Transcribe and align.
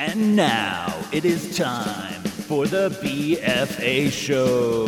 And 0.00 0.36
now 0.36 0.94
it 1.10 1.24
is 1.24 1.56
time 1.56 2.22
for 2.22 2.68
the 2.68 2.88
BFA 3.02 4.12
show. 4.12 4.84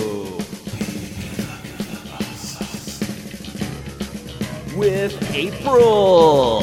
With 4.78 5.34
April. 5.34 6.62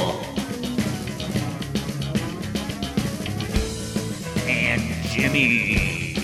And 4.48 4.82
Jimmy. 5.10 6.16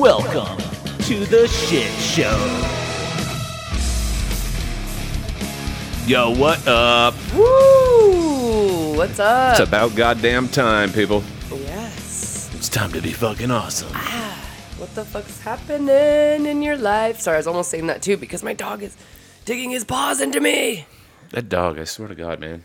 Welcome 0.00 0.56
to 1.00 1.26
the 1.26 1.46
shit 1.48 1.92
show. 2.00 2.77
Yo, 6.08 6.30
what 6.30 6.66
up? 6.66 7.14
Woo! 7.34 8.96
What's 8.96 9.18
up? 9.18 9.60
It's 9.60 9.68
about 9.68 9.94
goddamn 9.94 10.48
time, 10.48 10.90
people. 10.90 11.22
Yes. 11.52 12.50
It's 12.54 12.70
time 12.70 12.90
to 12.92 13.02
be 13.02 13.12
fucking 13.12 13.50
awesome. 13.50 13.90
Ah, 13.92 14.50
what 14.78 14.94
the 14.94 15.04
fuck's 15.04 15.38
happening 15.42 16.46
in 16.46 16.62
your 16.62 16.78
life? 16.78 17.20
Sorry, 17.20 17.34
I 17.36 17.38
was 17.38 17.46
almost 17.46 17.70
saying 17.70 17.88
that 17.88 18.00
too 18.00 18.16
because 18.16 18.42
my 18.42 18.54
dog 18.54 18.82
is 18.82 18.96
digging 19.44 19.68
his 19.70 19.84
paws 19.84 20.22
into 20.22 20.40
me. 20.40 20.86
That 21.30 21.50
dog, 21.50 21.78
I 21.78 21.84
swear 21.84 22.08
to 22.08 22.14
God, 22.14 22.40
man. 22.40 22.64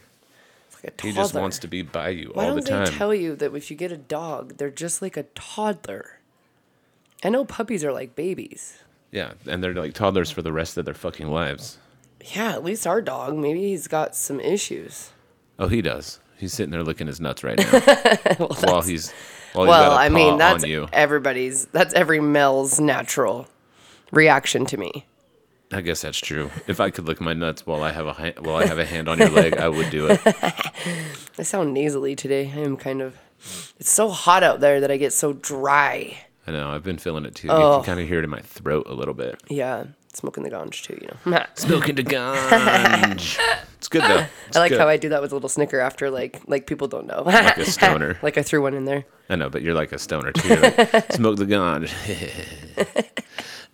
Like 0.81 1.02
He 1.02 1.11
just 1.11 1.33
wants 1.33 1.59
to 1.59 1.67
be 1.67 1.81
by 1.81 2.09
you 2.09 2.31
Why 2.33 2.45
all 2.45 2.55
don't 2.55 2.63
the 2.63 2.69
time. 2.69 2.85
they 2.85 2.91
tell 2.91 3.13
you 3.13 3.35
that 3.35 3.53
if 3.53 3.69
you 3.69 3.75
get 3.75 3.91
a 3.91 3.97
dog, 3.97 4.55
they're 4.57 4.69
just 4.71 5.02
like 5.02 5.17
a 5.17 5.23
toddler? 5.35 6.19
I 7.25 7.30
know 7.30 7.44
puppies 7.44 7.83
are 7.83 7.91
like 7.91 8.16
babies. 8.16 8.77
yeah, 9.11 9.33
and 9.45 9.61
they're 9.61 9.73
like 9.73 9.94
toddlers 9.94 10.31
for 10.31 10.41
the 10.41 10.53
rest 10.53 10.77
of 10.77 10.85
their 10.85 10.94
fucking 10.94 11.27
lives. 11.30 11.77
Yeah, 12.33 12.51
at 12.53 12.63
least 12.63 12.87
our 12.87 13.01
dog. 13.01 13.35
Maybe 13.35 13.61
he's 13.61 13.87
got 13.87 14.15
some 14.15 14.39
issues. 14.39 15.11
Oh, 15.59 15.67
he 15.67 15.81
does. 15.81 16.19
He's 16.37 16.53
sitting 16.53 16.71
there 16.71 16.83
licking 16.83 17.07
his 17.07 17.21
nuts 17.21 17.43
right 17.43 17.57
now 17.57 17.65
while 18.38 18.81
he's 18.81 19.11
while 19.53 19.65
he's 19.65 19.69
Well, 19.69 19.91
I 19.93 20.09
mean, 20.09 20.38
that's 20.38 20.65
everybody's. 20.91 21.65
That's 21.67 21.93
every 21.93 22.19
male's 22.19 22.80
natural 22.80 23.47
reaction 24.11 24.65
to 24.67 24.77
me. 24.77 25.05
I 25.71 25.81
guess 25.81 26.02
that's 26.02 26.19
true. 26.19 26.52
If 26.67 26.80
I 26.80 26.91
could 26.91 27.05
lick 27.05 27.19
my 27.19 27.33
nuts 27.33 27.65
while 27.65 27.81
I 27.81 27.91
have 27.91 28.05
a 28.05 28.13
ha- 28.13 28.33
while 28.39 28.58
I 28.58 28.65
have 28.65 28.77
a 28.77 28.85
hand 28.85 29.09
on 29.09 29.17
your 29.17 29.30
leg, 29.30 29.58
I 29.58 29.67
would 29.67 29.89
do 29.89 30.08
it. 30.08 30.21
I 31.37 31.43
sound 31.43 31.73
nasally 31.73 32.15
today. 32.15 32.52
I 32.55 32.59
am 32.59 32.77
kind 32.77 33.02
of. 33.02 33.17
It's 33.80 33.89
so 33.89 34.09
hot 34.09 34.43
out 34.43 34.59
there 34.59 34.80
that 34.81 34.91
I 34.91 34.97
get 34.97 35.13
so 35.13 35.33
dry. 35.33 36.17
I 36.45 36.52
know. 36.52 36.69
I've 36.69 36.83
been 36.83 36.97
feeling 36.97 37.25
it 37.25 37.35
too. 37.35 37.49
Oh. 37.49 37.58
You 37.71 37.77
can 37.77 37.85
kind 37.85 37.99
of 37.99 38.08
hear 38.08 38.19
it 38.19 38.23
in 38.23 38.30
my 38.30 38.41
throat 38.41 38.85
a 38.87 38.93
little 38.93 39.13
bit. 39.13 39.41
Yeah, 39.49 39.85
smoking 40.14 40.44
the 40.44 40.50
ganj 40.50 40.81
too, 40.83 40.97
you 41.02 41.08
know. 41.31 41.45
Smoking 41.56 41.95
the 41.95 42.03
ganj. 42.03 43.39
it's 43.78 43.88
good 43.88 44.02
though. 44.03 44.25
It's 44.47 44.58
I 44.58 44.59
like 44.61 44.70
good. 44.72 44.80
how 44.80 44.88
I 44.88 44.97
do 44.97 45.09
that 45.09 45.22
with 45.22 45.31
a 45.31 45.36
little 45.36 45.50
snicker 45.50 45.80
after, 45.80 46.09
like, 46.09 46.42
like 46.47 46.67
people 46.67 46.88
don't 46.88 47.08
know. 47.08 47.23
like 47.25 47.58
a 47.58 47.66
stoner. 47.70 48.17
like 48.22 48.38
I 48.38 48.44
threw 48.44 48.61
one 48.61 48.73
in 48.73 48.86
there. 48.86 49.05
I 49.30 49.36
know, 49.36 49.50
but 49.50 49.61
you're 49.61 49.73
like 49.73 49.92
a 49.92 50.00
stoner 50.00 50.31
too. 50.31 50.47
You're 50.47 50.61
like, 50.61 51.11
Smoke 51.14 51.38
the 51.38 51.45
ganj. 51.45 51.92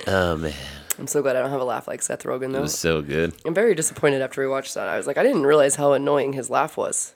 oh 0.08 0.38
man, 0.38 0.54
I'm 0.98 1.08
so 1.08 1.22
glad 1.22 1.36
I 1.36 1.42
don't 1.42 1.52
have 1.52 1.62
a 1.62 1.66
laugh 1.66 1.88
like 1.88 2.02
Seth 2.02 2.23
Rogen 2.23 2.50
it 2.50 2.53
though. 2.53 2.62
was 2.62 2.78
so 2.78 3.02
good. 3.02 3.34
I'm 3.46 3.53
very 3.53 3.76
disappointed 3.76 4.22
after 4.22 4.42
we 4.42 4.48
watched 4.48 4.74
that. 4.76 4.88
I 4.88 4.98
was 4.98 5.08
like, 5.08 5.18
I 5.18 5.24
didn't 5.24 5.44
realize 5.46 5.76
how 5.76 5.94
annoying 5.94 6.34
his 6.34 6.50
laugh 6.50 6.78
was. 6.78 7.16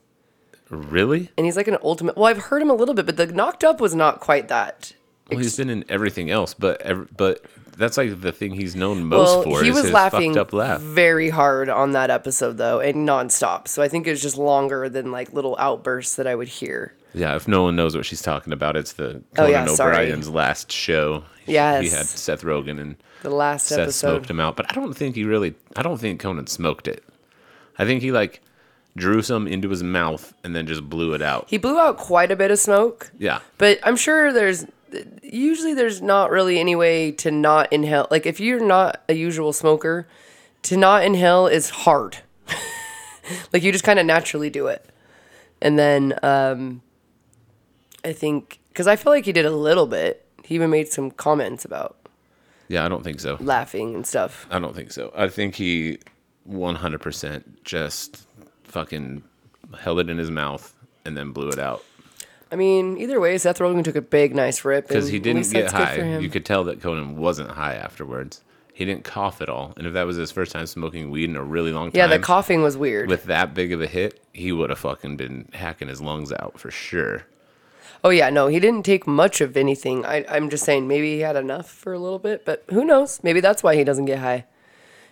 Really? 0.70 1.30
And 1.38 1.46
he's 1.46 1.58
like 1.58 1.68
an 1.68 1.78
ultimate. 1.84 2.16
Well, 2.18 2.26
I've 2.26 2.38
heard 2.46 2.62
him 2.62 2.70
a 2.70 2.74
little 2.74 2.96
bit, 2.96 3.06
but 3.06 3.18
the 3.18 3.28
knocked 3.28 3.64
up 3.64 3.80
was 3.80 3.94
not 3.94 4.20
quite 4.20 4.48
that. 4.48 4.94
Well, 5.30 5.40
he's 5.40 5.58
been 5.58 5.70
in 5.70 5.86
everything 5.90 6.30
else, 6.30 6.54
but 6.54 6.82
ev- 6.82 7.08
but 7.16 7.44
that's 7.78 7.98
like 7.98 8.22
the 8.22 8.32
thing 8.32 8.54
he's 8.54 8.76
known 8.76 9.06
most 9.06 9.30
Well, 9.30 9.44
for. 9.44 9.64
he 9.64 9.70
is 9.70 9.82
was 9.82 9.92
laughing 9.92 10.38
up 10.38 10.54
laugh. 10.54 10.82
very 10.82 11.30
hard 11.30 11.70
on 11.70 11.94
that 11.94 12.10
episode 12.12 12.58
though, 12.58 12.80
and 12.80 13.08
nonstop. 13.08 13.68
So 13.68 13.82
I 13.82 13.88
think 13.88 14.06
it 14.06 14.12
was 14.12 14.22
just 14.22 14.38
longer 14.38 14.90
than 14.90 15.12
like 15.12 15.34
little 15.34 15.56
outbursts 15.60 16.16
that 16.18 16.28
I 16.28 16.36
would 16.36 16.50
hear. 16.50 16.94
Yeah, 17.16 17.36
if 17.36 17.48
no 17.48 17.64
one 17.64 17.76
knows 17.76 17.96
what 17.96 18.06
she's 18.06 18.22
talking 18.22 18.54
about, 18.54 18.76
it's 18.76 18.94
the 18.94 19.18
Oh, 19.38 19.46
Conan 19.46 19.52
yeah, 19.52 19.66
sorry. 19.68 19.96
O'Brien's 19.98 20.30
last 20.30 20.72
show. 20.72 21.24
Yes. 21.46 21.84
he 21.84 21.90
had 21.90 22.06
Seth 22.06 22.42
Rogen 22.42 22.80
and 22.82 22.96
The 23.22 23.30
last 23.30 23.68
Seth 23.68 23.80
episode. 23.80 24.08
smoked 24.10 24.30
him 24.30 24.40
out, 24.40 24.56
but 24.56 24.66
I 24.70 24.74
don't 24.74 24.94
think 24.94 25.16
he 25.16 25.24
really. 25.24 25.54
I 25.76 25.82
don't 25.84 25.98
think 26.00 26.20
Conan 26.20 26.48
smoked 26.48 26.88
it. 26.88 27.04
I 27.80 27.86
think 27.86 28.02
he 28.02 28.12
like 28.12 28.42
drew 28.96 29.22
some 29.22 29.48
into 29.48 29.70
his 29.70 29.82
mouth 29.84 30.34
and 30.44 30.56
then 30.56 30.68
just 30.68 30.88
blew 30.90 31.14
it 31.14 31.22
out. 31.22 31.46
He 31.50 31.58
blew 31.58 31.80
out 31.80 31.98
quite 31.98 32.32
a 32.32 32.36
bit 32.36 32.52
of 32.52 32.60
smoke. 32.60 33.12
Yeah, 33.18 33.40
But 33.58 33.80
I'm 33.84 33.96
sure 33.96 34.32
there's 34.32 34.66
usually 35.22 35.74
there's 35.74 36.02
not 36.02 36.32
really 36.32 36.60
any 36.60 36.76
way 36.76 37.12
to 37.12 37.32
not 37.32 37.72
inhale. 37.72 38.08
Like 38.12 38.26
if 38.26 38.40
you're 38.40 38.66
not 38.66 39.04
a 39.10 39.14
usual 39.14 39.54
smoker, 39.54 40.08
to 40.64 40.78
not 40.78 41.04
inhale 41.04 41.48
is 41.48 41.70
hard. 41.70 42.18
like 43.54 43.64
you 43.64 43.72
just 43.72 43.84
kind 43.84 44.00
of 44.00 44.06
naturally 44.06 44.50
do 44.50 44.68
it. 44.68 44.86
And 45.62 45.78
then 45.78 46.18
um 46.24 46.82
I 48.04 48.14
think 48.14 48.60
cuz 48.74 48.88
I 48.88 48.96
feel 48.96 49.12
like 49.12 49.26
he 49.26 49.32
did 49.32 49.46
a 49.46 49.52
little 49.52 49.88
bit. 49.88 50.26
He 50.44 50.56
even 50.56 50.70
made 50.70 50.90
some 50.90 51.12
comments 51.12 51.66
about 51.66 51.98
yeah. 52.68 52.86
I 52.86 52.90
don't 52.90 53.04
think 53.04 53.20
so. 53.20 53.38
laughing 53.40 53.94
and 53.94 54.06
stuff. 54.08 54.48
I 54.50 54.60
don't 54.60 54.76
think 54.76 54.92
so. 54.92 55.12
I 55.16 55.28
think 55.28 55.56
he 55.56 56.00
100% 56.50 57.44
just 57.64 58.26
fucking 58.64 59.24
held 59.80 60.00
it 60.00 60.10
in 60.10 60.18
his 60.18 60.32
mouth 60.32 60.74
and 61.06 61.16
then 61.16 61.32
blew 61.32 61.50
it 61.50 61.60
out 61.60 61.84
I 62.54 62.56
mean, 62.56 63.00
either 63.00 63.20
way, 63.20 63.36
Seth 63.40 63.58
Rogen 63.58 63.84
took 63.84 63.96
a 63.96 64.02
big 64.02 64.36
nice 64.36 64.64
rip 64.64 64.88
because 64.88 65.08
he 65.08 65.18
didn't 65.18 65.50
get 65.50 65.72
high. 65.72 66.20
You 66.20 66.30
could 66.30 66.46
tell 66.46 66.64
that 66.66 66.82
Conan 66.82 67.18
wasn't 67.18 67.50
high 67.50 67.74
afterwards. 67.74 68.44
He 68.72 68.86
didn't 68.86 69.04
cough 69.04 69.42
at 69.42 69.50
all. 69.50 69.74
And 69.76 69.88
if 69.88 69.94
that 69.94 70.04
was 70.04 70.18
his 70.18 70.32
first 70.32 70.52
time 70.52 70.68
smoking 70.68 71.10
weed 71.10 71.32
in 71.32 71.36
a 71.36 71.44
really 71.44 71.72
long 71.72 71.92
time, 71.92 71.98
yeah, 71.98 72.06
the 72.06 72.20
coughing 72.20 72.62
was 72.62 72.78
weird. 72.78 73.10
with 73.10 73.24
that 73.24 73.56
big 73.56 73.74
of 73.74 73.82
a 73.82 73.88
hit, 73.88 74.22
he 74.34 74.52
would 74.52 74.70
have 74.70 74.78
fucking 74.78 75.18
been 75.18 75.50
hacking 75.54 75.88
his 75.88 76.00
lungs 76.00 76.32
out 76.32 76.60
for 76.60 76.70
sure. 76.70 77.24
Oh 78.04 78.12
yeah, 78.12 78.30
no, 78.30 78.46
he 78.46 78.60
didn't 78.60 78.84
take 78.84 79.08
much 79.08 79.42
of 79.42 79.58
anything. 79.58 80.06
I, 80.06 80.24
I'm 80.30 80.52
just 80.52 80.64
saying 80.64 80.88
maybe 80.88 81.16
he 81.16 81.22
had 81.22 81.36
enough 81.36 81.68
for 81.68 81.92
a 81.92 81.98
little 82.00 82.20
bit, 82.20 82.46
but 82.46 82.66
who 82.70 82.86
knows? 82.86 83.20
Maybe 83.24 83.40
that's 83.40 83.64
why 83.64 83.76
he 83.76 83.84
doesn't 83.84 84.06
get 84.06 84.20
high. 84.20 84.46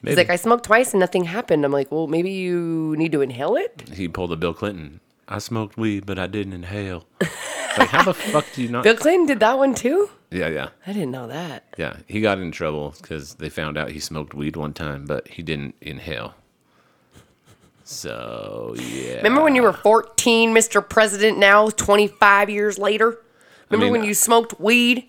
He's 0.03 0.17
like, 0.17 0.29
I 0.29 0.35
smoked 0.35 0.65
twice 0.65 0.93
and 0.93 0.99
nothing 0.99 1.23
happened. 1.23 1.65
I'm 1.65 1.71
like, 1.71 1.91
well, 1.91 2.05
maybe 2.07 2.31
you 2.31 2.95
need 2.97 3.11
to 3.13 3.21
inhale 3.21 3.55
it. 3.55 3.89
he 3.93 4.07
pulled 4.07 4.31
a 4.31 4.35
Bill 4.35 4.53
Clinton. 4.53 4.99
I 5.31 5.37
smoked 5.37 5.77
weed, 5.77 6.05
but 6.05 6.19
I 6.19 6.27
didn't 6.27 6.51
inhale. 6.51 7.05
Like, 7.77 7.87
how 7.87 8.03
the 8.03 8.13
fuck 8.33 8.45
do 8.53 8.61
you 8.61 8.67
not? 8.67 8.83
Bill 8.83 8.97
Clinton 8.97 9.25
did 9.27 9.39
that 9.39 9.57
one 9.57 9.73
too. 9.73 10.09
yeah, 10.29 10.49
yeah. 10.49 10.69
I 10.85 10.91
didn't 10.91 11.11
know 11.11 11.27
that. 11.27 11.73
Yeah, 11.77 11.95
he 12.05 12.19
got 12.19 12.37
in 12.39 12.51
trouble 12.51 12.93
because 13.01 13.35
they 13.35 13.47
found 13.47 13.77
out 13.77 13.91
he 13.91 13.99
smoked 13.99 14.33
weed 14.33 14.57
one 14.57 14.73
time, 14.73 15.05
but 15.05 15.29
he 15.29 15.41
didn't 15.41 15.75
inhale. 15.79 16.33
So 17.85 18.75
yeah. 18.77 19.17
Remember 19.17 19.41
when 19.41 19.55
you 19.55 19.61
were 19.61 19.71
14, 19.71 20.53
Mr. 20.53 20.87
President? 20.87 21.37
Now, 21.37 21.69
25 21.69 22.49
years 22.49 22.77
later. 22.77 23.17
Remember 23.69 23.85
mean, 23.85 24.01
when 24.01 24.03
you 24.03 24.13
smoked 24.13 24.59
weed? 24.59 25.07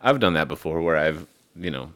I've 0.00 0.20
done 0.20 0.32
that 0.32 0.48
before, 0.48 0.80
where 0.80 0.96
I've 0.96 1.26
you 1.54 1.70
know 1.70 1.92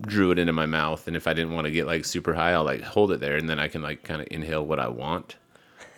drew 0.00 0.32
it 0.32 0.40
into 0.40 0.52
my 0.52 0.66
mouth, 0.66 1.06
and 1.06 1.16
if 1.16 1.28
I 1.28 1.34
didn't 1.34 1.54
want 1.54 1.66
to 1.66 1.70
get 1.70 1.86
like 1.86 2.04
super 2.04 2.34
high, 2.34 2.50
I'll 2.50 2.64
like 2.64 2.82
hold 2.82 3.12
it 3.12 3.20
there, 3.20 3.36
and 3.36 3.48
then 3.48 3.60
I 3.60 3.68
can 3.68 3.80
like 3.80 4.02
kind 4.02 4.20
of 4.20 4.26
inhale 4.32 4.66
what 4.66 4.80
I 4.80 4.88
want 4.88 5.36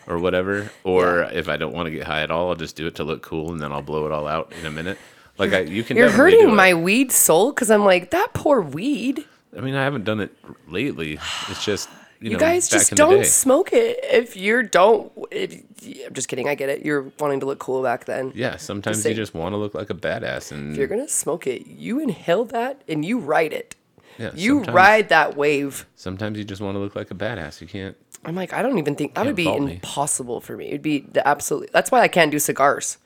or 0.08 0.18
whatever. 0.18 0.70
Or 0.84 1.22
if 1.24 1.48
I 1.48 1.56
don't 1.56 1.72
want 1.74 1.86
to 1.86 1.90
get 1.90 2.04
high 2.04 2.22
at 2.22 2.30
all, 2.30 2.48
I'll 2.48 2.56
just 2.56 2.76
do 2.76 2.86
it 2.86 2.96
to 2.96 3.04
look 3.04 3.22
cool, 3.22 3.52
and 3.52 3.60
then 3.60 3.72
I'll 3.72 3.82
blow 3.82 4.06
it 4.06 4.12
all 4.12 4.26
out 4.26 4.52
in 4.58 4.66
a 4.66 4.70
minute. 4.70 4.98
Like 5.36 5.52
I, 5.52 5.60
you 5.60 5.84
can. 5.84 5.96
You're 5.96 6.10
hurting 6.10 6.54
my 6.54 6.74
weed 6.74 7.12
soul 7.12 7.52
because 7.52 7.70
I'm 7.70 7.84
like 7.84 8.10
that 8.10 8.32
poor 8.34 8.60
weed. 8.60 9.24
I 9.56 9.60
mean, 9.60 9.74
I 9.74 9.84
haven't 9.84 10.04
done 10.04 10.20
it 10.20 10.34
lately. 10.66 11.18
It's 11.48 11.64
just 11.64 11.88
you, 12.20 12.30
You 12.30 12.36
know, 12.36 12.40
guys 12.40 12.68
just 12.68 12.94
don't 12.94 13.24
smoke 13.24 13.72
it 13.72 14.00
if 14.02 14.36
you 14.36 14.64
don't. 14.64 15.12
If, 15.30 15.62
I'm 16.06 16.14
just 16.14 16.28
kidding. 16.28 16.48
I 16.48 16.56
get 16.56 16.68
it. 16.68 16.84
You're 16.84 17.12
wanting 17.20 17.38
to 17.40 17.46
look 17.46 17.60
cool 17.60 17.82
back 17.84 18.06
then. 18.06 18.32
Yeah, 18.34 18.56
sometimes 18.56 18.98
Just 18.98 19.08
you 19.08 19.14
just 19.14 19.34
want 19.34 19.52
to 19.52 19.56
look 19.56 19.74
like 19.74 19.90
a 19.90 19.94
badass, 19.94 20.50
and 20.50 20.72
If 20.72 20.78
you're 20.78 20.88
gonna 20.88 21.08
smoke 21.08 21.46
it, 21.46 21.66
you 21.68 22.00
inhale 22.00 22.44
that 22.46 22.82
and 22.88 23.04
you 23.04 23.18
ride 23.18 23.52
it. 23.52 23.76
Yeah, 24.18 24.30
You 24.34 24.56
sometimes- 24.56 24.74
ride 24.74 25.08
that 25.10 25.36
wave. 25.36 25.86
Sometimes 25.94 26.38
you 26.38 26.44
just 26.44 26.60
want 26.60 26.74
to 26.74 26.78
look 26.80 26.94
like 26.96 27.10
a 27.10 27.14
badass. 27.14 27.60
You 27.60 27.66
can't. 27.66 27.96
I'm 28.24 28.34
like, 28.34 28.52
I 28.52 28.62
don't 28.62 28.78
even 28.78 28.96
think 28.96 29.14
that 29.14 29.24
would 29.24 29.36
be 29.36 29.44
fault 29.44 29.62
me. 29.62 29.74
impossible 29.74 30.40
for 30.40 30.56
me. 30.56 30.66
It'd 30.68 30.82
be 30.82 31.00
the 31.00 31.26
absolute. 31.26 31.70
That's 31.72 31.90
why 31.92 32.00
I 32.00 32.08
can't 32.08 32.30
do 32.32 32.38
cigars. 32.38 32.98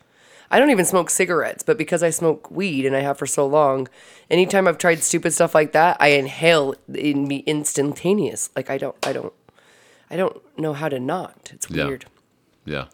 I 0.50 0.58
don't 0.58 0.70
even 0.70 0.84
smoke 0.84 1.08
cigarettes, 1.10 1.62
but 1.62 1.78
because 1.78 2.02
I 2.02 2.10
smoke 2.10 2.50
weed 2.50 2.84
and 2.84 2.94
I 2.96 3.00
have 3.00 3.16
for 3.18 3.26
so 3.26 3.46
long, 3.46 3.88
anytime 4.30 4.66
I've 4.68 4.76
tried 4.78 5.02
stupid 5.02 5.32
stuff 5.32 5.54
like 5.54 5.72
that, 5.72 5.96
I 6.00 6.08
inhale 6.08 6.74
in 6.92 7.26
me 7.28 7.38
instantaneous. 7.46 8.50
Like 8.56 8.68
I 8.70 8.76
don't, 8.78 8.96
I 9.06 9.12
don't, 9.14 9.32
I 10.10 10.16
don't 10.16 10.42
know 10.58 10.72
how 10.74 10.88
to 10.90 10.98
not. 11.00 11.50
It's 11.54 11.70
Yeah. 11.70 11.86
weird. 11.86 12.04
Yeah, 12.66 12.84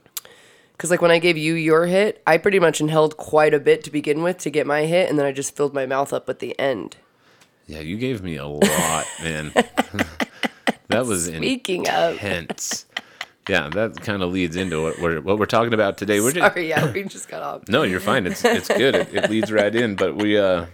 Because 0.73 0.91
like 0.91 1.03
when 1.03 1.11
I 1.11 1.19
gave 1.19 1.37
you 1.37 1.55
your 1.55 1.87
hit, 1.87 2.23
I 2.27 2.39
pretty 2.39 2.59
much 2.61 2.81
inhaled 2.81 3.17
quite 3.17 3.53
a 3.53 3.59
bit 3.61 3.83
to 3.85 3.91
begin 3.91 4.23
with 4.23 4.39
to 4.39 4.51
get 4.51 4.67
my 4.67 4.83
hit, 4.87 5.11
and 5.11 5.19
then 5.19 5.27
I 5.27 5.33
just 5.33 5.55
filled 5.57 5.75
my 5.75 5.85
mouth 5.85 6.13
up 6.13 6.29
at 6.29 6.39
the 6.39 6.59
end. 6.61 6.97
Yeah. 7.69 7.81
You 7.81 7.97
gave 7.97 8.23
me 8.23 8.37
a 8.37 8.47
lot, 8.47 9.07
man. 9.23 9.53
that 10.89 11.07
was 11.07 11.27
Speaking 11.27 11.89
of, 11.89 12.15
intense. 12.15 12.87
Yeah, 13.49 13.69
that 13.69 14.01
kind 14.03 14.23
of 14.23 14.33
leads 14.33 14.57
into 14.57 14.83
what 14.83 14.99
we're 14.99 15.21
what 15.21 15.39
we're 15.39 15.47
talking 15.47 15.73
about 15.73 15.97
today. 15.97 16.21
We're 16.21 16.33
just, 16.33 16.53
sorry, 16.53 16.69
yeah, 16.69 16.91
we 16.93 17.05
just 17.05 17.29
got 17.29 17.43
off. 17.43 17.69
no, 17.69 17.83
you're 17.83 18.01
fine. 18.01 18.27
It's 18.27 18.45
it's 18.45 18.69
good. 18.69 18.95
It, 18.95 19.15
it 19.15 19.31
leads 19.31 19.53
right 19.53 19.75
in. 19.75 19.95
But 19.95 20.17
we 20.17 20.37
uh 20.37 20.67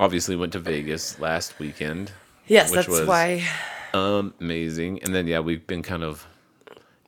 obviously 0.00 0.36
went 0.36 0.52
to 0.52 0.58
Vegas 0.58 1.18
last 1.18 1.58
weekend. 1.58 2.12
Yes, 2.46 2.70
that's 2.70 2.88
why. 2.88 3.44
Amazing. 3.92 5.02
And 5.02 5.14
then 5.14 5.26
yeah, 5.26 5.40
we've 5.40 5.66
been 5.66 5.82
kind 5.82 6.02
of 6.04 6.26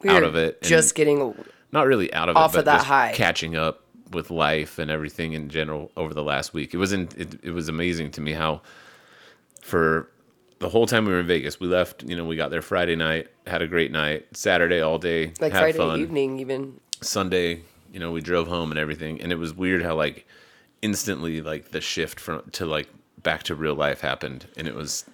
We 0.02 0.10
out 0.10 0.24
of 0.24 0.34
it. 0.36 0.62
Just 0.62 0.94
getting 0.94 1.34
not 1.72 1.86
really 1.86 2.12
out 2.12 2.28
of 2.28 2.36
off 2.36 2.54
it, 2.54 2.60
of 2.60 2.64
that 2.66 2.76
just 2.78 2.86
high. 2.86 3.12
catching 3.14 3.56
up 3.56 3.82
with 4.12 4.30
life 4.30 4.78
and 4.78 4.90
everything 4.90 5.34
in 5.34 5.48
general 5.48 5.90
over 5.96 6.14
the 6.14 6.22
last 6.22 6.54
week. 6.54 6.72
It 6.72 6.78
was 6.78 6.92
in, 6.92 7.08
it, 7.16 7.38
it 7.42 7.50
was 7.50 7.68
amazing 7.68 8.10
to 8.12 8.20
me 8.20 8.32
how 8.32 8.62
for 9.68 10.10
the 10.58 10.68
whole 10.68 10.86
time 10.86 11.04
we 11.04 11.12
were 11.12 11.20
in 11.20 11.26
Vegas, 11.26 11.60
we 11.60 11.68
left, 11.68 12.02
you 12.02 12.16
know, 12.16 12.24
we 12.24 12.36
got 12.36 12.50
there 12.50 12.62
Friday 12.62 12.96
night, 12.96 13.28
had 13.46 13.62
a 13.62 13.68
great 13.68 13.92
night, 13.92 14.26
Saturday 14.32 14.80
all 14.80 14.98
day, 14.98 15.32
like 15.40 15.52
had 15.52 15.60
Friday 15.60 15.78
fun. 15.78 16.00
evening 16.00 16.40
even. 16.40 16.80
Sunday, 17.00 17.62
you 17.92 18.00
know, 18.00 18.10
we 18.10 18.20
drove 18.20 18.48
home 18.48 18.70
and 18.72 18.78
everything, 18.78 19.20
and 19.20 19.30
it 19.30 19.36
was 19.36 19.54
weird 19.54 19.82
how 19.82 19.94
like 19.94 20.26
instantly 20.82 21.40
like 21.40 21.70
the 21.70 21.80
shift 21.80 22.18
from 22.18 22.42
to 22.52 22.66
like 22.66 22.88
back 23.22 23.42
to 23.44 23.54
real 23.54 23.74
life 23.74 24.00
happened, 24.00 24.46
and 24.56 24.66
it 24.66 24.74
was 24.74 25.04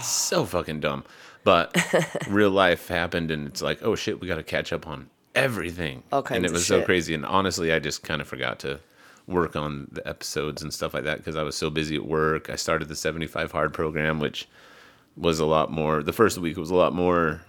so 0.00 0.44
fucking 0.44 0.80
dumb. 0.80 1.04
But 1.42 1.76
real 2.28 2.50
life 2.50 2.88
happened, 2.88 3.30
and 3.30 3.46
it's 3.46 3.60
like, 3.60 3.82
oh 3.82 3.94
shit, 3.94 4.20
we 4.20 4.28
got 4.28 4.36
to 4.36 4.42
catch 4.42 4.72
up 4.72 4.86
on 4.86 5.10
everything. 5.34 6.02
All 6.12 6.24
and 6.30 6.46
it 6.46 6.52
was 6.52 6.66
so 6.66 6.82
crazy. 6.82 7.12
And 7.14 7.26
honestly, 7.26 7.72
I 7.72 7.78
just 7.78 8.02
kind 8.02 8.22
of 8.22 8.28
forgot 8.28 8.58
to 8.60 8.80
work 9.26 9.56
on 9.56 9.88
the 9.92 10.06
episodes 10.06 10.62
and 10.62 10.72
stuff 10.72 10.92
like 10.94 11.04
that 11.04 11.18
because 11.18 11.34
I 11.36 11.42
was 11.42 11.56
so 11.56 11.70
busy 11.70 11.96
at 11.96 12.04
work. 12.06 12.50
I 12.50 12.56
started 12.56 12.88
the 12.88 12.96
75 12.96 13.52
hard 13.52 13.72
program, 13.72 14.20
which 14.20 14.46
was 15.16 15.38
a 15.40 15.46
lot 15.46 15.70
more. 15.70 16.02
The 16.02 16.12
first 16.12 16.36
week 16.38 16.56
was 16.56 16.70
a 16.70 16.74
lot 16.74 16.92
more 16.94 17.42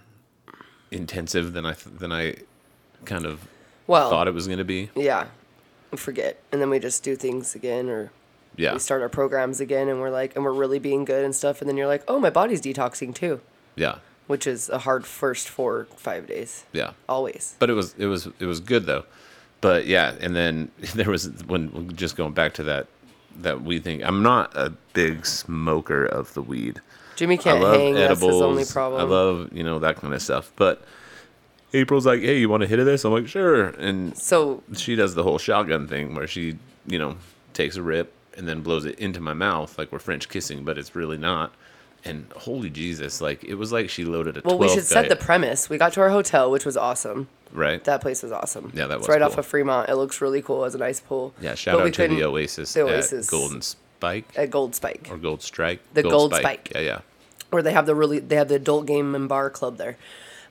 intensive 0.90 1.52
than 1.52 1.66
I 1.66 1.72
th- 1.72 1.96
than 1.98 2.12
I 2.12 2.36
kind 3.04 3.26
of 3.26 3.40
Well, 3.86 4.08
thought 4.10 4.28
it 4.28 4.34
was 4.34 4.46
going 4.46 4.58
to 4.58 4.64
be. 4.64 4.90
yeah, 4.94 5.26
we 5.90 5.98
forget, 5.98 6.40
and 6.52 6.60
then 6.60 6.70
we 6.70 6.78
just 6.78 7.02
do 7.02 7.16
things 7.16 7.54
again, 7.54 7.88
or 7.88 8.10
Yeah. 8.56 8.72
we 8.72 8.78
start 8.78 9.02
our 9.02 9.08
programs 9.08 9.60
again, 9.60 9.88
and 9.88 10.00
we're 10.00 10.10
like, 10.10 10.34
and 10.36 10.44
we're 10.44 10.52
really 10.52 10.78
being 10.78 11.04
good 11.04 11.24
and 11.24 11.34
stuff, 11.34 11.60
and 11.60 11.68
then 11.68 11.76
you're 11.76 11.86
like, 11.86 12.02
oh, 12.08 12.18
my 12.18 12.30
body's 12.30 12.60
detoxing 12.62 13.14
too, 13.14 13.40
Yeah. 13.74 13.96
which 14.28 14.46
is 14.46 14.68
a 14.70 14.78
hard 14.78 15.04
first 15.06 15.48
four 15.48 15.88
five 15.96 16.26
days, 16.26 16.64
Yeah. 16.72 16.92
always. 17.08 17.54
But 17.58 17.68
it 17.70 17.74
was 17.74 17.94
it 17.98 18.06
was 18.06 18.28
it 18.38 18.46
was 18.46 18.60
good 18.60 18.86
though. 18.86 19.04
But 19.66 19.86
yeah, 19.86 20.14
and 20.20 20.36
then 20.36 20.70
there 20.94 21.10
was 21.10 21.26
when 21.46 21.94
just 21.96 22.16
going 22.16 22.32
back 22.32 22.54
to 22.54 22.62
that 22.64 22.86
that 23.38 23.62
weed 23.62 23.82
thing. 23.82 24.04
I'm 24.04 24.22
not 24.22 24.56
a 24.56 24.70
big 24.92 25.26
smoker 25.26 26.06
of 26.06 26.32
the 26.34 26.42
weed. 26.42 26.80
Jimmy 27.16 27.36
can't 27.36 27.58
I 27.58 27.62
love 27.62 27.80
hang. 27.80 27.96
edibles. 27.96 28.20
That's 28.20 28.32
his 28.34 28.42
only 28.42 28.64
problem. 28.64 29.00
I 29.00 29.04
love, 29.04 29.48
you 29.52 29.64
know, 29.64 29.78
that 29.80 29.96
kind 29.96 30.14
of 30.14 30.22
stuff. 30.22 30.52
But 30.54 30.84
April's 31.72 32.06
like, 32.06 32.20
"Hey, 32.20 32.38
you 32.38 32.48
want 32.48 32.62
a 32.62 32.66
hit 32.66 32.78
of 32.78 32.86
this?" 32.86 33.04
I'm 33.04 33.12
like, 33.12 33.26
"Sure." 33.26 33.64
And 33.70 34.16
so 34.16 34.62
she 34.74 34.94
does 34.94 35.14
the 35.16 35.24
whole 35.24 35.38
shotgun 35.38 35.88
thing 35.88 36.14
where 36.14 36.28
she, 36.28 36.56
you 36.86 36.98
know, 36.98 37.16
takes 37.52 37.76
a 37.76 37.82
rip 37.82 38.12
and 38.36 38.46
then 38.46 38.60
blows 38.60 38.84
it 38.84 38.98
into 39.00 39.20
my 39.20 39.32
mouth 39.34 39.76
like 39.78 39.90
we're 39.90 39.98
French 39.98 40.28
kissing, 40.28 40.62
but 40.62 40.78
it's 40.78 40.94
really 40.94 41.18
not. 41.18 41.52
And 42.06 42.32
holy 42.36 42.70
Jesus, 42.70 43.20
like 43.20 43.44
it 43.44 43.54
was 43.54 43.72
like 43.72 43.90
she 43.90 44.04
loaded 44.04 44.36
a 44.36 44.42
well, 44.44 44.56
12 44.56 44.60
we 44.60 44.74
should 44.74 44.84
set 44.86 45.08
the 45.08 45.16
premise. 45.16 45.68
We 45.68 45.78
got 45.78 45.92
to 45.94 46.00
our 46.00 46.10
hotel, 46.10 46.50
which 46.50 46.64
was 46.64 46.76
awesome. 46.76 47.28
right. 47.52 47.82
That 47.84 48.00
place 48.00 48.22
was 48.22 48.32
awesome. 48.32 48.72
Yeah, 48.74 48.86
that 48.86 48.98
It's 48.98 49.08
was 49.08 49.14
right 49.14 49.22
off 49.22 49.38
of 49.38 49.46
Fremont. 49.46 49.88
It 49.88 49.96
looks 49.96 50.20
really 50.20 50.42
cool. 50.42 50.62
It 50.62 50.66
has 50.66 50.74
a 50.74 50.78
nice 50.78 51.00
pool. 51.00 51.34
yeah, 51.40 51.54
shout 51.54 51.78
But 51.78 51.86
out 51.86 51.92
to 51.94 52.08
the 52.08 52.22
Oasis, 52.24 52.72
the 52.72 52.80
at 52.80 52.86
Oasis. 52.86 53.28
Golden 53.30 53.62
Spike 53.62 54.26
at 54.36 54.50
Gold 54.50 54.74
Spike. 54.74 55.08
or 55.10 55.16
Gold 55.16 55.42
Strike. 55.42 55.80
The 55.94 56.02
Gold 56.02 56.34
Spike. 56.34 56.70
Yeah, 56.74 56.80
yeah. 56.80 57.00
where 57.50 57.62
they 57.62 57.72
have 57.72 57.86
the 57.86 57.94
really 57.94 58.18
they 58.18 58.36
have 58.36 58.48
the 58.48 58.56
adult 58.56 58.86
game 58.86 59.14
and 59.14 59.28
bar 59.28 59.50
club 59.50 59.76
there. 59.78 59.96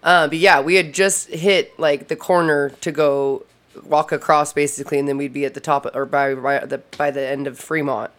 Uh, 0.03 0.27
but 0.27 0.37
yeah, 0.37 0.61
we 0.61 0.75
had 0.75 0.93
just 0.93 1.29
hit 1.29 1.77
like 1.79 2.07
the 2.09 2.15
corner 2.15 2.69
to 2.81 2.91
go 2.91 3.43
walk 3.83 4.11
across 4.11 4.53
basically, 4.53 4.99
and 4.99 5.07
then 5.07 5.17
we'd 5.17 5.33
be 5.33 5.45
at 5.45 5.53
the 5.55 5.59
top 5.59 5.85
or 5.95 6.05
by 6.05 6.35
by 6.35 6.59
the 6.65 6.77
by 6.97 7.09
the 7.11 7.25
end 7.25 7.47
of 7.47 7.57
Fremont. 7.59 8.11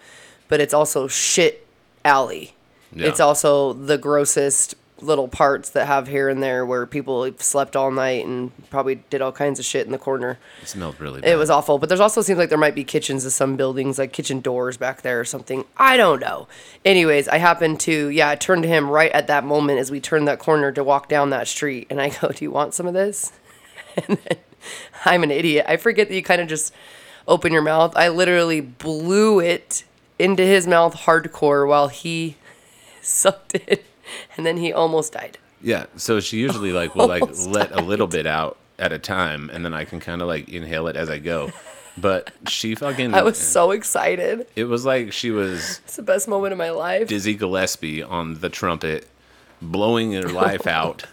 But 0.48 0.60
it's 0.60 0.74
also 0.74 1.06
shit 1.08 1.66
alley. 2.04 2.54
Yeah. 2.96 3.08
It's 3.08 3.20
also 3.20 3.72
the 3.74 3.98
grossest 3.98 4.74
little 5.00 5.28
parts 5.28 5.68
that 5.70 5.86
have 5.86 6.08
here 6.08 6.30
and 6.30 6.42
there 6.42 6.64
where 6.64 6.86
people 6.86 7.30
slept 7.38 7.76
all 7.76 7.90
night 7.90 8.24
and 8.24 8.50
probably 8.70 8.94
did 9.10 9.20
all 9.20 9.32
kinds 9.32 9.58
of 9.58 9.64
shit 9.64 9.84
in 9.84 9.92
the 9.92 9.98
corner. 9.98 10.38
It 10.62 10.68
smelled 10.68 10.98
really 10.98 11.20
bad. 11.20 11.30
It 11.30 11.36
was 11.36 11.50
awful. 11.50 11.78
But 11.78 11.90
there's 11.90 12.00
also 12.00 12.22
seems 12.22 12.38
like 12.38 12.48
there 12.48 12.56
might 12.56 12.74
be 12.74 12.84
kitchens 12.84 13.26
of 13.26 13.32
some 13.32 13.56
buildings, 13.56 13.98
like 13.98 14.12
kitchen 14.12 14.40
doors 14.40 14.78
back 14.78 15.02
there 15.02 15.20
or 15.20 15.24
something. 15.24 15.64
I 15.76 15.98
don't 15.98 16.20
know. 16.20 16.48
Anyways, 16.84 17.28
I 17.28 17.36
happened 17.36 17.80
to, 17.80 18.08
yeah, 18.08 18.30
I 18.30 18.36
turned 18.36 18.62
to 18.62 18.68
him 18.68 18.88
right 18.88 19.12
at 19.12 19.26
that 19.26 19.44
moment 19.44 19.78
as 19.78 19.90
we 19.90 20.00
turned 20.00 20.26
that 20.28 20.38
corner 20.38 20.72
to 20.72 20.82
walk 20.82 21.08
down 21.08 21.30
that 21.30 21.48
street. 21.48 21.86
And 21.90 22.00
I 22.00 22.08
go, 22.20 22.28
Do 22.28 22.44
you 22.44 22.50
want 22.50 22.74
some 22.74 22.86
of 22.86 22.94
this? 22.94 23.32
And 24.08 24.18
then 24.28 24.36
I'm 25.06 25.22
an 25.22 25.30
idiot. 25.30 25.64
I 25.66 25.78
forget 25.78 26.08
that 26.08 26.14
you 26.14 26.22
kind 26.22 26.42
of 26.42 26.48
just 26.48 26.70
open 27.26 27.50
your 27.50 27.62
mouth. 27.62 27.96
I 27.96 28.08
literally 28.08 28.60
blew 28.60 29.40
it 29.40 29.84
into 30.18 30.42
his 30.42 30.66
mouth 30.66 30.94
hardcore 30.94 31.66
while 31.66 31.88
he 31.88 32.36
sucked 33.22 33.54
it. 33.54 33.84
And 34.36 34.46
then 34.46 34.56
he 34.56 34.72
almost 34.72 35.12
died. 35.12 35.38
Yeah, 35.62 35.86
so 35.96 36.20
she 36.20 36.38
usually 36.38 36.72
like 36.72 36.94
will 36.94 37.08
like 37.08 37.22
Almost 37.22 37.48
let 37.48 37.72
a 37.72 37.80
little 37.80 38.06
bit 38.06 38.26
out 38.26 38.56
at 38.78 38.92
a 38.92 38.98
time, 38.98 39.50
and 39.52 39.64
then 39.64 39.74
I 39.74 39.84
can 39.84 40.00
kind 40.00 40.20
of 40.22 40.28
like 40.28 40.48
inhale 40.48 40.86
it 40.86 40.96
as 40.96 41.08
I 41.10 41.18
go. 41.18 41.50
But 41.96 42.30
she 42.48 42.74
fucking. 42.74 43.14
I 43.20 43.22
was 43.22 43.38
so 43.38 43.70
excited. 43.70 44.46
It 44.54 44.64
was 44.64 44.84
like 44.84 45.12
she 45.12 45.30
was 45.30 45.80
It's 45.84 45.96
the 45.96 46.02
best 46.02 46.28
moment 46.28 46.52
of 46.52 46.58
my 46.58 46.70
life. 46.70 47.08
Dizzy 47.08 47.34
Gillespie 47.34 48.02
on 48.02 48.34
the 48.40 48.48
trumpet, 48.50 49.08
blowing 49.62 50.10
their 50.12 50.28
life 50.28 50.66
out 50.66 51.04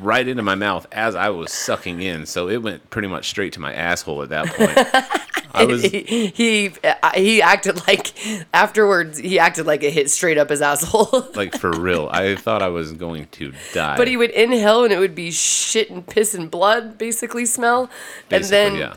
right 0.00 0.26
into 0.26 0.42
my 0.42 0.54
mouth 0.54 0.86
as 0.92 1.14
I 1.14 1.28
was 1.30 1.52
sucking 1.52 2.00
in. 2.02 2.26
So 2.26 2.48
it 2.48 2.58
went 2.62 2.88
pretty 2.90 3.08
much 3.08 3.28
straight 3.28 3.52
to 3.54 3.60
my 3.60 3.72
asshole 3.72 4.22
at 4.22 4.28
that 4.30 4.46
point. 4.46 5.18
I 5.54 5.66
was 5.66 5.82
he 5.82 6.28
he 6.28 6.72
he 7.14 7.42
acted 7.42 7.86
like 7.86 8.14
afterwards 8.54 9.18
he 9.18 9.38
acted 9.38 9.66
like 9.66 9.82
it 9.82 9.92
hit 9.92 10.10
straight 10.10 10.38
up 10.38 10.48
his 10.48 10.62
asshole. 10.62 11.28
like 11.34 11.58
for 11.58 11.70
real. 11.70 12.08
I 12.10 12.36
thought 12.36 12.62
I 12.62 12.68
was 12.68 12.92
going 12.92 13.26
to 13.32 13.52
die. 13.74 13.98
but 13.98 14.08
he 14.08 14.16
would 14.16 14.30
inhale 14.30 14.84
and 14.84 14.92
it 14.94 14.98
would 14.98 15.14
be 15.14 15.30
shit 15.30 15.90
and 15.90 16.06
piss 16.06 16.32
and 16.34 16.50
blood 16.50 16.96
basically 16.96 17.44
smell, 17.44 17.90
Basically, 18.30 18.58
and 18.58 18.76
then 18.76 18.80
yeah. 18.80 18.94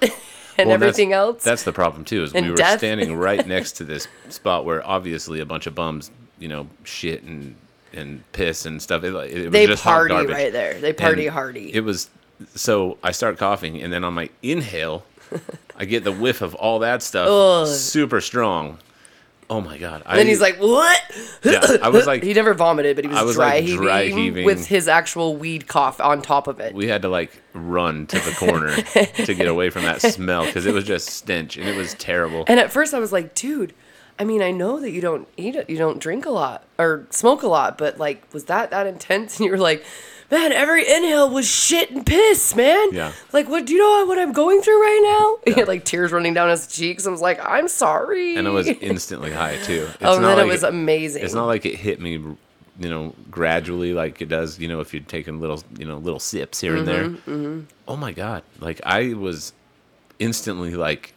and 0.57 0.69
Well, 0.69 0.77
that's- 0.77 0.81
everything 0.91 1.11
else. 1.11 1.43
That's 1.43 1.63
the 1.63 1.73
problem 1.73 2.05
too. 2.05 2.23
Is 2.23 2.33
we 2.33 2.49
were 2.49 2.55
death. 2.55 2.77
standing 2.79 3.17
right 3.17 3.45
next 3.45 3.73
to 3.73 3.83
this 3.83 4.07
spot 4.29 4.63
where 4.63 4.85
obviously 4.87 5.41
a 5.41 5.45
bunch 5.45 5.67
of 5.67 5.75
bums, 5.75 6.09
you 6.39 6.47
know, 6.47 6.69
shit 6.85 7.21
and 7.23 7.55
and 7.95 8.29
piss 8.31 8.65
and 8.65 8.81
stuff. 8.81 9.03
It, 9.03 9.13
it 9.13 9.43
was 9.45 9.51
they 9.51 9.67
just 9.67 9.83
hot 9.83 9.91
party 9.91 10.13
garbage. 10.13 10.33
right 10.33 10.51
there. 10.53 10.79
They 10.79 10.93
party 10.93 11.27
And 11.27 11.33
hardy. 11.33 11.73
It 11.73 11.83
was 11.83 12.09
so 12.53 12.97
I 13.03 13.11
start 13.11 13.37
coughing, 13.37 13.81
and 13.81 13.91
then 13.91 14.03
on 14.03 14.13
my 14.13 14.29
inhale, 14.43 15.05
I 15.75 15.85
get 15.85 16.03
the 16.03 16.11
whiff 16.11 16.41
of 16.41 16.55
all 16.55 16.79
that 16.79 17.01
stuff, 17.01 17.27
Ugh. 17.29 17.67
super 17.67 18.21
strong. 18.21 18.77
Oh 19.47 19.61
my 19.61 19.77
god! 19.77 20.01
I, 20.07 20.11
and 20.11 20.19
then 20.21 20.27
he's 20.27 20.41
like, 20.41 20.57
"What?" 20.57 20.99
yeah, 21.43 21.77
I 21.83 21.89
was 21.89 22.07
like, 22.07 22.23
he 22.23 22.33
never 22.33 22.55
vomited, 22.55 22.95
but 22.95 23.05
he 23.05 23.11
was, 23.11 23.23
was, 23.23 23.35
dry, 23.35 23.55
like, 23.55 23.63
heaving 23.63 23.83
dry 23.83 24.05
heaving. 24.05 24.43
with 24.43 24.65
his 24.65 24.87
actual 24.87 25.35
weed 25.35 25.67
cough 25.67 26.01
on 26.01 26.23
top 26.23 26.47
of 26.47 26.59
it. 26.59 26.73
we 26.73 26.87
had 26.87 27.03
to 27.03 27.09
like 27.09 27.31
run 27.53 28.07
to 28.07 28.19
the 28.19 28.31
corner 28.31 28.75
to 29.23 29.33
get 29.35 29.47
away 29.47 29.69
from 29.69 29.83
that 29.83 30.01
smell 30.13 30.45
because 30.47 30.65
it 30.65 30.73
was 30.73 30.83
just 30.83 31.09
stench 31.09 31.57
and 31.57 31.69
it 31.69 31.75
was 31.77 31.93
terrible. 31.93 32.43
And 32.47 32.59
at 32.59 32.71
first 32.71 32.95
I 32.95 32.99
was 32.99 33.11
like, 33.11 33.35
dude, 33.35 33.75
I 34.17 34.23
mean, 34.23 34.41
I 34.41 34.51
know 34.51 34.79
that 34.79 34.91
you 34.91 35.01
don't 35.01 35.27
eat 35.37 35.55
it, 35.55 35.69
you 35.69 35.77
don't 35.77 35.99
drink 35.99 36.25
a 36.25 36.29
lot 36.29 36.63
or 36.79 37.05
smoke 37.09 37.43
a 37.43 37.47
lot, 37.47 37.77
but 37.77 37.97
like, 37.97 38.23
was 38.33 38.45
that 38.45 38.71
that 38.71 38.87
intense? 38.87 39.35
And 39.39 39.45
you 39.45 39.51
were 39.51 39.57
like, 39.57 39.83
man, 40.31 40.51
every 40.53 40.81
inhale 40.89 41.29
was 41.29 41.45
shit 41.47 41.91
and 41.91 42.05
piss, 42.05 42.55
man. 42.55 42.93
Yeah. 42.93 43.11
Like, 43.33 43.47
what 43.49 43.65
do 43.65 43.73
you 43.73 43.79
know 43.79 44.05
what 44.07 44.17
I'm 44.17 44.31
going 44.31 44.61
through 44.61 44.81
right 44.81 45.37
now? 45.45 45.53
Had 45.53 45.67
like 45.73 45.83
tears 45.85 46.11
running 46.11 46.33
down 46.33 46.49
his 46.49 46.67
cheeks. 46.67 47.05
I 47.05 47.09
was 47.11 47.21
like, 47.21 47.39
I'm 47.45 47.67
sorry. 47.67 48.35
and 48.37 48.47
it 48.47 48.51
was 48.51 48.67
instantly 48.81 49.31
high 49.31 49.57
too. 49.63 49.87
It's 49.95 49.97
oh, 50.01 50.15
and 50.15 50.23
then 50.25 50.37
like 50.37 50.45
it 50.47 50.49
was 50.49 50.63
amazing. 50.63 51.23
It's 51.23 51.33
not 51.33 51.45
like 51.45 51.65
it 51.65 51.75
hit 51.75 51.99
me, 51.99 52.11
you 52.13 52.37
know, 52.89 53.13
gradually 53.29 53.93
like 53.93 54.21
it 54.21 54.29
does, 54.29 54.59
you 54.59 54.67
know, 54.69 54.79
if 54.79 54.93
you're 54.93 55.03
taking 55.03 55.39
little, 55.41 55.61
you 55.77 55.85
know, 55.85 55.97
little 55.97 56.19
sips 56.19 56.61
here 56.61 56.75
and 56.77 56.87
there. 56.87 57.09
Mm-hmm, 57.09 57.61
Oh 57.87 57.95
my 57.97 58.11
god! 58.13 58.43
Like 58.59 58.79
I 58.85 59.13
was 59.13 59.51
instantly 60.19 60.75
like, 60.75 61.13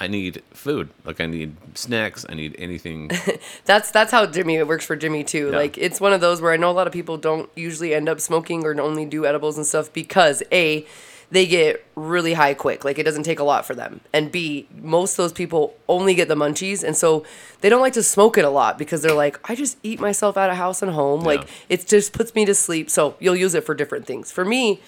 I 0.00 0.08
need 0.08 0.42
food. 0.54 0.88
Like 1.04 1.20
I 1.20 1.26
need 1.26 1.54
snacks. 1.74 2.24
I 2.26 2.34
need 2.34 2.56
anything. 2.58 3.10
That's 3.66 3.90
that's 3.90 4.10
how 4.10 4.24
Jimmy 4.24 4.56
it 4.56 4.66
works 4.66 4.86
for 4.86 4.96
Jimmy 4.96 5.22
too. 5.22 5.50
Yeah. 5.50 5.58
Like 5.58 5.76
it's 5.76 6.00
one 6.00 6.14
of 6.14 6.22
those 6.22 6.40
where 6.40 6.52
I 6.52 6.56
know 6.56 6.70
a 6.70 6.72
lot 6.72 6.86
of 6.86 6.92
people 6.92 7.18
don't 7.18 7.50
usually 7.54 7.94
end 7.94 8.08
up 8.08 8.18
smoking 8.20 8.64
or 8.64 8.80
only 8.80 9.04
do 9.04 9.26
edibles 9.26 9.58
and 9.58 9.66
stuff 9.66 9.92
because 9.92 10.42
a 10.50 10.86
they 11.30 11.46
get 11.46 11.84
really 11.94 12.32
high 12.32 12.54
quick. 12.54 12.82
Like 12.82 12.98
it 12.98 13.04
doesn't 13.04 13.24
take 13.24 13.38
a 13.38 13.44
lot 13.44 13.66
for 13.66 13.74
them. 13.74 14.00
And 14.12 14.32
B, 14.32 14.66
most 14.74 15.12
of 15.12 15.18
those 15.18 15.32
people 15.32 15.76
only 15.86 16.14
get 16.14 16.28
the 16.28 16.34
munchies 16.34 16.82
and 16.82 16.96
so 16.96 17.24
they 17.60 17.68
don't 17.68 17.82
like 17.82 17.92
to 17.92 18.02
smoke 18.02 18.38
it 18.38 18.44
a 18.44 18.50
lot 18.50 18.78
because 18.78 19.02
they're 19.02 19.14
like, 19.14 19.38
I 19.48 19.54
just 19.54 19.76
eat 19.82 20.00
myself 20.00 20.38
out 20.38 20.48
of 20.48 20.56
house 20.56 20.80
and 20.80 20.92
home. 20.92 21.20
Like 21.20 21.46
it 21.68 21.86
just 21.86 22.14
puts 22.14 22.34
me 22.34 22.46
to 22.46 22.54
sleep. 22.54 22.88
So 22.88 23.16
you'll 23.20 23.36
use 23.36 23.54
it 23.54 23.64
for 23.64 23.74
different 23.74 24.06
things. 24.06 24.32
For 24.32 24.46
me, 24.46 24.80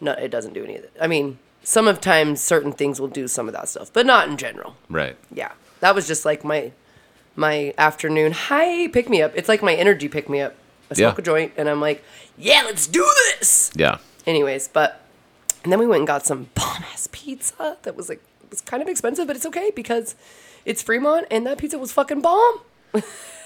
no, 0.00 0.12
it 0.12 0.30
doesn't 0.30 0.54
do 0.54 0.64
any 0.64 0.76
of 0.76 0.84
it. 0.84 0.92
I 1.00 1.08
mean, 1.08 1.38
some 1.62 1.86
of 1.88 2.00
times 2.00 2.40
certain 2.40 2.72
things 2.72 3.00
will 3.00 3.08
do 3.08 3.28
some 3.28 3.46
of 3.48 3.52
that 3.54 3.68
stuff, 3.68 3.92
but 3.92 4.06
not 4.06 4.28
in 4.28 4.36
general 4.36 4.76
right. 4.88 5.16
yeah 5.32 5.52
that 5.80 5.94
was 5.94 6.06
just 6.06 6.24
like 6.24 6.44
my 6.44 6.72
my 7.36 7.72
afternoon 7.78 8.32
hi 8.32 8.88
pick 8.88 9.08
me 9.08 9.22
up 9.22 9.32
it's 9.34 9.48
like 9.48 9.62
my 9.62 9.74
energy 9.74 10.08
pick 10.08 10.28
me 10.28 10.40
up 10.40 10.54
i 10.90 10.94
smoke 10.94 11.16
Yeah. 11.16 11.20
a 11.20 11.24
joint 11.24 11.52
and 11.56 11.68
i'm 11.68 11.80
like 11.80 12.02
yeah 12.36 12.62
let's 12.64 12.86
do 12.86 13.06
this 13.38 13.70
Yeah. 13.76 13.98
anyways 14.26 14.68
but 14.68 15.00
and 15.62 15.70
then 15.72 15.78
we 15.78 15.86
went 15.86 16.00
and 16.00 16.06
got 16.06 16.26
some 16.26 16.48
bomb 16.54 16.82
ass 16.92 17.08
pizza 17.12 17.76
that 17.82 17.96
was 17.96 18.08
like 18.08 18.20
it 18.42 18.50
was 18.50 18.60
kind 18.60 18.82
of 18.82 18.88
expensive 18.88 19.26
but 19.26 19.36
it's 19.36 19.46
okay 19.46 19.70
because 19.76 20.14
it's 20.64 20.82
fremont 20.82 21.26
and 21.30 21.46
that 21.46 21.58
pizza 21.58 21.78
was 21.78 21.92
fucking 21.92 22.20
bomb 22.20 22.60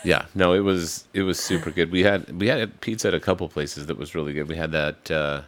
Yeah, 0.06 0.26
no, 0.34 0.52
it 0.52 0.60
was 0.60 1.06
it 1.14 1.22
was 1.22 1.40
super 1.40 1.70
good. 1.70 1.90
We 1.90 2.02
had 2.02 2.38
we 2.38 2.48
had 2.48 2.78
pizza 2.82 3.08
at 3.08 3.14
a 3.14 3.20
couple 3.20 3.48
places 3.48 3.86
that 3.86 3.96
was 3.96 4.14
really 4.14 4.34
good. 4.34 4.48
We 4.48 4.56
had 4.56 4.70
that 4.72 5.10
uh, 5.10 5.42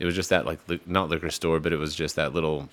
It 0.00 0.04
was 0.06 0.16
just 0.16 0.30
that 0.30 0.46
like 0.46 0.58
li- 0.66 0.80
not 0.86 1.08
liquor 1.08 1.30
store, 1.30 1.60
but 1.60 1.72
it 1.72 1.76
was 1.76 1.94
just 1.94 2.16
that 2.16 2.34
little. 2.34 2.68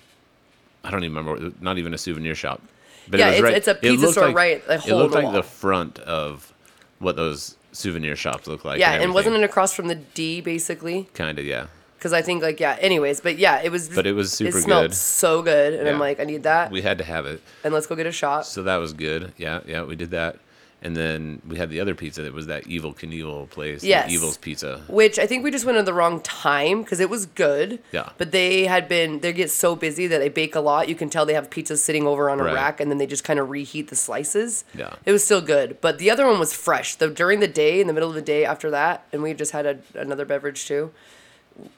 I 0.82 0.90
don't 0.90 1.04
even 1.04 1.16
remember. 1.16 1.52
Not 1.60 1.78
even 1.78 1.94
a 1.94 1.98
souvenir 1.98 2.34
shop. 2.34 2.60
But 3.08 3.20
Yeah, 3.20 3.26
it 3.26 3.30
was 3.30 3.36
it's- 3.38 3.42
right, 3.44 3.56
it's 3.56 3.68
a 3.68 3.74
pizza 3.74 4.00
looked 4.00 4.12
store 4.14 4.26
like- 4.28 4.36
right, 4.36 4.62
a 4.68 4.74
It 4.74 4.94
looked 4.94 5.14
the 5.14 5.20
like 5.22 5.32
the 5.34 5.42
front 5.42 5.98
of 6.00 6.52
what 6.98 7.14
those 7.16 7.56
souvenir 7.72 8.16
shops 8.16 8.46
look 8.48 8.64
like. 8.64 8.80
yeah, 8.80 8.92
and 8.94 9.14
wasn't 9.14 9.36
it 9.36 9.44
across 9.44 9.72
from 9.74 9.86
the 9.88 9.94
D 9.94 10.40
basically? 10.40 11.08
Kind 11.14 11.38
of 11.38 11.44
yeah. 11.44 11.66
Because 11.98 12.12
I 12.12 12.22
think 12.22 12.42
like 12.42 12.60
yeah. 12.60 12.76
Anyways, 12.80 13.20
but 13.20 13.38
yeah, 13.38 13.60
it 13.62 13.72
was. 13.72 13.88
But 13.88 14.06
it 14.06 14.12
was 14.12 14.32
super 14.32 14.58
It 14.58 14.62
smelled 14.62 14.90
good. 14.90 14.94
so 14.96 15.42
good, 15.42 15.74
and 15.74 15.88
I'm 15.88 15.98
like, 15.98 16.20
I 16.20 16.24
need 16.24 16.44
that, 16.44 16.70
We 16.70 16.80
had 16.82 16.98
to 16.98 17.04
have 17.04 17.26
it. 17.26 17.40
and 17.64 17.74
let's 17.74 17.86
go 17.86 17.94
get 17.96 18.06
a 18.06 18.12
shot. 18.12 18.46
So 18.46 18.62
that 18.62 18.76
was 18.76 18.92
good. 18.92 19.32
Yeah, 19.36 19.60
yeah, 19.66 19.82
we 19.82 19.96
did 19.96 20.10
that. 20.12 20.38
And 20.80 20.96
then 20.96 21.42
we 21.48 21.56
had 21.56 21.70
the 21.70 21.80
other 21.80 21.96
pizza 21.96 22.22
that 22.22 22.32
was 22.32 22.46
that 22.46 22.64
Evel 22.66 22.94
Knievel 22.96 23.50
place. 23.50 23.80
the 23.80 23.88
Yes. 23.88 24.12
Evil's 24.12 24.36
Pizza. 24.36 24.80
Which 24.86 25.18
I 25.18 25.26
think 25.26 25.42
we 25.42 25.50
just 25.50 25.64
went 25.64 25.76
at 25.76 25.84
the 25.86 25.92
wrong 25.92 26.20
time 26.20 26.82
because 26.82 27.00
it 27.00 27.10
was 27.10 27.26
good. 27.26 27.80
Yeah. 27.90 28.10
But 28.16 28.30
they 28.30 28.66
had 28.66 28.88
been 28.88 29.18
they 29.18 29.32
get 29.32 29.50
so 29.50 29.74
busy 29.74 30.06
that 30.06 30.18
they 30.18 30.28
bake 30.28 30.54
a 30.54 30.60
lot. 30.60 30.88
You 30.88 30.94
can 30.94 31.10
tell 31.10 31.26
they 31.26 31.34
have 31.34 31.50
pizzas 31.50 31.78
sitting 31.78 32.06
over 32.06 32.30
on 32.30 32.38
a 32.38 32.44
Right. 32.44 32.54
rack 32.54 32.80
and 32.80 32.92
then 32.92 32.98
they 32.98 33.06
just 33.08 33.24
kind 33.24 33.40
of 33.40 33.48
reheat 33.48 33.88
the 33.88 33.96
slices. 33.96 34.64
Yeah. 34.72 34.94
It 35.04 35.10
was 35.10 35.24
still 35.24 35.40
good, 35.40 35.80
but 35.80 35.98
the 35.98 36.10
other 36.12 36.26
one 36.28 36.38
was 36.38 36.52
fresh. 36.52 36.94
Though 36.94 37.10
during 37.10 37.40
the 37.40 37.48
day, 37.48 37.80
in 37.80 37.88
the 37.88 37.92
middle 37.92 38.08
of 38.08 38.14
the 38.14 38.22
day 38.22 38.44
after 38.44 38.70
that, 38.70 39.04
and 39.12 39.20
we 39.20 39.34
just 39.34 39.50
had 39.50 39.66
a, 39.66 39.78
another 39.94 40.24
beverage 40.24 40.66
too. 40.66 40.92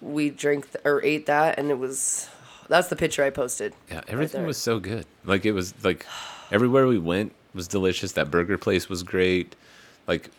We 0.03 0.29
drank 0.29 0.73
th- 0.73 0.85
or 0.85 1.03
ate 1.03 1.25
that, 1.25 1.59
and 1.59 1.71
it 1.71 1.79
was. 1.79 2.29
That's 2.69 2.89
the 2.89 2.97
picture 2.97 3.25
I 3.25 3.31
posted. 3.31 3.73
Yeah, 3.91 4.03
everything 4.09 4.43
there. 4.43 4.47
was 4.47 4.59
so 4.59 4.79
good. 4.79 5.07
Like 5.25 5.47
it 5.47 5.53
was 5.53 5.73
like 5.83 6.05
everywhere 6.53 6.87
we 6.87 6.99
went 6.99 7.33
was 7.55 7.69
delicious. 7.69 8.13
That 8.13 8.31
burger 8.31 8.59
place 8.59 8.89
was 8.89 9.03
great. 9.03 9.57
Like 10.07 10.31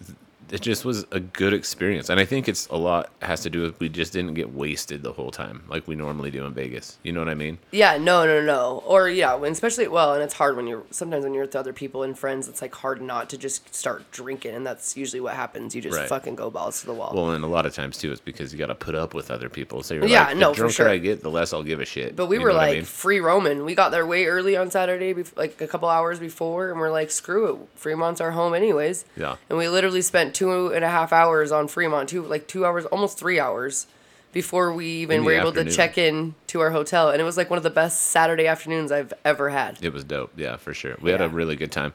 it 0.51 0.61
just 0.61 0.85
was 0.85 1.05
a 1.11 1.19
good 1.19 1.53
experience. 1.53 2.09
And 2.09 2.19
I 2.19 2.25
think 2.25 2.47
it's 2.47 2.67
a 2.67 2.75
lot 2.77 3.09
has 3.21 3.41
to 3.41 3.49
do 3.49 3.61
with 3.61 3.79
we 3.79 3.89
just 3.89 4.13
didn't 4.13 4.33
get 4.33 4.53
wasted 4.53 5.03
the 5.03 5.13
whole 5.13 5.31
time 5.31 5.63
like 5.67 5.87
we 5.87 5.95
normally 5.95 6.31
do 6.31 6.45
in 6.45 6.53
Vegas. 6.53 6.97
You 7.03 7.11
know 7.11 7.19
what 7.21 7.29
I 7.29 7.35
mean? 7.35 7.57
Yeah, 7.71 7.97
no, 7.97 8.25
no, 8.25 8.41
no. 8.41 8.83
Or 8.85 9.09
yeah, 9.09 9.35
when 9.35 9.51
especially 9.51 9.87
well, 9.87 10.13
and 10.13 10.23
it's 10.23 10.33
hard 10.33 10.55
when 10.55 10.67
you're 10.67 10.83
sometimes 10.91 11.23
when 11.23 11.33
you're 11.33 11.43
with 11.45 11.55
other 11.55 11.73
people 11.73 12.03
and 12.03 12.17
friends. 12.17 12.47
It's 12.47 12.61
like 12.61 12.75
hard 12.75 13.01
not 13.01 13.29
to 13.31 13.37
just 13.37 13.73
start 13.73 14.09
drinking, 14.11 14.55
and 14.55 14.65
that's 14.65 14.97
usually 14.97 15.21
what 15.21 15.33
happens. 15.35 15.75
You 15.75 15.81
just 15.81 15.97
Right. 15.97 16.07
fucking 16.09 16.35
go 16.35 16.49
balls 16.49 16.81
to 16.81 16.87
the 16.87 16.93
wall. 16.93 17.11
Well, 17.13 17.31
and 17.31 17.43
a 17.43 17.47
lot 17.47 17.65
of 17.65 17.73
times 17.73 17.97
too, 17.97 18.11
it's 18.11 18.21
because 18.21 18.51
you 18.51 18.59
got 18.59 18.67
to 18.67 18.75
put 18.75 18.95
up 18.95 19.13
with 19.13 19.31
other 19.31 19.49
people. 19.49 19.83
So 19.83 19.93
you're 19.93 20.05
Yeah, 20.05 20.27
like, 20.27 20.37
no, 20.37 20.49
the 20.49 20.55
drunker 20.57 20.73
sure. 20.73 20.89
I 20.89 20.97
get, 20.97 21.21
the 21.23 21.29
less 21.31 21.53
I'll 21.53 21.63
give 21.63 21.79
a 21.79 21.85
shit. 21.85 22.15
but 22.15 22.27
we 22.27 22.37
You 22.37 22.41
were 22.43 22.49
what 22.51 22.57
I 22.61 22.67
like 22.67 22.75
mean? 22.77 22.85
free 22.85 23.19
roaming. 23.19 23.63
We 23.65 23.75
got 23.75 23.89
there 23.91 24.05
way 24.05 24.25
early 24.25 24.55
on 24.57 24.71
Saturday, 24.71 25.13
like 25.35 25.59
a 25.61 25.67
couple 25.67 25.87
hours 25.89 26.19
before, 26.19 26.71
and 26.71 26.79
we're 26.79 26.91
like, 26.91 27.11
screw 27.11 27.53
it. 27.53 27.59
Fremont's 27.75 28.19
our 28.21 28.31
home, 28.31 28.53
anyways. 28.53 29.05
Yeah. 29.17 29.35
And 29.49 29.57
we 29.57 29.67
literally 29.67 30.01
spent 30.01 30.33
two 30.41 30.73
and 30.73 30.83
a 30.83 30.89
half 30.89 31.13
hours 31.13 31.51
on 31.51 31.67
Fremont, 31.67 32.09
two 32.09 32.23
like 32.23 32.47
two 32.47 32.65
hours, 32.65 32.85
almost 32.85 33.17
three 33.17 33.39
hours, 33.39 33.85
before 34.33 34.73
we 34.73 34.87
even 34.87 35.23
were 35.23 35.33
able 35.33 35.49
afternoon. 35.49 35.69
to 35.69 35.75
check 35.75 35.97
in 35.97 36.33
to 36.47 36.59
our 36.61 36.71
hotel, 36.71 37.09
and 37.09 37.21
it 37.21 37.23
was 37.23 37.37
like 37.37 37.49
one 37.49 37.57
of 37.57 37.63
the 37.63 37.69
best 37.69 38.07
Saturday 38.07 38.47
afternoons 38.47 38.91
I've 38.91 39.13
ever 39.23 39.49
had. 39.49 39.77
It 39.81 39.93
was 39.93 40.03
dope. 40.03 40.31
Yeah, 40.35 40.57
for 40.57 40.73
sure. 40.73 40.97
We 41.01 41.11
had 41.11 41.21
a 41.21 41.29
really 41.29 41.55
good 41.55 41.71
time. 41.71 41.93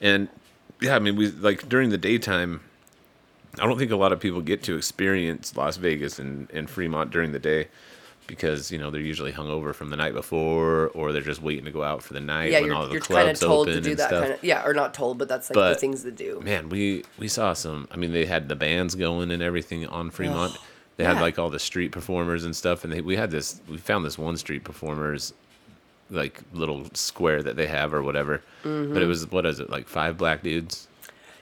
And 0.00 0.28
yeah, 0.80 0.94
I 0.94 0.98
mean, 0.98 1.16
we 1.16 1.28
like 1.28 1.68
during 1.68 1.90
the 1.90 1.98
daytime, 1.98 2.60
I 3.58 3.66
don't 3.66 3.78
think 3.78 3.90
a 3.90 3.96
lot 3.96 4.12
of 4.12 4.20
people 4.20 4.42
get 4.42 4.62
to 4.64 4.76
experience 4.76 5.56
Las 5.56 5.78
Vegas 5.78 6.18
and, 6.18 6.50
and 6.50 6.68
Fremont 6.68 7.10
during 7.10 7.32
the 7.32 7.38
day 7.38 7.68
because, 8.26 8.70
you 8.72 8.78
know, 8.78 8.90
they're 8.90 9.00
usually 9.00 9.32
hungover 9.32 9.74
from 9.74 9.90
the 9.90 9.96
night 9.96 10.14
before 10.14 10.88
or 10.88 11.12
they're 11.12 11.22
just 11.22 11.42
waiting 11.42 11.64
to 11.64 11.70
go 11.70 11.82
out 11.82 12.02
for 12.02 12.12
the 12.12 12.20
night 12.20 12.50
Yeah, 12.52 12.60
when 12.60 12.72
all 12.72 12.80
you're, 12.82 12.88
the 12.88 12.92
you're 12.94 13.00
kind 13.02 13.30
of 13.30 13.38
clubs 13.38 13.40
told 13.40 13.68
open 13.68 13.74
to 13.74 13.80
do 13.80 13.90
and 13.90 13.98
that 13.98 14.08
stuff. 14.08 14.22
kind 14.22 14.32
of 14.34 14.44
yeah, 14.44 14.66
or 14.66 14.74
not 14.74 14.94
told, 14.94 15.18
but 15.18 15.28
that's 15.28 15.48
like 15.50 15.74
the 15.74 15.80
things 15.80 16.02
to 16.02 16.10
do. 16.10 16.40
Man, 16.40 16.68
we 16.68 17.04
we 17.18 17.28
saw 17.28 17.52
some. 17.52 17.88
I 17.90 17.96
mean, 17.96 18.12
they 18.12 18.26
had 18.26 18.48
the 18.48 18.56
bands 18.56 18.94
going 18.94 19.30
and 19.30 19.42
everything 19.42 19.86
on 19.86 20.10
Fremont. 20.10 20.56
they 20.96 21.04
yeah. 21.04 21.14
had 21.14 21.20
like 21.22 21.38
all 21.38 21.50
the 21.50 21.58
street 21.58 21.92
performers 21.92 22.44
and 22.44 22.54
stuff, 22.56 22.84
and 22.84 22.92
they, 22.92 23.00
we 23.00 23.16
had 23.16 23.30
this. 23.30 23.60
We 23.68 23.76
found 23.78 24.04
this 24.04 24.18
one 24.18 24.36
street 24.36 24.64
performers 24.64 25.32
like 26.10 26.40
little 26.52 26.86
square 26.94 27.42
that 27.42 27.56
they 27.56 27.66
have 27.66 27.92
or 27.92 28.02
whatever. 28.02 28.42
But 28.62 28.68
Mm-hmm. 28.68 28.96
it 28.96 29.04
was 29.06 29.30
what 29.30 29.44
is 29.46 29.60
it 29.60 29.70
like 29.70 29.86
five 29.88 30.16
black 30.16 30.42
dudes? 30.42 30.85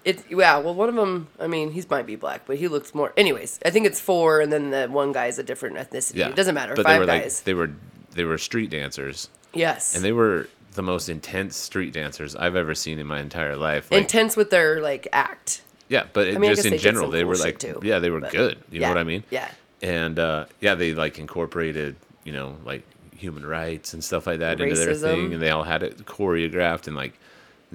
It 0.04 0.24
yeah, 0.30 0.58
well, 0.58 0.74
one 0.74 0.88
of 0.88 0.94
them, 0.96 1.28
I 1.40 1.46
mean, 1.46 1.70
he 1.72 1.82
might 1.88 2.06
be 2.06 2.16
black, 2.16 2.42
but 2.46 2.56
he 2.56 2.68
looks 2.68 2.94
more. 2.94 3.12
Anyways, 3.16 3.58
I 3.64 3.70
think 3.70 3.86
it's 3.86 4.00
four, 4.00 4.40
and 4.40 4.52
then 4.52 4.70
the 4.70 4.86
one 4.86 5.12
guy 5.12 5.26
is 5.26 5.38
a 5.38 5.42
different 5.42 5.76
ethnicity. 5.76 6.16
Yeah, 6.16 6.28
It 6.28 6.36
doesn't 6.36 6.54
matter. 6.54 6.74
But 6.74 6.84
Five 6.84 6.94
they 6.94 6.98
were 7.00 7.06
guys. 7.06 7.38
like 7.38 7.44
they 7.44 7.54
were 7.54 7.70
they 8.12 8.24
were 8.24 8.38
street 8.38 8.70
dancers, 8.70 9.28
yes. 9.54 9.94
and 9.94 10.04
they 10.04 10.12
were 10.12 10.48
the 10.74 10.82
most 10.82 11.08
intense 11.08 11.56
street 11.56 11.92
dancers 11.92 12.36
I've 12.36 12.56
ever 12.56 12.74
seen 12.74 12.98
in 12.98 13.06
my 13.06 13.20
entire 13.20 13.56
life. 13.56 13.90
Like, 13.90 14.02
intense 14.02 14.36
with 14.36 14.50
their 14.50 14.80
like 14.80 15.08
act. 15.12 15.62
Yeah, 15.88 16.04
but 16.12 16.28
it, 16.28 16.38
mean, 16.38 16.54
just 16.54 16.66
in 16.66 16.78
general, 16.78 17.10
they 17.10 17.20
cool 17.20 17.28
were 17.28 17.36
like, 17.36 17.58
too, 17.58 17.80
yeah, 17.82 17.98
they 17.98 18.10
were 18.10 18.20
but- 18.20 18.32
good. 18.32 18.58
You 18.70 18.80
know 18.80 18.88
what 18.88 18.98
I 18.98 19.04
mean? 19.04 19.22
yeah. 19.30 19.50
And 19.82 20.18
uh, 20.18 20.46
yeah, 20.60 20.74
they 20.74 20.94
like 20.94 21.18
incorporated, 21.18 21.96
you 22.24 22.32
know, 22.32 22.56
like 22.64 22.82
human 23.14 23.44
rights 23.44 23.92
and 23.94 24.02
stuff 24.02 24.26
like 24.26 24.40
that 24.40 24.60
into 24.60 24.74
their 24.74 24.94
thing, 24.94 25.32
and 25.34 25.42
they 25.42 25.50
all 25.50 25.62
had 25.62 25.82
it 25.82 25.98
choreographed 26.06 26.86
and 26.86 26.96
like, 26.96 27.12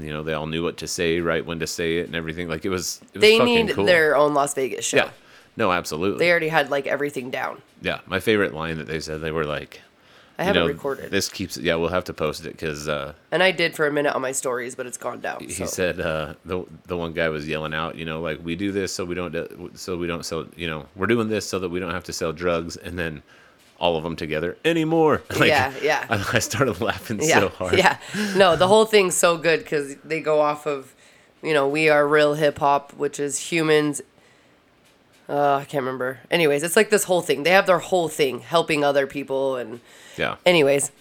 you 0.03 0.11
know, 0.11 0.23
they 0.23 0.33
all 0.33 0.47
knew 0.47 0.63
what 0.63 0.77
to 0.77 0.87
say, 0.87 1.19
right 1.19 1.45
when 1.45 1.59
to 1.59 1.67
say 1.67 1.97
it, 1.97 2.07
and 2.07 2.15
everything. 2.15 2.47
Like 2.47 2.65
it 2.65 2.69
was, 2.69 3.01
it 3.13 3.17
was 3.17 3.21
They 3.21 3.39
need 3.39 3.71
cool. 3.73 3.85
their 3.85 4.15
own 4.15 4.33
Las 4.33 4.53
Vegas 4.53 4.85
show. 4.85 4.97
yeah, 4.97 5.09
no, 5.57 5.71
absolutely. 5.71 6.19
They 6.25 6.31
already 6.31 6.49
had 6.49 6.69
like 6.69 6.87
everything 6.87 7.29
down. 7.29 7.61
yeah, 7.81 7.99
my 8.05 8.19
favorite 8.19 8.53
line 8.53 8.77
that 8.77 8.87
they 8.87 8.99
said 8.99 9.21
they 9.21 9.31
were 9.31 9.45
like, 9.45 9.81
I 10.37 10.43
haven't 10.43 10.61
know, 10.61 10.67
recorded, 10.69 11.11
this 11.11 11.27
keeps. 11.27 11.57
Yeah, 11.57 11.75
we'll 11.75 11.89
have 11.89 12.05
to 12.05 12.13
post 12.13 12.45
it 12.45 12.53
because. 12.53 12.87
Uh, 12.87 13.11
and 13.29 13.43
I 13.43 13.51
did 13.51 13.75
for 13.75 13.85
a 13.87 13.91
minute 13.91 14.15
on 14.15 14.21
my 14.21 14.31
stories, 14.31 14.73
but 14.73 14.85
it's 14.85 14.97
gone 14.97 15.19
down. 15.19 15.41
he 15.41 15.49
so. 15.51 15.65
said 15.65 15.99
uh, 15.99 16.35
the 16.45 16.63
the 16.85 16.95
one 16.95 17.11
guy 17.11 17.27
was 17.27 17.45
yelling 17.45 17.73
out, 17.73 17.95
you 17.97 18.05
know, 18.05 18.21
like 18.21 18.39
we 18.41 18.55
do 18.55 18.71
this 18.71 18.93
so 18.93 19.03
we 19.03 19.15
don't 19.15 19.33
do- 19.33 19.69
so 19.75 19.97
we 19.97 20.07
don't 20.07 20.25
sell, 20.25 20.45
you 20.55 20.69
know, 20.69 20.85
we're 20.95 21.07
doing 21.07 21.27
this 21.27 21.45
so 21.45 21.59
that 21.59 21.67
we 21.67 21.79
don't 21.81 21.91
have 21.91 22.05
to 22.05 22.13
sell 22.13 22.31
drugs, 22.31 22.77
and 22.77 22.97
then 22.97 23.21
all 23.79 23.95
of 23.97 24.03
them 24.03 24.15
together 24.15 24.57
anymore. 24.65 25.21
Like, 25.31 25.49
Yeah, 25.49 25.73
yeah. 25.81 26.05
I, 26.09 26.23
I 26.33 26.39
started 26.39 26.81
laughing 26.81 27.19
yeah, 27.21 27.39
so 27.39 27.49
hard. 27.49 27.77
yeah. 27.77 27.97
No, 28.35 28.55
the 28.55 28.67
whole 28.67 28.85
thing's 28.85 29.15
so 29.15 29.37
good 29.37 29.59
because 29.59 29.95
they 30.03 30.19
go 30.21 30.41
off 30.41 30.65
of, 30.67 30.93
you 31.41 31.53
know, 31.53 31.67
we 31.67 31.89
are 31.89 32.07
real 32.07 32.33
hip 32.33 32.59
hop, 32.59 32.93
which 32.93 33.19
is 33.19 33.39
humans. 33.51 34.01
Uh, 35.27 35.55
I 35.57 35.65
can't 35.65 35.83
remember. 35.83 36.19
Anyways, 36.31 36.63
it's 36.63 36.75
like 36.75 36.89
this 36.89 37.03
whole 37.03 37.21
thing. 37.21 37.43
They 37.43 37.51
have 37.51 37.67
their 37.67 37.79
whole 37.79 38.09
thing 38.09 38.39
helping 38.39 38.83
other 38.83 39.05
people, 39.05 39.57
and 39.57 39.79
yeah, 40.17 40.37
anyways, 40.43 40.91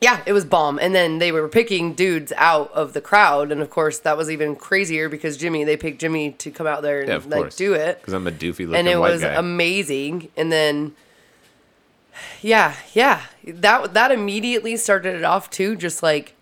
yeah, 0.00 0.20
it 0.26 0.32
was 0.32 0.44
bomb. 0.44 0.78
And 0.78 0.94
then 0.94 1.18
they 1.18 1.32
were 1.32 1.48
picking 1.48 1.92
dudes 1.94 2.32
out 2.36 2.70
of 2.72 2.92
the 2.92 3.00
crowd, 3.00 3.50
and 3.50 3.60
of 3.60 3.68
course 3.68 3.98
that 3.98 4.16
was 4.16 4.30
even 4.30 4.54
crazier 4.54 5.08
because 5.08 5.36
Jimmy. 5.36 5.64
They 5.64 5.76
picked 5.76 6.00
Jimmy 6.00 6.30
to 6.38 6.52
come 6.52 6.68
out 6.68 6.82
there 6.82 7.00
and 7.00 7.08
yeah, 7.08 7.36
like 7.36 7.56
do 7.56 7.74
it 7.74 7.98
because 8.00 8.14
I'm 8.14 8.28
a 8.28 8.30
doofy 8.30 8.60
looking 8.60 8.76
and 8.76 8.86
it 8.88 9.00
was 9.00 9.22
guy. 9.22 9.34
amazing. 9.34 10.28
And 10.36 10.52
then, 10.52 10.94
yeah, 12.42 12.74
yeah, 12.92 13.22
that 13.44 13.94
that 13.94 14.10
immediately 14.10 14.76
started 14.76 15.14
it 15.14 15.24
off 15.24 15.50
too. 15.50 15.76
Just 15.76 16.02
like, 16.02 16.34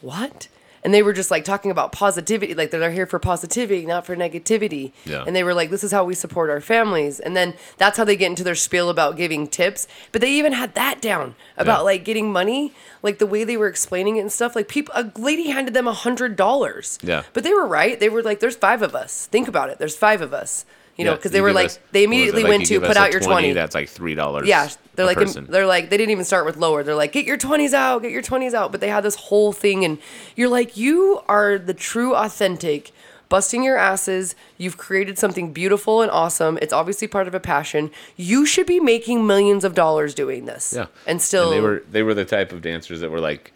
what? 0.00 0.48
And 0.84 0.94
they 0.94 1.02
were 1.02 1.12
just 1.12 1.32
like 1.32 1.44
talking 1.44 1.72
about 1.72 1.90
positivity, 1.90 2.54
like 2.54 2.70
they're 2.70 2.92
here 2.92 3.06
for 3.06 3.18
positivity, 3.18 3.84
not 3.84 4.06
for 4.06 4.14
negativity. 4.14 4.92
Yeah. 5.04 5.24
And 5.26 5.34
they 5.34 5.42
were 5.42 5.52
like, 5.52 5.70
this 5.70 5.82
is 5.82 5.90
how 5.90 6.04
we 6.04 6.14
support 6.14 6.48
our 6.48 6.60
families. 6.60 7.18
And 7.18 7.36
then 7.36 7.54
that's 7.76 7.98
how 7.98 8.04
they 8.04 8.14
get 8.14 8.26
into 8.26 8.44
their 8.44 8.54
spiel 8.54 8.88
about 8.88 9.16
giving 9.16 9.48
tips. 9.48 9.88
But 10.12 10.20
they 10.20 10.30
even 10.34 10.52
had 10.52 10.76
that 10.76 11.02
down 11.02 11.34
about 11.56 11.78
Yeah. 11.80 11.84
like 11.86 12.04
getting 12.04 12.30
money, 12.30 12.72
like 13.02 13.18
the 13.18 13.26
way 13.26 13.42
they 13.42 13.56
were 13.56 13.66
explaining 13.66 14.18
it 14.18 14.20
and 14.20 14.30
stuff. 14.30 14.54
Like 14.54 14.68
people, 14.68 14.94
a 14.94 15.10
lady 15.18 15.50
handed 15.50 15.74
them 15.74 15.88
a 15.88 15.92
hundred 15.92 16.36
dollars. 16.36 17.00
Yeah. 17.02 17.24
But 17.32 17.42
they 17.42 17.52
were 17.52 17.66
right. 17.66 17.98
They 17.98 18.08
were 18.08 18.22
like, 18.22 18.38
there's 18.38 18.54
five 18.54 18.80
of 18.80 18.94
us. 18.94 19.26
Think 19.26 19.48
about 19.48 19.70
it. 19.70 19.78
There's 19.78 19.96
five 19.96 20.20
of 20.20 20.32
us. 20.32 20.64
You 20.96 21.04
know, 21.04 21.10
Yeah, 21.12 21.16
because 21.16 21.32
they 21.32 21.40
were 21.42 21.52
like, 21.52 21.66
us- 21.66 21.78
they 21.92 22.06
what 22.06 22.10
was 22.10 22.18
it, 22.18 22.18
immediately 22.18 22.42
like, 22.44 22.50
went 22.50 22.66
to 22.66 22.80
put 22.80 22.96
out 22.96 23.12
your 23.12 23.20
20. 23.20 23.52
That's 23.52 23.74
like 23.74 23.88
three 23.88 24.14
dollars. 24.14 24.48
Yeah, 24.48 24.68
they're 24.94 25.04
like, 25.06 25.18
person. 25.18 25.46
they're 25.48 25.66
like, 25.66 25.90
they 25.90 25.96
didn't 25.96 26.10
even 26.10 26.24
start 26.24 26.46
with 26.46 26.56
lower. 26.56 26.82
They're 26.82 26.94
like, 26.94 27.12
get 27.12 27.26
your 27.26 27.36
20s 27.36 27.74
out, 27.74 28.02
get 28.02 28.12
your 28.12 28.22
20s 28.22 28.54
out. 28.54 28.72
But 28.72 28.80
they 28.80 28.88
had 28.88 29.02
this 29.04 29.16
whole 29.16 29.52
thing, 29.52 29.84
and 29.84 29.98
you're 30.36 30.48
like, 30.48 30.76
you 30.76 31.20
are 31.28 31.58
the 31.58 31.74
true, 31.74 32.14
authentic, 32.14 32.92
busting 33.28 33.62
your 33.62 33.76
asses. 33.76 34.34
You've 34.56 34.78
created 34.78 35.18
something 35.18 35.52
beautiful 35.52 36.00
and 36.00 36.10
awesome. 36.10 36.58
It's 36.62 36.72
obviously 36.72 37.08
part 37.08 37.28
of 37.28 37.34
a 37.34 37.40
passion. 37.40 37.90
You 38.16 38.46
should 38.46 38.66
be 38.66 38.80
making 38.80 39.26
millions 39.26 39.64
of 39.64 39.74
dollars 39.74 40.14
doing 40.14 40.46
this. 40.46 40.72
yeah, 40.74 40.86
And 41.06 41.20
still, 41.20 41.50
they 41.50 41.60
were 41.60 41.82
they 41.90 42.02
were 42.02 42.14
the 42.14 42.24
type 42.24 42.52
of 42.52 42.62
dancers 42.62 43.00
that 43.00 43.10
were 43.10 43.20
like, 43.20 43.52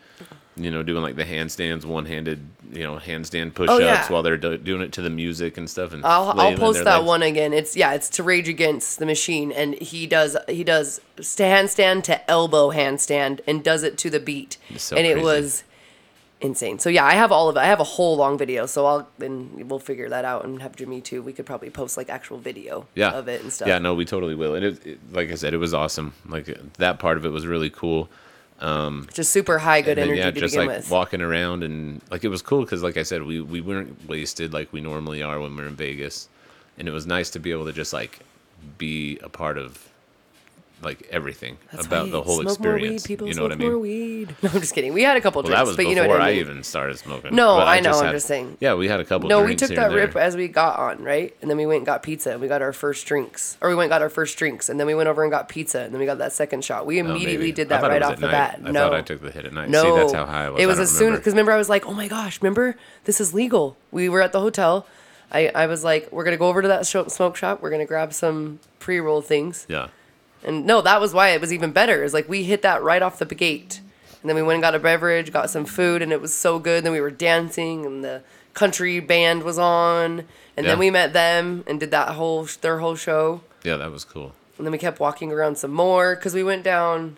you 0.62 0.70
know, 0.70 0.82
doing 0.82 1.02
like 1.02 1.16
the 1.16 1.24
handstands, 1.24 1.84
one 1.84 2.06
handed, 2.06 2.40
you 2.72 2.82
know, 2.84 2.96
handstand 2.98 3.54
push 3.54 3.68
ups 3.68 3.80
Oh, 3.80 3.84
yeah. 3.84 4.06
while 4.08 4.22
they're 4.22 4.36
do- 4.36 4.58
doing 4.58 4.82
it 4.82 4.92
to 4.92 5.02
the 5.02 5.10
music 5.10 5.56
and 5.56 5.68
stuff. 5.68 5.92
And 5.92 6.04
I'll, 6.04 6.38
I'll 6.38 6.56
post 6.56 6.84
that 6.84 6.98
legs. 6.98 7.06
one 7.06 7.22
again. 7.22 7.52
It's 7.52 7.76
yeah, 7.76 7.92
it's 7.92 8.08
to 8.10 8.22
Rage 8.22 8.48
Against 8.48 8.98
the 8.98 9.06
Machine, 9.06 9.52
and 9.52 9.74
he 9.74 10.06
does 10.06 10.36
he 10.48 10.64
does 10.64 11.00
handstand 11.18 12.04
to 12.04 12.30
elbow 12.30 12.70
handstand 12.70 13.40
and 13.46 13.64
does 13.64 13.82
it 13.82 13.98
to 13.98 14.10
the 14.10 14.20
beat, 14.20 14.56
so 14.76 14.96
and 14.96 15.06
it 15.06 15.22
was 15.22 15.64
insane. 16.40 16.78
So 16.78 16.88
yeah, 16.88 17.04
I 17.04 17.12
have 17.12 17.32
all 17.32 17.48
of 17.48 17.56
it. 17.56 17.60
I 17.60 17.66
have 17.66 17.80
a 17.80 17.84
whole 17.84 18.16
long 18.16 18.38
video, 18.38 18.66
so 18.66 18.86
I'll 18.86 19.08
and 19.20 19.68
we'll 19.70 19.78
figure 19.78 20.08
that 20.08 20.24
out 20.24 20.44
and 20.44 20.62
have 20.62 20.76
Jimmy 20.76 21.00
too. 21.00 21.22
We 21.22 21.32
could 21.32 21.46
probably 21.46 21.70
post 21.70 21.96
like 21.96 22.08
actual 22.08 22.38
video 22.38 22.86
yeah. 22.94 23.10
of 23.10 23.28
it 23.28 23.42
and 23.42 23.52
stuff. 23.52 23.68
Yeah, 23.68 23.78
no, 23.78 23.94
we 23.94 24.04
totally 24.04 24.34
will. 24.34 24.54
And 24.54 24.64
it, 24.64 24.86
it, 24.86 24.98
like 25.12 25.30
I 25.30 25.34
said, 25.34 25.54
it 25.54 25.58
was 25.58 25.74
awesome. 25.74 26.14
Like 26.26 26.46
that 26.78 26.98
part 26.98 27.16
of 27.16 27.24
it 27.24 27.30
was 27.30 27.46
really 27.46 27.70
cool. 27.70 28.08
Um, 28.60 29.08
just 29.14 29.32
super 29.32 29.58
high 29.58 29.80
good 29.80 29.96
then, 29.96 30.04
energy 30.08 30.18
yeah, 30.20 30.30
to 30.30 30.40
just 30.40 30.54
begin 30.54 30.68
like 30.68 30.76
with. 30.78 30.90
walking 30.90 31.22
around 31.22 31.62
and 31.64 32.02
like 32.10 32.24
it 32.24 32.28
was 32.28 32.42
cool 32.42 32.60
because, 32.60 32.82
like 32.82 32.96
I 32.96 33.02
said, 33.02 33.22
we 33.22 33.40
we 33.40 33.60
weren't 33.60 34.06
wasted 34.08 34.52
like 34.52 34.72
we 34.72 34.80
normally 34.80 35.22
are 35.22 35.40
when 35.40 35.56
we're 35.56 35.66
in 35.66 35.76
Vegas, 35.76 36.28
and 36.78 36.86
it 36.86 36.90
was 36.92 37.06
nice 37.06 37.30
to 37.30 37.38
be 37.38 37.52
able 37.52 37.64
to 37.66 37.72
just 37.72 37.92
like 37.92 38.20
be 38.76 39.18
a 39.22 39.28
part 39.28 39.56
of 39.58 39.89
like 40.82 41.06
everything 41.10 41.58
That's 41.72 41.86
about 41.86 42.10
the 42.10 42.22
whole 42.22 42.40
smoke 42.42 42.60
More 42.60 42.74
weed, 42.74 42.94
experience. 42.94 43.06
people 43.06 43.26
you 43.28 43.34
know 43.34 43.40
smoke 43.40 43.50
what 43.50 43.52
I 43.52 43.56
mean? 43.56 43.68
More 43.68 43.78
weed. 43.78 44.36
No, 44.42 44.50
I'm 44.54 44.60
just 44.60 44.74
kidding. 44.74 44.92
We 44.94 45.02
had 45.02 45.16
a 45.16 45.20
couple 45.20 45.42
Well, 45.42 45.48
drinks, 45.48 45.60
that 45.60 45.66
was 45.66 45.76
but 45.76 45.86
you 45.86 45.94
know 45.94 46.08
what 46.08 46.20
I, 46.20 46.30
mean. 46.30 46.38
I, 46.38 46.40
even 46.40 46.62
started 46.64 46.98
smoking. 46.98 47.34
No, 47.34 47.56
But 47.56 47.68
I 47.68 47.80
know, 47.80 47.90
just 47.90 48.00
I'm 48.00 48.06
had- 48.06 48.12
just 48.12 48.26
saying. 48.26 48.56
Yeah, 48.60 48.74
we 48.74 48.88
had 48.88 49.00
a 49.00 49.04
couple. 49.04 49.28
No, 49.28 49.44
we 49.44 49.54
took 49.54 49.70
that 49.70 49.92
rip 49.92 50.16
as 50.16 50.36
we 50.36 50.48
got 50.48 50.78
on, 50.78 51.02
right? 51.04 51.34
And 51.42 51.50
then 51.50 51.56
we 51.58 51.66
went 51.66 51.78
and 51.78 51.86
got 51.86 52.02
pizza 52.02 52.30
and 52.32 52.40
we 52.40 52.48
got 52.48 52.62
our 52.62 52.72
first 52.72 53.06
drinks. 53.06 53.56
Or 53.60 53.68
we 53.68 53.74
went 53.74 53.84
and 53.86 53.90
got 53.90 54.02
our 54.02 54.08
first 54.08 54.38
drinks 54.38 54.68
and 54.68 54.78
then 54.80 54.86
we 54.86 54.94
went 54.94 55.08
over 55.08 55.22
and 55.22 55.30
got 55.30 55.48
pizza 55.48 55.80
and 55.80 55.92
then 55.92 56.00
we 56.00 56.06
got 56.06 56.18
that 56.18 56.32
second 56.32 56.64
shot. 56.64 56.86
We 56.86 56.96
Oh, 57.00 57.04
immediately 57.04 57.36
maybe. 57.46 57.52
did 57.52 57.68
that 57.70 57.82
right 57.82 58.02
off 58.02 58.16
the 58.16 58.22
night. 58.26 58.30
bat. 58.32 58.60
I 58.64 58.70
no. 58.70 58.80
thought 58.80 58.94
I 58.94 59.02
took 59.02 59.20
the 59.22 59.30
hit 59.30 59.44
at 59.44 59.52
night. 59.52 59.68
No, 59.68 59.82
See, 59.82 59.90
that's 60.00 60.12
how 60.12 60.26
high 60.26 60.46
I 60.46 60.50
was. 60.50 60.62
It 60.62 60.66
was 60.66 60.78
as 60.78 60.90
soon 60.96 61.14
because 61.14 61.32
remember 61.34 61.52
I 61.52 61.56
was 61.58 61.68
like, 61.68 61.86
oh 61.86 61.92
my 61.94 62.08
gosh, 62.08 62.40
remember 62.40 62.76
this 63.04 63.20
is 63.20 63.34
legal. 63.34 63.76
We 63.90 64.08
were 64.08 64.22
at 64.22 64.32
the 64.32 64.40
hotel. 64.40 64.86
I, 65.32 65.46
I 65.54 65.66
was 65.66 65.84
like, 65.84 66.10
we're 66.10 66.24
gonna 66.24 66.36
go 66.36 66.48
over 66.48 66.60
to 66.62 66.68
that 66.68 66.86
smoke 66.86 67.36
shop. 67.36 67.62
We're 67.62 67.70
gonna 67.70 67.86
grab 67.86 68.12
some 68.12 68.58
pre 68.80 68.98
roll 68.98 69.22
things. 69.22 69.64
Yeah. 69.68 69.88
And 70.44 70.64
no, 70.66 70.80
that 70.80 71.00
was 71.00 71.12
why 71.12 71.30
it 71.30 71.40
was 71.40 71.52
even 71.52 71.70
better. 71.72 72.02
Is 72.02 72.14
like 72.14 72.28
we 72.28 72.44
hit 72.44 72.62
that 72.62 72.82
right 72.82 73.02
off 73.02 73.18
the 73.18 73.26
gate, 73.26 73.80
and 74.22 74.28
then 74.28 74.36
we 74.36 74.42
went 74.42 74.54
and 74.56 74.62
got 74.62 74.74
a 74.74 74.78
beverage, 74.78 75.32
got 75.32 75.50
some 75.50 75.64
food, 75.66 76.00
and 76.02 76.12
it 76.12 76.20
was 76.20 76.32
so 76.32 76.58
good. 76.58 76.84
Then 76.84 76.92
we 76.92 77.00
were 77.00 77.10
dancing, 77.10 77.84
and 77.84 78.02
the 78.02 78.22
country 78.54 79.00
band 79.00 79.42
was 79.42 79.58
on, 79.58 80.20
and 80.56 80.64
Yeah. 80.66 80.72
then 80.72 80.78
we 80.78 80.90
met 80.90 81.12
them 81.12 81.62
and 81.66 81.78
did 81.78 81.90
that 81.92 82.10
whole 82.10 82.48
their 82.62 82.78
whole 82.78 82.96
show, 82.96 83.42
Yeah, 83.62 83.76
that 83.76 83.92
was 83.92 84.04
cool. 84.04 84.32
and 84.58 84.66
then 84.66 84.72
we 84.72 84.78
kept 84.78 84.98
walking 84.98 85.30
around 85.30 85.56
some 85.58 85.72
more 85.72 86.16
because 86.16 86.34
we 86.34 86.42
went 86.42 86.62
down. 86.64 87.16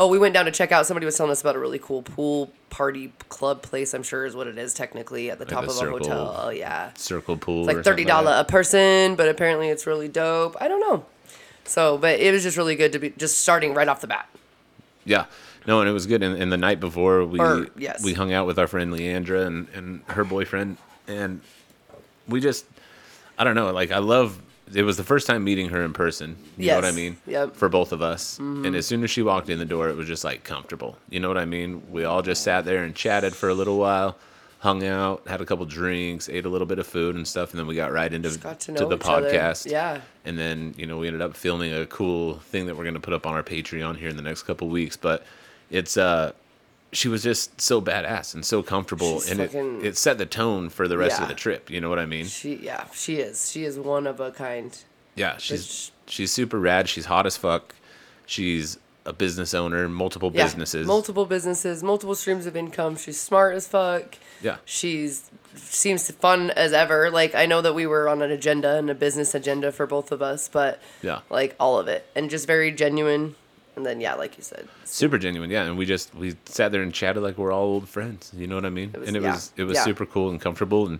Oh, 0.00 0.06
we 0.06 0.18
went 0.18 0.32
down 0.34 0.44
to 0.44 0.52
check 0.52 0.70
out. 0.70 0.86
Somebody 0.86 1.06
was 1.06 1.16
telling 1.16 1.32
us 1.32 1.40
about 1.40 1.56
a 1.56 1.58
really 1.58 1.80
cool 1.80 2.02
pool 2.02 2.52
party 2.70 3.12
club 3.28 3.62
place. 3.62 3.92
I'm 3.94 4.04
sure 4.04 4.24
is 4.26 4.36
what 4.36 4.46
it 4.46 4.56
is 4.56 4.72
technically 4.72 5.28
at 5.28 5.40
the 5.40 5.44
top 5.44 5.64
the 5.64 5.70
of 5.72 5.76
a 5.82 5.90
hotel. 5.90 6.40
Oh 6.44 6.50
yeah. 6.50 6.90
Circle 6.94 7.38
pool. 7.38 7.68
It's 7.68 7.74
like 7.76 7.84
thirty 7.84 8.04
dollar 8.04 8.30
that. 8.30 8.40
a 8.42 8.44
person, 8.44 9.16
but 9.16 9.28
apparently 9.28 9.70
it's 9.70 9.86
really 9.88 10.06
dope. 10.06 10.56
I 10.60 10.68
don't 10.68 10.78
know. 10.80 11.04
So, 11.68 11.98
but 11.98 12.18
it 12.18 12.32
was 12.32 12.42
just 12.42 12.56
really 12.56 12.76
good 12.76 12.92
to 12.92 12.98
be 12.98 13.10
just 13.10 13.40
starting 13.40 13.74
right 13.74 13.88
off 13.88 14.00
the 14.00 14.06
bat. 14.06 14.28
Yeah. 15.04 15.26
No, 15.66 15.80
and 15.80 15.88
it 15.88 15.92
was 15.92 16.06
good. 16.06 16.22
And, 16.22 16.40
and 16.40 16.50
the 16.50 16.56
night 16.56 16.80
before, 16.80 17.24
we 17.24 17.38
Or, 17.38 17.68
yes. 17.76 18.02
we 18.02 18.14
hung 18.14 18.32
out 18.32 18.46
with 18.46 18.58
our 18.58 18.66
friend 18.66 18.92
Leandra 18.92 19.46
and, 19.46 19.68
and 19.74 20.00
her 20.06 20.24
boyfriend, 20.24 20.78
and 21.06 21.42
we 22.26 22.40
just, 22.40 22.64
I 23.38 23.44
don't 23.44 23.54
know, 23.54 23.70
like 23.72 23.90
I 23.90 23.98
love. 23.98 24.40
It 24.74 24.82
was 24.82 24.98
the 24.98 25.04
first 25.04 25.26
time 25.26 25.44
meeting 25.44 25.70
her 25.70 25.82
in 25.82 25.94
person. 25.94 26.36
You 26.58 26.68
know 26.68 26.74
what 26.76 26.84
I 26.84 26.92
mean? 26.92 27.16
Yep. 27.26 27.56
For 27.56 27.70
both 27.70 27.92
of 27.92 28.02
us. 28.02 28.34
Mm-hmm. 28.34 28.66
And 28.66 28.76
as 28.76 28.86
soon 28.86 29.02
as 29.02 29.10
she 29.10 29.22
walked 29.22 29.48
in 29.48 29.58
the 29.58 29.64
door, 29.64 29.88
it 29.88 29.96
was 29.96 30.06
just 30.06 30.24
like 30.24 30.44
comfortable. 30.44 30.98
You 31.08 31.20
know 31.20 31.28
what 31.28 31.38
I 31.38 31.46
mean? 31.46 31.82
We 31.90 32.04
all 32.04 32.20
just 32.20 32.42
sat 32.42 32.66
there 32.66 32.84
and 32.84 32.94
chatted 32.94 33.34
for 33.34 33.48
a 33.48 33.54
little 33.54 33.78
while, 33.78 34.18
hung 34.60 34.84
out, 34.84 35.26
had 35.28 35.40
a 35.40 35.44
couple 35.46 35.64
drinks, 35.66 36.28
ate 36.28 36.44
a 36.44 36.48
little 36.48 36.66
bit 36.66 36.78
of 36.80 36.86
food 36.86 37.14
and 37.14 37.26
stuff, 37.28 37.50
and 37.52 37.60
then 37.60 37.66
we 37.66 37.76
got 37.76 37.92
right 37.92 38.12
into 38.12 38.36
to 38.36 38.72
know 38.72 38.88
the 38.88 38.96
each 38.96 39.02
other. 39.06 39.30
podcast. 39.30 39.70
Yeah. 39.70 40.00
And 40.24 40.36
then, 40.38 40.74
you 40.76 40.84
know, 40.86 40.98
we 40.98 41.06
ended 41.06 41.22
up 41.22 41.36
filming 41.36 41.72
a 41.72 41.86
cool 41.86 42.34
thing 42.40 42.66
that 42.66 42.76
we're 42.76 42.82
going 42.84 42.94
to 42.94 43.00
put 43.00 43.14
up 43.14 43.24
on 43.26 43.34
our 43.34 43.42
Patreon 43.44 43.96
here 43.96 44.08
in 44.08 44.16
the 44.16 44.22
next 44.22 44.42
couple 44.42 44.68
weeks. 44.68 44.96
But 44.96 45.24
it's, 45.70 45.96
uh, 45.96 46.32
she 46.92 47.06
was 47.08 47.22
just 47.22 47.60
so 47.60 47.80
badass 47.80 48.34
and 48.34 48.44
so 48.44 48.62
comfortable. 48.62 49.20
She's 49.20 49.30
and 49.30 49.40
fucking- 49.40 49.80
it, 49.82 49.86
it 49.88 49.96
set 49.96 50.18
the 50.18 50.26
tone 50.26 50.70
for 50.70 50.88
the 50.88 50.98
rest 50.98 51.18
Yeah. 51.18 51.22
of 51.22 51.28
the 51.28 51.34
trip. 51.34 51.70
You 51.70 51.80
know 51.80 51.88
what 51.90 51.98
I 52.00 52.06
mean? 52.06 52.24
She, 52.26 52.56
yeah, 52.56 52.84
she 52.92 53.16
is. 53.16 53.50
She 53.50 53.64
is 53.64 53.78
one 53.78 54.06
of 54.08 54.18
a 54.18 54.32
kind. 54.32 54.76
Yeah. 55.14 55.36
She's, 55.36 55.92
Which- 56.06 56.12
she's 56.12 56.32
super 56.32 56.58
rad. 56.58 56.88
She's 56.88 57.04
hot 57.04 57.26
as 57.26 57.36
fuck. 57.36 57.74
She's 58.26 58.76
a 59.08 59.12
business 59.12 59.54
owner, 59.54 59.88
multiple 59.88 60.30
Yeah, 60.34 60.44
businesses. 60.44 60.86
multiple 60.86 61.26
businesses, 61.26 61.82
multiple 61.82 62.14
streams 62.14 62.46
of 62.46 62.56
income. 62.56 62.96
She's 62.96 63.18
smart 63.20 63.54
as 63.56 63.66
fuck. 63.66 64.16
Yeah. 64.42 64.56
She's 64.64 65.30
seems 65.56 66.10
fun 66.10 66.50
as 66.50 66.72
ever. 66.72 67.10
Like 67.10 67.34
I 67.34 67.46
know 67.46 67.60
that 67.62 67.74
we 67.74 67.86
were 67.86 68.08
on 68.08 68.22
an 68.22 68.30
agenda 68.30 68.76
and 68.76 68.88
a 68.90 68.94
business 68.94 69.34
agenda 69.34 69.72
for 69.72 69.86
both 69.86 70.12
of 70.12 70.20
us, 70.22 70.48
but 70.48 70.80
Yeah. 71.02 71.20
like 71.30 71.56
all 71.58 71.78
of 71.78 71.88
it, 71.88 72.06
and 72.14 72.30
just 72.30 72.46
very 72.46 72.70
genuine. 72.70 73.34
And 73.76 73.86
then 73.86 74.00
yeah, 74.00 74.14
like 74.14 74.36
you 74.36 74.42
said, 74.42 74.68
super 74.84 75.18
genuine 75.18 75.50
yeah 75.50 75.64
and 75.64 75.78
we 75.78 75.86
just 75.86 76.12
we 76.14 76.34
sat 76.46 76.72
there 76.72 76.82
and 76.82 76.92
chatted 76.92 77.22
like 77.22 77.38
we're 77.38 77.52
all 77.52 77.64
old 77.66 77.88
friends 77.88 78.32
you 78.36 78.46
know 78.48 78.54
what 78.56 78.64
i 78.64 78.70
mean 78.70 78.90
was- 78.98 79.06
and 79.06 79.16
it 79.16 79.22
yeah, 79.22 79.32
was 79.34 79.52
it 79.56 79.64
was 79.64 79.76
yeah. 79.76 79.84
super 79.84 80.04
cool 80.06 80.30
and 80.30 80.40
comfortable 80.40 80.86
and 80.88 80.98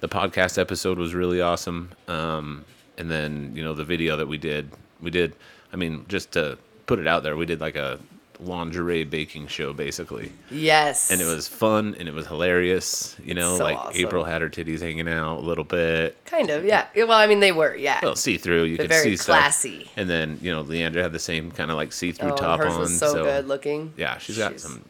the 0.00 0.08
podcast 0.08 0.56
episode 0.58 0.96
was 0.98 1.12
really 1.14 1.40
awesome 1.40 1.90
um 2.06 2.64
and 2.98 3.10
then 3.10 3.50
you 3.56 3.64
know 3.64 3.72
the 3.74 3.82
video 3.82 4.16
that 4.16 4.28
we 4.28 4.36
did 4.38 4.70
we 5.00 5.10
did 5.10 5.34
i 5.72 5.76
mean 5.76 6.04
just 6.06 6.30
to 6.32 6.56
put 6.90 6.98
it 6.98 7.06
out 7.06 7.22
there 7.22 7.36
we 7.36 7.46
did 7.46 7.60
like 7.60 7.76
a 7.76 8.00
lingerie 8.40 9.04
baking 9.04 9.46
show 9.46 9.72
basically 9.72 10.32
yes, 10.50 11.10
and 11.10 11.20
it 11.20 11.26
was 11.26 11.46
fun 11.46 11.94
and 11.98 12.08
it 12.08 12.14
was 12.14 12.26
hilarious 12.26 13.14
you 13.22 13.34
know 13.34 13.56
So 13.58 13.64
like 13.64 13.76
awesome. 13.76 14.00
april 14.00 14.24
had 14.24 14.40
her 14.40 14.48
titties 14.48 14.80
hanging 14.80 15.08
out 15.08 15.38
a 15.38 15.46
little 15.50 15.62
bit 15.62 16.16
kind 16.24 16.48
of 16.50 16.64
yeah. 16.64 16.86
Well, 16.96 17.12
I 17.12 17.26
mean 17.26 17.40
they 17.40 17.52
were 17.52 17.76
yeah. 17.76 18.00
well 18.02 18.16
see 18.16 18.38
through 18.38 18.64
you 18.64 18.76
But 18.78 18.84
could 18.84 18.90
very 18.90 19.04
see 19.10 19.16
stuff. 19.16 19.38
classy. 19.38 19.90
and 19.94 20.08
then 20.08 20.38
you 20.40 20.50
know 20.50 20.64
leandra 20.64 21.02
had 21.02 21.12
the 21.12 21.18
same 21.18 21.50
kind 21.52 21.70
of 21.70 21.76
like 21.76 21.92
see-through 21.92 22.32
oh, 22.32 22.36
top 22.36 22.60
hers 22.60 22.72
on 22.72 22.80
was 22.80 22.98
so, 22.98 23.22
good 23.24 23.46
looking. 23.46 23.92
yeah, 23.96 24.16
she's 24.18 24.38
got 24.38 24.58
some 24.58 24.82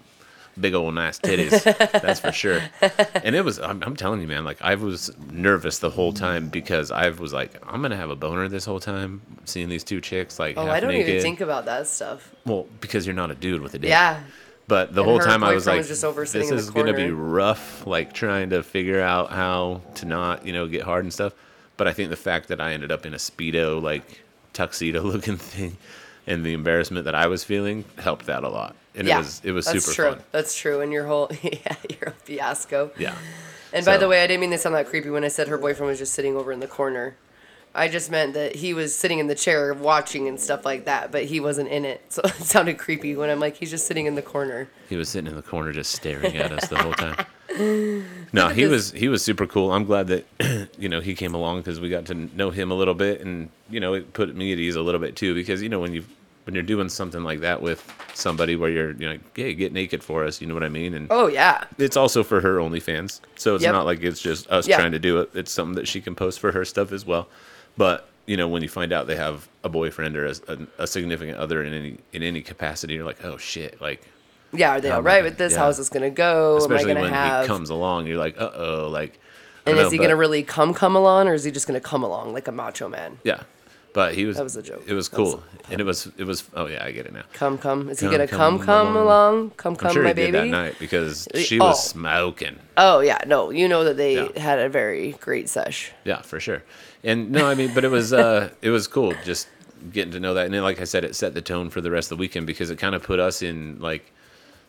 big 0.61 0.75
old 0.75 0.95
nice 0.95 1.19
titties. 1.19 1.63
that's 2.03 2.21
for 2.21 2.33
sure. 2.33 2.61
And 3.23 3.35
it 3.35 3.45
was, 3.45 3.59
I'm, 3.59 3.83
I'm 3.83 3.97
telling 3.97 4.21
you, 4.21 4.27
man, 4.29 4.45
like 4.45 4.61
I 4.63 4.75
was 4.75 5.11
nervous 5.31 5.79
the 5.79 5.91
whole 5.91 6.13
time 6.13 6.49
because 6.49 6.91
I 6.91 7.11
was 7.11 7.33
like, 7.33 7.63
I'm 7.67 7.83
gonna 7.83 7.97
have 7.97 8.11
a 8.11 8.17
boner 8.17 8.49
this 8.49 8.65
whole 8.65 8.81
time 8.81 9.23
seeing 9.45 9.69
these 9.69 9.85
two 9.85 10.01
chicks 10.01 10.39
like 10.39 10.57
Oh, 10.57 10.69
I 10.69 10.81
don't 10.81 10.91
naked. 10.91 11.09
even 11.09 11.23
think 11.23 11.41
about 11.41 11.65
that 11.67 11.87
stuff. 11.87 12.35
well, 12.45 12.67
because 12.81 13.07
you're 13.07 13.17
not 13.17 13.31
a 13.31 13.35
dude 13.35 13.63
with 13.63 13.75
a 13.75 13.79
dick. 13.79 13.89
Yeah, 13.91 14.21
But 14.69 14.95
the 14.95 15.03
And 15.03 15.11
whole 15.11 15.19
time 15.21 15.43
I 15.43 15.53
was 15.55 15.67
like, 15.67 15.79
was 15.79 15.89
this 15.89 16.51
is 16.51 16.71
gonna 16.71 16.93
be 16.95 17.11
rough, 17.11 17.87
like 17.87 18.13
trying 18.13 18.51
to 18.51 18.63
figure 18.63 19.01
out 19.01 19.31
how 19.31 19.83
to 19.97 20.07
not, 20.07 20.47
you 20.47 20.53
know, 20.53 20.67
get 20.67 20.83
hard 20.83 21.05
and 21.05 21.13
stuff. 21.13 21.33
But 21.77 21.89
I 21.89 21.93
think 21.93 22.11
the 22.11 22.17
fact 22.17 22.49
that 22.49 22.61
I 22.61 22.73
ended 22.75 22.93
up 22.93 23.07
in 23.07 23.15
a 23.15 23.17
speedo, 23.19 23.83
like 23.83 24.23
tuxedo 24.53 25.01
looking 25.15 25.37
thing, 25.39 25.77
and 26.27 26.45
the 26.45 26.53
embarrassment 26.53 27.07
that 27.07 27.15
I 27.15 27.27
was 27.27 27.43
feeling 27.43 27.85
helped 27.99 28.27
that 28.27 28.45
a 28.45 28.49
lot. 28.51 28.77
And 28.95 29.07
yeah, 29.07 29.17
it 29.17 29.19
was 29.19 29.41
it 29.45 29.53
was 29.53 29.67
that's 29.67 29.85
super 29.85 29.95
true. 29.95 30.13
fun. 30.13 30.25
That's 30.33 30.55
true. 30.55 30.81
And 30.81 30.93
your 30.93 31.07
whole 31.07 31.31
yeah, 31.43 31.77
your 32.01 32.11
fiasco. 32.25 32.91
Yeah. 32.99 33.15
And 33.73 33.87
by 33.87 33.97
the 33.97 34.09
way, 34.09 34.23
I 34.23 34.27
didn't 34.27 34.41
mean 34.41 34.51
to 34.51 34.59
sound 34.59 34.75
that 34.75 34.89
creepy 34.89 35.11
when 35.11 35.25
I 35.25 35.29
said 35.29 35.47
her 35.49 35.59
boyfriend 35.59 35.91
was 35.91 35.99
just 35.99 36.13
sitting 36.13 36.37
over 36.37 36.51
in 36.51 36.61
the 36.61 36.67
corner. 36.67 37.17
I 37.73 37.87
just 37.87 38.11
meant 38.11 38.35
that 38.35 38.57
he 38.57 38.75
was 38.75 38.97
sitting 38.97 39.21
in 39.21 39.29
the 39.29 39.35
chair 39.37 39.73
watching 39.75 40.27
and 40.27 40.41
stuff 40.41 40.65
like 40.65 40.87
that, 40.87 41.13
but 41.13 41.25
he 41.25 41.39
wasn't 41.39 41.69
in 41.69 41.85
it. 41.85 42.03
So 42.09 42.23
it 42.25 42.35
sounded 42.35 42.79
creepy 42.79 43.15
when 43.15 43.31
I'm 43.31 43.39
like, 43.39 43.57
he's 43.57 43.71
just 43.71 43.87
sitting 43.87 44.07
in 44.07 44.17
the 44.17 44.23
corner. 44.23 44.69
He 44.89 44.97
was 44.97 45.09
sitting 45.09 45.31
in 45.31 45.37
the 45.37 45.43
corner 45.43 45.73
just 45.73 45.93
staring 45.93 46.37
at 46.37 46.51
us 46.53 46.69
the 46.69 46.79
whole 46.79 46.95
time. 46.95 47.17
No, 48.33 48.49
he 48.49 48.67
was 48.67 48.93
he 48.93 49.09
was 49.09 49.25
super 49.25 49.45
cool. 49.45 49.73
I'm 49.73 49.85
glad 49.85 50.07
that 50.07 50.71
you 50.79 50.89
know 50.89 51.01
he 51.01 51.17
came 51.17 51.35
along 51.35 51.59
because 51.59 51.81
we 51.81 51.91
got 51.91 52.07
to 52.07 52.15
know 52.15 52.51
him 52.51 52.71
a 52.71 52.75
little 52.75 52.95
bit, 52.95 53.21
and 53.23 53.51
you 53.69 53.81
know 53.81 53.93
it 53.95 54.13
put 54.13 54.35
me 54.37 54.53
at 54.53 54.59
ease 54.61 54.77
a 54.77 54.83
little 54.83 55.01
bit 55.01 55.17
too. 55.17 55.35
Because 55.35 55.61
you 55.61 55.69
know 55.69 55.81
when 55.81 55.93
you 55.93 56.05
when 56.51 56.55
you're 56.57 56.65
doing 56.65 56.89
something 56.89 57.23
like 57.23 57.41
that 57.41 57.63
with 57.63 57.81
somebody 58.15 58.57
where 58.57 58.69
you're 58.69 58.91
you 58.95 59.09
know 59.09 59.17
hey 59.35 59.55
get 59.55 59.73
naked 59.73 60.03
for 60.03 60.25
us, 60.25 60.41
you 60.41 60.49
know 60.49 60.55
what 60.55 60.65
I 60.65 60.69
mean, 60.69 60.95
and 60.95 61.07
Oh 61.11 61.29
yeah, 61.29 61.63
it's 61.79 61.97
also 61.97 62.25
for 62.25 62.41
her 62.41 62.57
OnlyFans, 62.59 63.21
so 63.37 63.55
it's 63.55 63.63
Yep. 63.63 63.73
not 63.73 63.87
like 63.87 64.03
it's 64.03 64.21
just 64.21 64.51
us 64.51 64.67
Yeah. 64.67 64.77
trying 64.79 64.91
to 64.93 64.99
do 64.99 65.21
it. 65.21 65.31
It's 65.33 65.53
something 65.53 65.77
that 65.77 65.87
she 65.87 66.01
can 66.01 66.17
post 66.17 66.41
for 66.41 66.51
her 66.51 66.65
stuff 66.65 66.91
as 66.91 67.07
well. 67.07 67.29
But 67.77 68.09
you 68.27 68.37
know, 68.37 68.49
when 68.49 68.63
you 68.63 68.69
find 68.69 68.93
out 68.93 69.07
they 69.07 69.15
have 69.15 69.49
a 69.63 69.69
boyfriend 69.69 70.17
or 70.17 70.27
a, 70.27 70.35
a, 70.49 70.59
a 70.81 70.87
significant 70.89 71.39
other 71.39 71.63
in 71.63 71.73
any 71.73 71.99
in 72.13 72.25
any 72.25 72.43
capacity, 72.43 72.95
you're 72.95 73.05
like, 73.07 73.25
oh 73.25 73.37
shit, 73.37 73.81
like 73.81 74.03
yeah. 74.53 74.71
Are 74.73 74.81
they 74.81 74.91
all 74.91 75.03
right 75.03 75.19
gonna- 75.19 75.29
with 75.29 75.39
this? 75.39 75.53
yeah. 75.53 75.61
How 75.61 75.69
is 75.69 75.77
this 75.77 75.89
gonna 75.89 76.11
go? 76.11 76.57
especially 76.57 76.91
Am 76.91 76.97
I 76.99 77.03
when 77.03 77.11
gonna 77.13 77.23
have? 77.23 77.43
he 77.45 77.47
comes 77.47 77.71
along, 77.71 78.09
you're 78.09 78.19
like, 78.19 78.37
uh 78.41 78.51
oh, 78.55 78.89
like. 78.91 79.21
And 79.67 79.77
don't 79.77 79.87
is 79.87 79.93
he 79.93 79.99
know, 79.99 80.05
gonna 80.05 80.17
really 80.17 80.43
come 80.43 80.75
come 80.75 80.97
along, 80.97 81.29
or 81.29 81.35
is 81.35 81.45
he 81.45 81.53
just 81.53 81.67
gonna 81.69 81.81
come 81.81 82.03
along 82.03 82.33
like 82.33 82.49
a 82.49 82.53
macho 82.53 82.89
man? 82.89 83.19
Yeah, 83.23 83.43
but 83.93 84.15
he 84.15 84.25
was. 84.27 84.37
That 84.37 84.45
was 84.45 84.57
a 84.57 84.63
joke. 84.63 84.85
It 84.87 84.95
was 84.95 85.09
That 85.09 85.21
was 85.21 85.35
cool, 85.35 85.43
and 85.71 85.81
it 85.81 85.85
was 85.85 86.11
it 86.17 86.25
was. 86.25 86.45
Oh 86.55 86.67
yeah, 86.67 86.85
I 86.85 86.93
get 86.93 87.07
it 87.07 87.13
now. 87.13 87.23
Come 87.33 87.59
come. 87.59 87.89
Is 87.89 88.01
he 88.01 88.09
gonna 88.09 88.27
come 88.27 88.59
come 88.59 88.67
come, 88.67 88.97
along. 88.97 89.35
along? 89.37 89.51
Come 89.57 89.73
I'm 89.73 89.77
come, 89.77 89.93
sure 89.93 90.03
my 90.03 90.11
he 90.11 90.15
did 90.15 90.33
baby. 90.33 90.51
that 90.51 90.57
night 90.57 90.77
because 90.79 91.29
Uh, 91.35 91.39
she 91.39 91.59
was 91.59 91.77
oh. 91.77 91.89
smoking. 91.89 92.59
Oh 92.77 93.01
yeah, 93.01 93.19
no, 93.27 93.51
you 93.51 93.69
know 93.69 93.85
that 93.85 93.97
they 93.97 94.15
Yeah. 94.17 94.39
had 94.41 94.59
a 94.59 94.69
very 94.69 95.13
great 95.21 95.49
sesh. 95.49 95.91
Yeah, 96.05 96.23
for 96.23 96.39
sure. 96.41 96.63
And 97.03 97.31
no, 97.31 97.47
I 97.47 97.55
mean, 97.55 97.73
but 97.75 97.85
it 97.85 97.91
was 97.91 98.13
uh 98.13 98.51
it 98.63 98.71
was 98.71 98.87
cool 98.87 99.15
just 99.25 99.49
getting 99.93 100.13
to 100.13 100.21
know 100.21 100.35
that. 100.35 100.45
And 100.45 100.53
then, 100.55 100.63
like 100.63 100.81
I 100.81 100.85
said, 100.85 101.05
it 101.05 101.17
set 101.17 101.33
the 101.35 101.41
tone 101.43 101.71
for 101.71 101.81
the 101.81 101.91
rest 101.91 102.13
of 102.13 102.19
the 102.19 102.21
weekend 102.21 102.47
because 102.47 102.69
it 102.71 102.77
kind 102.77 102.95
of 102.95 103.03
put 103.03 103.19
us 103.19 103.41
in 103.43 103.81
like, 103.81 104.13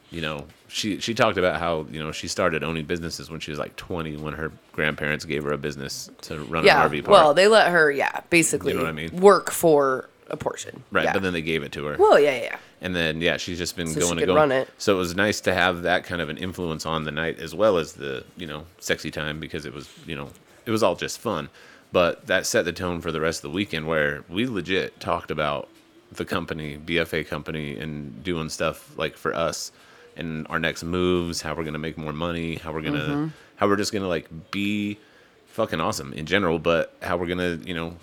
you 0.09 0.21
know, 0.21 0.45
she 0.71 0.99
she 0.99 1.13
talked 1.13 1.37
about 1.37 1.59
how 1.59 1.85
you 1.91 2.01
know 2.01 2.11
she 2.11 2.27
started 2.27 2.63
owning 2.63 2.85
businesses 2.85 3.29
when 3.29 3.39
she 3.39 3.51
was 3.51 3.59
like 3.59 3.75
20 3.75 4.17
when 4.17 4.33
her 4.33 4.51
grandparents 4.71 5.25
gave 5.25 5.43
her 5.43 5.51
a 5.51 5.57
business 5.57 6.09
to 6.21 6.39
run 6.45 6.63
Yeah. 6.65 6.83
an 6.85 6.89
RV 6.91 7.03
park. 7.05 7.11
Well, 7.11 7.33
they 7.33 7.47
let 7.47 7.67
her, 7.71 7.91
yeah, 7.91 8.21
basically 8.29 8.71
You 8.71 8.77
know 8.79 8.85
what 8.85 8.89
I 8.89 8.93
mean? 8.93 9.11
work 9.19 9.51
for 9.51 10.09
a 10.29 10.37
portion. 10.37 10.83
right, 10.91 11.03
Yeah. 11.03 11.13
but 11.13 11.23
then 11.23 11.33
they 11.33 11.41
gave 11.41 11.61
it 11.63 11.73
to 11.73 11.83
her. 11.85 11.97
Well, 11.99 12.17
yeah, 12.17 12.41
yeah, 12.41 12.55
and 12.79 12.95
then 12.95 13.19
yeah, 13.19 13.35
she's 13.35 13.57
just 13.57 13.75
been 13.75 13.87
So 13.87 13.95
she 13.95 13.99
going 13.99 14.11
and 14.11 14.19
could 14.21 14.25
going. 14.27 14.37
run 14.37 14.51
it. 14.53 14.69
So 14.77 14.95
it 14.95 14.97
was 14.97 15.13
nice 15.13 15.41
to 15.41 15.53
have 15.53 15.81
that 15.81 16.05
kind 16.05 16.21
of 16.21 16.29
an 16.29 16.37
influence 16.37 16.85
on 16.85 17.03
the 17.03 17.11
night 17.11 17.39
as 17.39 17.53
well 17.53 17.77
as 17.77 17.93
the 17.93 18.23
you 18.37 18.47
know 18.47 18.65
sexy 18.79 19.11
time 19.11 19.39
because 19.41 19.65
it 19.65 19.73
was 19.73 19.89
you 20.07 20.15
know 20.15 20.29
it 20.65 20.71
was 20.71 20.83
all 20.83 20.95
just 20.95 21.19
fun, 21.19 21.49
but 21.91 22.27
that 22.27 22.45
set 22.45 22.63
the 22.63 22.71
tone 22.71 23.01
for 23.01 23.11
the 23.11 23.19
rest 23.19 23.39
of 23.43 23.51
the 23.51 23.55
weekend 23.55 23.87
where 23.87 24.23
we 24.29 24.45
legit 24.47 24.99
talked 25.01 25.31
about 25.31 25.67
the 26.13 26.23
company 26.23 26.77
BFA 26.77 27.27
company 27.27 27.77
and 27.77 28.23
doing 28.23 28.47
stuff 28.47 28.97
like 28.97 29.17
for 29.17 29.33
us 29.33 29.71
and 30.17 30.45
our 30.49 30.59
next 30.59 30.83
moves, 30.83 31.41
how 31.41 31.53
we're 31.55 31.63
gonna 31.63 31.77
make 31.79 31.97
more 31.97 32.13
money, 32.13 32.55
how 32.55 32.71
we're 32.73 32.81
gonna 32.81 32.99
Mm-hmm. 32.99 33.27
how 33.57 33.67
we're 33.67 33.75
just 33.77 33.91
gonna 33.93 34.07
like 34.07 34.27
be 34.51 34.97
fucking 35.47 35.79
awesome 35.81 36.13
in 36.13 36.25
general, 36.25 36.59
but 36.59 36.95
how 37.01 37.17
we're 37.17 37.27
gonna 37.27 37.59
you 37.65 37.73
know 37.73 37.95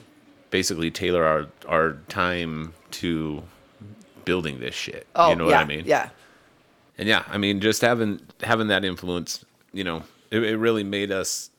basically 0.51 0.91
tailor 0.91 1.25
our 1.25 1.47
our 1.69 1.93
time 2.09 2.73
to 2.93 3.43
building 4.25 4.61
this 4.61 4.75
shit. 4.75 5.07
Oh, 5.15 5.31
you 5.31 5.37
know 5.37 5.49
yeah, 5.49 5.57
what 5.57 5.65
I 5.65 5.65
mean? 5.67 5.85
Yeah. 5.87 6.11
And 6.99 7.09
yeah, 7.09 7.23
I 7.29 7.39
mean, 7.39 7.61
just 7.61 7.81
having 7.83 8.21
having 8.43 8.69
that 8.69 8.85
influence, 8.85 9.45
you 9.73 9.85
know, 9.85 10.03
it, 10.31 10.43
it 10.43 10.57
really 10.57 10.85
made 10.85 11.11
us. 11.13 11.51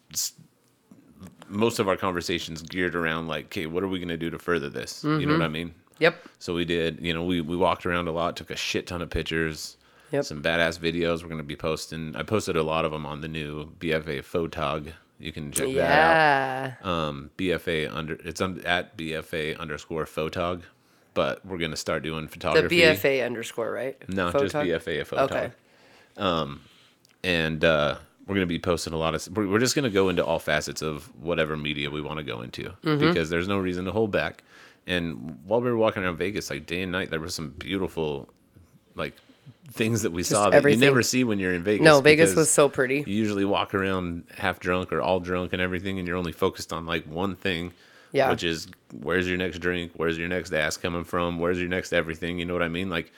Most 1.48 1.80
of 1.80 1.88
our 1.88 1.98
conversations 1.98 2.62
geared 2.62 2.94
around 2.94 3.28
like, 3.28 3.46
okay, 3.46 3.66
what 3.66 3.84
are 3.84 3.88
we 3.88 4.00
to 4.06 4.18
do 4.18 4.30
to 4.30 4.38
further 4.38 4.70
this? 4.70 5.04
You 5.04 5.26
know 5.26 5.34
what 5.34 5.42
I 5.42 5.46
Mm-hmm. 5.46 5.54
mean? 5.54 5.74
Yep. 5.98 6.16
So 6.38 6.54
we 6.54 6.64
did, 6.64 7.00
you 7.02 7.12
know, 7.14 7.24
we, 7.24 7.42
we 7.42 7.58
walked 7.58 7.86
around 7.88 8.08
a 8.08 8.12
lot, 8.12 8.38
took 8.38 8.52
a 8.52 8.56
shit 8.56 8.86
ton 8.86 9.02
of 9.02 9.10
pictures, 9.10 9.76
Yep. 10.12 10.26
some 10.26 10.42
badass 10.42 10.80
videos. 10.80 11.22
We're 11.22 11.30
going 11.30 11.38
to 11.38 11.44
be 11.44 11.56
posting. 11.56 12.16
I 12.16 12.24
posted 12.24 12.56
a 12.56 12.64
lot 12.64 12.86
of 12.86 12.92
them 12.92 13.06
on 13.06 13.22
the 13.22 13.28
new 13.28 13.72
BFA 13.80 14.20
Photog. 14.24 14.94
You 15.20 15.32
can 15.32 15.52
check 15.52 15.74
that 15.76 16.78
out. 16.82 16.86
Um, 16.86 17.30
BFA 17.38 17.94
under 17.94 18.14
it's 18.24 18.40
un, 18.42 18.62
at 18.66 18.96
BFA 18.98 19.58
underscore 19.60 20.06
Photog, 20.06 20.62
but 21.14 21.46
we're 21.46 21.58
going 21.58 21.72
to 21.72 21.78
start 21.78 22.04
doing 22.04 22.28
photography. 22.28 22.80
The. 22.82 22.84
BFA 22.94 23.26
underscore, 23.26 23.72
right? 23.72 23.98
No, 24.10 24.32
just 24.32 24.56
BFA 24.56 25.06
Photog. 25.06 25.32
Okay. 25.32 25.52
And 27.24 27.64
uh, 27.66 27.98
we're 28.26 28.36
going 28.36 28.48
to 28.48 28.54
be 28.54 28.60
posting 28.60 28.94
a 28.94 28.98
lot 28.98 29.14
of. 29.16 29.28
We're, 29.36 29.48
we're 29.48 29.60
just 29.60 29.76
going 29.76 29.84
to 29.84 29.90
go 29.90 30.10
into 30.10 30.24
all 30.26 30.40
facets 30.40 30.82
of 30.82 31.14
whatever 31.22 31.58
media 31.58 31.90
we 31.90 32.02
want 32.02 32.18
to 32.20 32.24
go 32.24 32.42
into 32.42 32.64
Mm-hmm. 32.84 33.00
because 33.00 33.30
there's 33.30 33.48
no 33.48 33.58
reason 33.58 33.86
to 33.86 33.92
hold 33.92 34.12
back. 34.12 34.44
And 34.88 35.38
while 35.46 35.62
we 35.62 35.70
were 35.70 35.78
walking 35.78 36.04
around 36.04 36.18
Vegas, 36.18 36.50
like 36.50 36.66
day 36.66 36.82
and 36.82 36.92
night, 36.92 37.10
there 37.12 37.20
was 37.20 37.36
some 37.36 37.50
beautiful, 37.50 38.30
like 38.96 39.14
things 39.72 40.02
that 40.02 40.12
we 40.12 40.24
saw 40.24 40.50
that 40.50 40.58
everything. 40.58 40.82
you 40.82 40.86
never 40.86 41.04
see 41.04 41.24
when 41.24 41.40
you're 41.40 41.54
in 41.54 41.64
Vegas. 41.64 41.84
No, 41.84 42.02
Vegas 42.02 42.36
was 42.36 42.50
so 42.50 42.70
pretty. 42.70 43.04
You 43.06 43.16
usually 43.16 43.46
walk 43.46 43.74
around 43.74 44.24
half 44.36 44.60
drunk 44.60 44.92
or 44.92 45.02
all 45.02 45.20
drunk 45.20 45.54
and 45.54 45.62
everything, 45.62 46.00
and 46.00 46.08
you're 46.08 46.18
only 46.18 46.32
focused 46.32 46.74
on 46.74 46.86
like 46.86 47.06
one 47.06 47.36
thing. 47.36 47.74
Yeah. 48.12 48.32
Which 48.32 48.44
is 48.44 48.68
where's 49.02 49.28
your 49.28 49.38
next 49.38 49.60
drink? 49.60 49.92
Where's 49.96 50.18
your 50.18 50.28
next 50.28 50.52
ass 50.52 50.78
coming 50.78 51.04
from? 51.04 51.40
Where's 51.40 51.60
your 51.60 51.70
next 51.70 51.94
everything? 51.94 52.40
You 52.40 52.46
know 52.46 52.54
what 52.54 52.64
I 52.64 52.68
mean? 52.68 52.90
Like, 52.90 53.12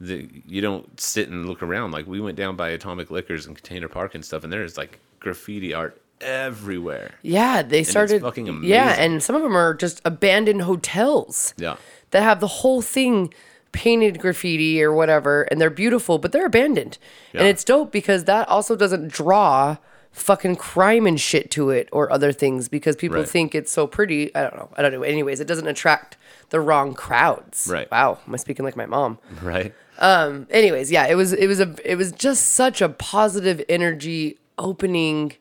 the, 0.00 0.28
you 0.46 0.62
don't 0.62 0.98
sit 0.98 1.28
and 1.28 1.46
look 1.46 1.62
around. 1.62 1.90
Like 1.90 2.06
we 2.06 2.20
went 2.20 2.36
down 2.36 2.56
by 2.56 2.70
Atomic 2.70 3.10
Liquors 3.10 3.46
and 3.46 3.54
Container 3.56 3.88
Park 3.88 4.14
and 4.14 4.24
stuff, 4.24 4.44
and 4.44 4.52
there's 4.52 4.78
like 4.78 5.00
graffiti 5.20 5.74
art 5.74 6.00
everywhere. 6.20 7.12
Yeah, 7.22 7.62
they 7.62 7.82
started. 7.82 8.22
fucking 8.22 8.48
amazing. 8.48 8.70
Yeah, 8.70 8.94
and 8.98 9.22
some 9.22 9.36
of 9.36 9.42
them 9.42 9.56
are 9.56 9.74
just 9.74 10.00
abandoned 10.04 10.62
hotels. 10.62 11.52
Yeah. 11.56 11.76
that 12.10 12.22
have 12.22 12.40
the 12.40 12.46
whole 12.46 12.80
thing 12.80 13.32
painted 13.78 14.18
graffiti 14.18 14.82
or 14.82 14.92
whatever, 14.92 15.42
and 15.42 15.60
they're 15.60 15.70
beautiful, 15.70 16.18
but 16.18 16.32
they're 16.32 16.46
abandoned. 16.46 16.98
And 17.32 17.46
it's 17.46 17.62
dope 17.62 17.92
because 17.92 18.24
that 18.24 18.48
also 18.48 18.74
doesn't 18.74 19.06
draw 19.12 19.76
fucking 20.10 20.56
crime 20.56 21.06
and 21.06 21.20
shit 21.20 21.48
to 21.52 21.70
it 21.70 21.88
or 21.92 22.10
other 22.10 22.32
things 22.32 22.68
because 22.68 22.96
people 22.96 23.18
Right. 23.18 23.28
think 23.28 23.54
it's 23.54 23.70
so 23.70 23.86
pretty. 23.86 24.34
I 24.34 24.40
don't 24.42 24.56
know. 24.56 24.68
I 24.76 24.82
don't 24.82 24.90
know. 24.92 25.02
Anyways, 25.04 25.38
it 25.38 25.46
doesn't 25.46 25.68
attract 25.68 26.16
the 26.50 26.58
wrong 26.60 26.92
crowds. 26.94 27.68
Right. 27.70 27.88
Wow. 27.90 28.18
Am 28.26 28.34
I 28.34 28.36
speaking 28.38 28.64
like 28.64 28.74
my 28.76 28.86
mom? 28.86 29.18
Right. 29.42 29.72
Um, 30.00 30.48
anyways, 30.50 30.90
yeah, 30.90 31.06
it 31.06 31.14
was 31.14 31.32
it 31.32 31.46
was 31.46 31.60
a 31.60 31.74
it 31.84 31.94
was 31.96 32.10
just 32.10 32.48
such 32.54 32.80
a 32.82 32.88
positive 32.88 33.62
energy 33.68 34.38
opening 34.58 35.34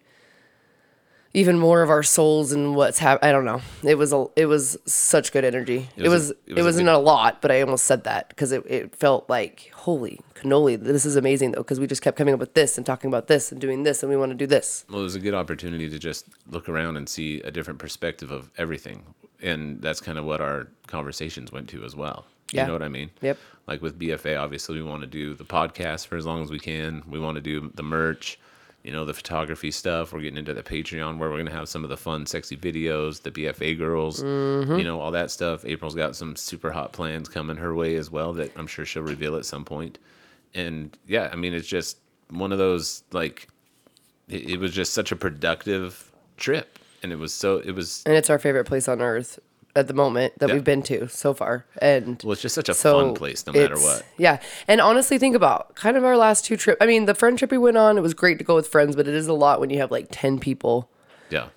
even 1.38 1.60
more 1.60 1.84
of 1.84 1.90
our 1.92 2.02
souls 2.02 2.52
and 2.52 2.76
what's 2.76 2.98
happening. 2.98 3.30
I 3.30 3.32
don't 3.32 3.46
know. 3.46 3.62
It 3.84 3.96
was 3.96 4.12
a 4.12 4.26
it 4.36 4.48
was 4.48 4.76
such 4.88 5.32
good 5.32 5.46
energy. 5.46 5.88
It, 5.96 6.10
was 6.10 6.32
it, 6.32 6.38
it 6.48 6.54
was 6.56 6.64
a 6.64 6.68
wasn't 6.68 6.90
a 6.90 6.98
lot, 6.98 7.44
but 7.44 7.52
I 7.52 7.62
almost 7.62 7.86
said 7.86 8.06
that 8.06 8.30
because 8.30 8.52
it, 8.52 8.64
it 8.66 8.96
felt 8.96 9.30
like 9.30 9.72
holy 9.76 10.20
cannoli. 10.34 10.82
This 10.82 11.06
is 11.06 11.16
amazing 11.16 11.52
though 11.52 11.62
because 11.62 11.80
we 11.80 11.86
just 11.86 12.02
kept 12.02 12.18
coming 12.18 12.34
up 12.34 12.40
with 12.40 12.56
this 12.56 12.76
and 12.76 12.86
talking 12.86 13.08
about 13.08 13.28
this 13.28 13.52
and 13.52 13.62
doing 13.62 13.84
this 13.84 14.02
and 14.02 14.10
we 14.10 14.18
want 14.18 14.32
to 14.32 14.36
do 14.36 14.48
this. 14.48 14.84
Well, 14.90 15.02
it 15.02 15.04
was 15.04 15.14
a 15.14 15.20
good 15.20 15.36
opportunity 15.36 15.88
to 15.92 16.00
just 16.00 16.26
look 16.50 16.68
around 16.68 16.98
and 16.98 17.08
see 17.08 17.40
a 17.42 17.52
different 17.52 17.78
perspective 17.78 18.32
of 18.32 18.50
everything. 18.58 19.04
And 19.40 19.80
that's 19.80 20.02
kind 20.02 20.18
of 20.18 20.26
what 20.26 20.42
our 20.42 20.68
conversations 20.88 21.52
went 21.52 21.70
to 21.70 21.86
as 21.86 21.96
well. 21.96 22.26
Yeah. 22.52 22.62
You 22.62 22.68
know 22.68 22.74
what 22.74 22.84
I 22.84 22.88
mean? 22.88 23.12
Yep. 23.22 23.38
Like 23.68 23.84
with 23.84 24.00
BFA, 24.00 24.42
obviously, 24.42 24.82
we 24.82 24.90
want 24.90 25.02
to 25.02 25.08
do 25.08 25.36
the 25.36 25.44
podcast 25.44 26.08
for 26.08 26.16
as 26.16 26.26
long 26.26 26.42
as 26.42 26.50
we 26.50 26.58
can. 26.58 27.04
We 27.08 27.20
want 27.20 27.36
to 27.36 27.42
do 27.42 27.72
the 27.76 27.84
merch, 27.84 28.40
you 28.84 28.92
know, 28.92 29.06
the 29.06 29.14
photography 29.14 29.72
stuff. 29.72 30.14
We're 30.14 30.22
getting 30.22 30.38
into 30.38 30.54
the 30.54 30.64
Patreon 30.64 31.18
where 31.18 31.30
we're 31.30 31.36
going 31.36 31.48
to 31.48 31.56
have 31.56 31.70
some 31.70 31.84
of 31.84 31.90
the 31.90 31.98
fun, 31.98 32.26
sexy 32.26 32.56
videos, 32.56 33.22
the 33.22 33.32
BFA 33.32 33.78
girls, 33.78 34.22
you 34.22 34.28
mm-hmm. 34.28 34.84
know, 34.84 35.00
all 35.00 35.12
that 35.12 35.32
stuff. 35.32 35.66
April's 35.66 35.96
got 35.96 36.16
some 36.16 36.36
super 36.36 36.72
hot 36.72 36.94
plans 36.94 37.28
coming 37.28 37.58
her 37.58 37.76
way 37.76 37.96
as 37.96 38.10
well 38.10 38.34
that 38.34 38.52
I'm 38.58 38.68
sure 38.68 38.86
she'll 38.86 39.04
reveal 39.04 39.36
at 39.36 39.46
some 39.46 39.66
point. 39.66 40.00
And 40.54 40.98
yeah, 41.06 41.30
I 41.32 41.36
mean, 41.36 41.54
it's 41.54 41.68
just 41.68 41.98
one 42.30 42.52
of 42.52 42.58
those, 42.58 43.04
like, 43.12 43.48
it, 44.30 44.52
it 44.52 44.60
was 44.60 44.74
just 44.74 44.94
such 44.94 45.12
a 45.12 45.16
productive 45.16 46.12
trip. 46.38 46.80
And 47.04 47.12
it 47.12 47.18
was 47.18 47.34
so, 47.34 47.58
it 47.58 47.72
was, 47.72 48.04
And 48.06 48.16
it's 48.16 48.30
our 48.30 48.40
favorite 48.40 48.66
place 48.66 48.88
on 48.88 49.02
earth 49.02 49.40
at 49.78 49.88
the 49.88 49.94
moment 49.94 50.34
that 50.40 50.50
Yeah. 50.50 50.56
we've 50.56 50.64
been 50.64 50.82
to 50.84 51.08
so 51.08 51.34
far. 51.34 51.66
And 51.82 52.22
well, 52.24 52.34
it's 52.34 52.42
just 52.42 52.56
such 52.56 52.68
a 52.70 52.74
So 52.74 53.00
fun 53.00 53.14
place 53.14 53.46
no 53.46 53.54
matter 53.54 53.76
what. 53.78 54.04
Yeah. 54.18 54.40
And 54.68 54.82
honestly, 54.82 55.18
think 55.18 55.36
about 55.36 55.76
kind 55.76 55.96
of 55.96 56.04
our 56.04 56.18
last 56.18 56.46
two 56.46 56.58
trips. 56.58 56.78
I 56.82 56.86
mean, 56.88 57.06
the 57.06 57.14
friend 57.16 57.38
trip 57.38 57.52
we 57.52 57.58
went 57.58 57.78
on, 57.78 57.98
it 57.98 58.02
was 58.02 58.14
great 58.14 58.38
to 58.40 58.44
go 58.44 58.56
with 58.56 58.68
friends, 58.68 58.96
but 58.96 59.08
it 59.08 59.14
is 59.14 59.28
a 59.28 59.34
lot 59.34 59.60
when 59.60 59.70
you 59.70 59.78
have 59.80 59.92
like 59.92 60.08
10 60.12 60.40
people, 60.40 60.90
Yeah. 61.30 61.48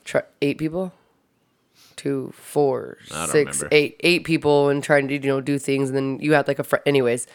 eight 0.43 0.59
people, 0.59 0.93
two, 1.97 2.33
four, 2.37 2.99
six, 3.31 3.63
eight, 3.73 3.97
eight 4.01 4.25
people 4.25 4.69
and 4.69 4.83
trying 4.83 5.09
to, 5.09 5.15
you 5.15 5.21
know, 5.21 5.41
do 5.41 5.59
things. 5.59 5.89
And 5.91 5.97
then 5.97 6.19
you 6.21 6.33
had 6.35 6.47
like 6.49 6.59
a 6.59 6.65
friend, 6.65 6.83
anyways, 6.87 7.27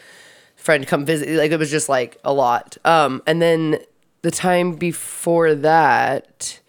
friend 0.55 0.87
come 0.87 1.05
visit. 1.05 1.29
Like 1.29 1.51
it 1.51 1.59
was 1.59 1.71
just 1.71 1.89
like 1.89 2.17
a 2.23 2.33
lot. 2.33 2.77
Um, 2.85 3.21
and 3.27 3.41
then 3.41 3.79
the 4.21 4.31
time 4.31 4.73
before 4.75 5.53
that, 5.55 6.59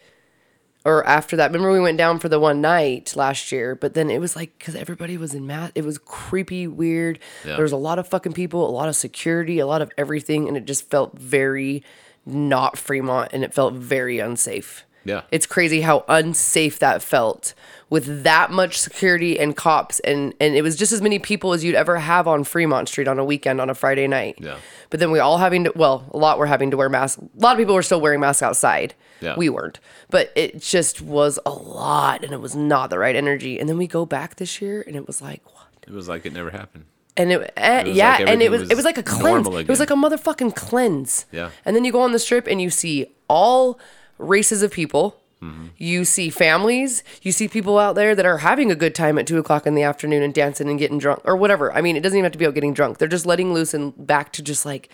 or 0.86 1.04
after 1.04 1.36
that. 1.36 1.50
Remember 1.50 1.72
we 1.72 1.80
went 1.80 1.98
down 1.98 2.20
for 2.20 2.28
the 2.28 2.38
one 2.38 2.60
night 2.60 3.16
last 3.16 3.50
year, 3.50 3.74
but 3.74 3.94
then 3.94 4.08
it 4.08 4.20
was 4.20 4.36
like 4.36 4.56
because 4.56 4.76
everybody 4.76 5.18
was 5.18 5.34
in 5.34 5.44
math. 5.44 5.72
It 5.74 5.84
was 5.84 5.98
creepy, 5.98 6.68
weird. 6.68 7.18
Yeah. 7.44 7.54
There 7.54 7.64
was 7.64 7.72
a 7.72 7.76
lot 7.76 7.98
of 7.98 8.06
fucking 8.06 8.34
people, 8.34 8.66
a 8.66 8.70
lot 8.70 8.88
of 8.88 8.94
security, 8.94 9.58
a 9.58 9.66
lot 9.66 9.82
of 9.82 9.90
everything, 9.98 10.46
and 10.46 10.56
it 10.56 10.64
just 10.64 10.88
felt 10.88 11.18
very 11.18 11.82
not 12.24 12.78
Fremont, 12.78 13.32
and 13.32 13.42
it 13.42 13.52
felt 13.52 13.74
very 13.74 14.20
unsafe. 14.20 14.84
Yeah. 15.06 15.22
It's 15.30 15.46
crazy 15.46 15.80
how 15.80 16.04
unsafe 16.08 16.78
that 16.80 17.02
felt 17.02 17.54
with 17.88 18.24
that 18.24 18.50
much 18.50 18.78
security 18.78 19.38
and 19.38 19.56
cops 19.56 20.00
and 20.00 20.34
and 20.40 20.56
it 20.56 20.62
was 20.62 20.74
just 20.76 20.92
as 20.92 21.00
many 21.00 21.18
people 21.18 21.52
as 21.52 21.62
you'd 21.62 21.76
ever 21.76 21.98
have 21.98 22.26
on 22.26 22.42
Fremont 22.42 22.88
Street 22.88 23.06
on 23.06 23.18
a 23.18 23.24
weekend 23.24 23.60
on 23.60 23.70
a 23.70 23.74
Friday 23.74 24.08
night. 24.08 24.36
Yeah. 24.40 24.58
But 24.90 25.00
then 25.00 25.10
we 25.10 25.20
all 25.20 25.38
having 25.38 25.64
to 25.64 25.72
well, 25.76 26.04
a 26.12 26.18
lot 26.18 26.38
were 26.38 26.46
having 26.46 26.70
to 26.72 26.76
wear 26.76 26.88
masks. 26.88 27.22
A 27.22 27.40
lot 27.40 27.52
of 27.52 27.58
people 27.58 27.74
were 27.74 27.82
still 27.82 28.00
wearing 28.00 28.20
masks 28.20 28.42
outside. 28.42 28.94
Yeah. 29.20 29.34
We 29.36 29.48
weren't. 29.48 29.78
But 30.10 30.32
it 30.34 30.60
just 30.60 31.00
was 31.00 31.38
a 31.46 31.50
lot 31.50 32.24
and 32.24 32.32
it 32.32 32.40
was 32.40 32.56
not 32.56 32.90
the 32.90 32.98
right 32.98 33.14
energy. 33.14 33.58
And 33.60 33.68
then 33.68 33.78
we 33.78 33.86
go 33.86 34.04
back 34.04 34.36
this 34.36 34.60
year 34.60 34.82
and 34.86 34.96
it 34.96 35.06
was 35.06 35.22
like 35.22 35.42
what? 35.54 35.68
It 35.86 35.92
was 35.92 36.08
like 36.08 36.26
it 36.26 36.32
never 36.32 36.50
happened. 36.50 36.86
And 37.16 37.32
it, 37.32 37.52
eh, 37.56 37.84
was 37.84 37.96
yeah, 37.96 38.16
like 38.18 38.28
and 38.28 38.42
it 38.42 38.50
was, 38.50 38.62
was 38.62 38.70
it 38.70 38.76
was 38.76 38.84
like 38.84 38.98
a 38.98 39.02
cleanse. 39.02 39.46
It 39.46 39.68
was 39.68 39.80
like 39.80 39.90
a 39.90 39.94
motherfucking 39.94 40.54
cleanse. 40.54 41.24
Yeah. 41.32 41.50
And 41.64 41.74
then 41.74 41.84
you 41.84 41.92
go 41.92 42.02
on 42.02 42.12
the 42.12 42.18
strip 42.18 42.46
and 42.46 42.60
you 42.60 42.68
see 42.68 43.06
all 43.28 43.78
races 44.18 44.62
of 44.62 44.70
people. 44.70 45.20
Mm-hmm. 45.42 45.66
You 45.76 46.04
see 46.06 46.30
families. 46.30 47.04
You 47.22 47.30
see 47.30 47.46
people 47.46 47.78
out 47.78 47.94
there 47.94 48.14
that 48.14 48.24
are 48.24 48.38
having 48.38 48.70
a 48.70 48.74
good 48.74 48.94
time 48.94 49.18
at 49.18 49.26
two 49.26 49.38
o'clock 49.38 49.66
in 49.66 49.74
the 49.74 49.82
afternoon 49.82 50.22
and 50.22 50.32
dancing 50.32 50.68
and 50.70 50.78
getting 50.78 50.98
drunk 50.98 51.20
or 51.24 51.36
whatever. 51.36 51.72
I 51.74 51.82
mean, 51.82 51.94
it 51.96 52.02
doesn't 52.02 52.16
even 52.16 52.24
have 52.24 52.32
to 52.32 52.38
be 52.38 52.46
about 52.46 52.54
getting 52.54 52.72
drunk. 52.72 52.98
They're 52.98 53.06
just 53.08 53.26
letting 53.26 53.52
loose 53.52 53.74
and 53.74 53.92
back 54.06 54.32
to 54.32 54.42
just 54.42 54.64
like, 54.64 54.88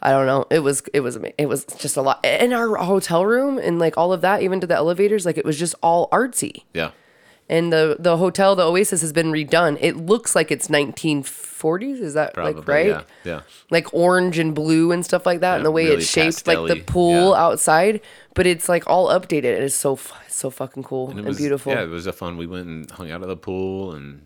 I 0.00 0.10
don't 0.10 0.26
know. 0.26 0.46
It 0.50 0.60
was 0.60 0.82
it 0.94 1.00
was 1.00 1.18
it 1.38 1.46
was 1.46 1.64
just 1.66 1.96
a 1.98 2.02
lot. 2.02 2.24
In 2.24 2.52
our 2.54 2.74
hotel 2.76 3.26
room 3.26 3.58
and 3.58 3.78
like 3.78 3.98
all 3.98 4.12
of 4.14 4.22
that, 4.22 4.40
even 4.42 4.60
to 4.60 4.66
the 4.66 4.74
elevators, 4.74 5.26
like 5.26 5.36
it 5.36 5.44
was 5.44 5.58
just 5.58 5.74
all 5.82 6.08
artsy 6.08 6.64
Yeah. 6.72 6.90
and 7.50 7.70
the 7.72 7.96
the 7.98 8.16
hotel 8.16 8.56
the 8.56 8.64
oasis 8.64 9.00
has 9.02 9.12
been 9.12 9.30
redone 9.30 9.76
it 9.80 9.96
looks 9.96 10.34
like 10.34 10.50
it's 10.50 10.68
1940s 11.62 12.00
is 12.00 12.14
that 12.14 12.34
Probably. 12.34 12.54
like 12.54 12.68
right 12.68 12.86
Yeah. 12.86 13.02
Yeah. 13.24 13.40
like 13.70 13.92
orange 13.94 14.38
and 14.38 14.54
blue 14.54 14.92
and 14.92 15.04
stuff 15.04 15.24
like 15.26 15.40
that 15.40 15.56
and 15.56 15.64
the 15.64 15.70
way 15.70 15.84
really 15.84 15.96
it's 15.98 16.06
shaped 16.10 16.46
like 16.46 16.68
the 16.68 16.82
pool 16.82 17.30
Yeah. 17.30 17.42
outside 17.44 18.00
but 18.34 18.46
it's 18.46 18.68
like 18.68 18.84
all 18.86 19.08
updated 19.08 19.54
and 19.54 19.64
it's 19.64 19.74
so 19.74 19.98
so 20.28 20.50
fucking 20.50 20.82
cool 20.82 21.10
and, 21.10 21.20
It 21.20 21.24
was 21.24 21.38
beautiful 21.38 21.72
Yeah, 21.72 21.82
it 21.82 21.88
was 21.90 22.06
a 22.06 22.12
fun. 22.12 22.36
We 22.36 22.46
went 22.46 22.66
and 22.66 22.90
hung 22.90 23.10
out 23.10 23.22
at 23.22 23.28
the 23.28 23.36
pool 23.36 23.92
and 23.94 24.22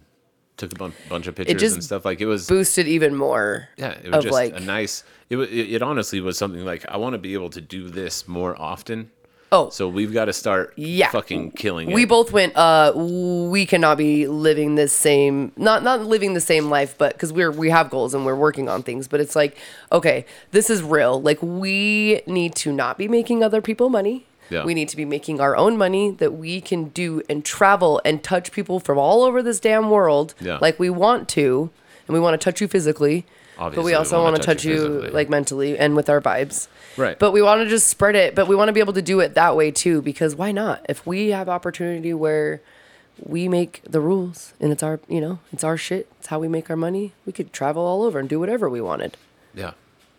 took 0.57 0.73
a 0.73 0.91
bunch 1.11 1.27
of 1.27 1.35
pictures 1.35 1.75
and 1.75 1.85
stuff. 1.85 2.05
Like 2.07 2.21
it 2.23 2.27
was. 2.27 2.47
boosted 2.47 2.87
even 2.89 3.15
more 3.15 3.69
Yeah, 3.77 3.91
it 4.03 4.11
was 4.11 4.25
just 4.25 4.33
like 4.33 4.57
a 4.57 4.61
nice. 4.61 5.05
It, 5.29 5.37
it 5.37 5.73
it 5.75 5.83
honestly 5.83 6.21
was 6.21 6.39
something 6.39 6.65
like 6.65 6.87
I 6.89 6.97
want 6.97 7.13
to 7.15 7.19
be 7.19 7.35
able 7.35 7.51
to 7.51 7.61
do 7.61 7.89
this 7.91 8.27
more 8.29 8.59
often. 8.61 9.11
Oh 9.53 9.71
So 9.71 9.89
we've 9.89 10.13
got 10.13 10.25
to 10.27 10.33
start. 10.33 10.73
Yeah. 10.77 11.11
Fucking 11.11 11.53
killing 11.53 11.91
it. 11.91 11.95
we 11.95 12.05
both 12.05 12.33
went 12.33 12.57
uh 12.57 12.93
we 12.97 13.65
cannot 13.67 13.97
be 13.99 14.27
living 14.27 14.75
this 14.75 14.93
same 14.93 15.53
not 15.57 15.83
not 15.83 16.03
living 16.03 16.35
the 16.35 16.41
same 16.41 16.69
life 16.71 16.97
but 16.99 17.13
because 17.13 17.33
we're 17.33 17.51
we 17.53 17.71
have 17.71 17.91
goals 17.91 18.15
and 18.15 18.27
we're 18.27 18.35
working 18.35 18.69
on 18.69 18.83
things 18.83 19.07
but 19.09 19.21
it's 19.21 19.37
like 19.37 19.57
okay 19.93 20.25
this 20.51 20.69
is 20.71 20.83
real 20.83 21.21
like 21.21 21.39
we 21.43 22.23
need 22.27 22.55
to 22.57 22.73
not 22.73 22.99
be 22.99 23.07
making 23.09 23.43
other 23.43 23.61
people 23.61 23.89
money 23.89 24.27
Yeah. 24.51 24.65
we 24.65 24.75
need 24.75 24.89
to 24.91 24.97
be 24.97 25.05
making 25.05 25.41
our 25.41 25.57
own 25.57 25.77
money 25.77 26.11
that 26.13 26.33
we 26.35 26.61
can 26.61 26.89
do 26.91 27.23
and 27.29 27.45
travel 27.45 28.01
and 28.05 28.23
touch 28.23 28.53
people 28.53 28.81
from 28.81 28.99
all 28.99 29.23
over 29.25 29.43
this 29.43 29.61
damn 29.61 29.91
world 29.91 30.35
Yeah. 30.41 30.59
like 30.61 30.79
we 30.79 30.91
want 30.91 31.29
to 31.31 31.71
and 32.07 32.15
we 32.15 32.21
want 32.21 32.41
to 32.41 32.45
touch 32.45 32.61
you 32.61 32.69
physically 32.69 33.27
but 33.57 33.63
Obviously, 33.63 33.85
we 33.85 33.91
we 33.93 33.95
also 33.95 34.23
wanna 34.23 34.37
touch 34.37 34.47
touch 34.47 34.65
you 34.67 35.03
you 35.05 35.11
like 35.19 35.31
mentally 35.31 35.79
and 35.79 35.97
with 35.97 36.11
our 36.11 36.21
vibes 36.21 36.69
Right. 36.97 37.19
but 37.19 37.33
we 37.33 37.43
want 37.43 37.61
to 37.63 37.69
just 37.69 37.89
spread 37.89 38.15
it 38.15 38.35
but 38.35 38.49
we 38.49 38.57
want 38.57 38.69
to 38.69 38.73
be 38.73 38.81
able 38.81 38.93
to 38.95 39.03
do 39.03 39.21
it 39.21 39.35
that 39.35 39.55
way 39.57 39.71
too 39.71 40.01
because 40.03 40.35
why 40.35 40.53
not 40.53 40.85
if 40.89 41.07
we 41.07 41.29
have 41.31 41.49
opportunity 41.49 42.15
where 42.15 42.61
we 43.23 43.49
make 43.49 43.81
the 43.89 44.01
rules 44.01 44.53
and 44.61 44.73
it's 44.73 44.83
our 44.83 45.01
you 45.09 45.21
know 45.21 45.39
it's 45.53 45.65
our 45.65 45.77
shit 45.77 46.07
it's 46.19 46.29
how 46.29 46.39
we 46.39 46.49
make 46.49 46.69
our 46.71 46.77
money 46.77 47.13
we 47.25 47.33
could 47.33 47.53
travel 47.53 47.83
all 47.85 48.03
over 48.03 48.19
and 48.19 48.29
do 48.29 48.39
whatever 48.41 48.69
we 48.69 48.81
wanted 48.81 49.17
Yeah, 49.55 49.73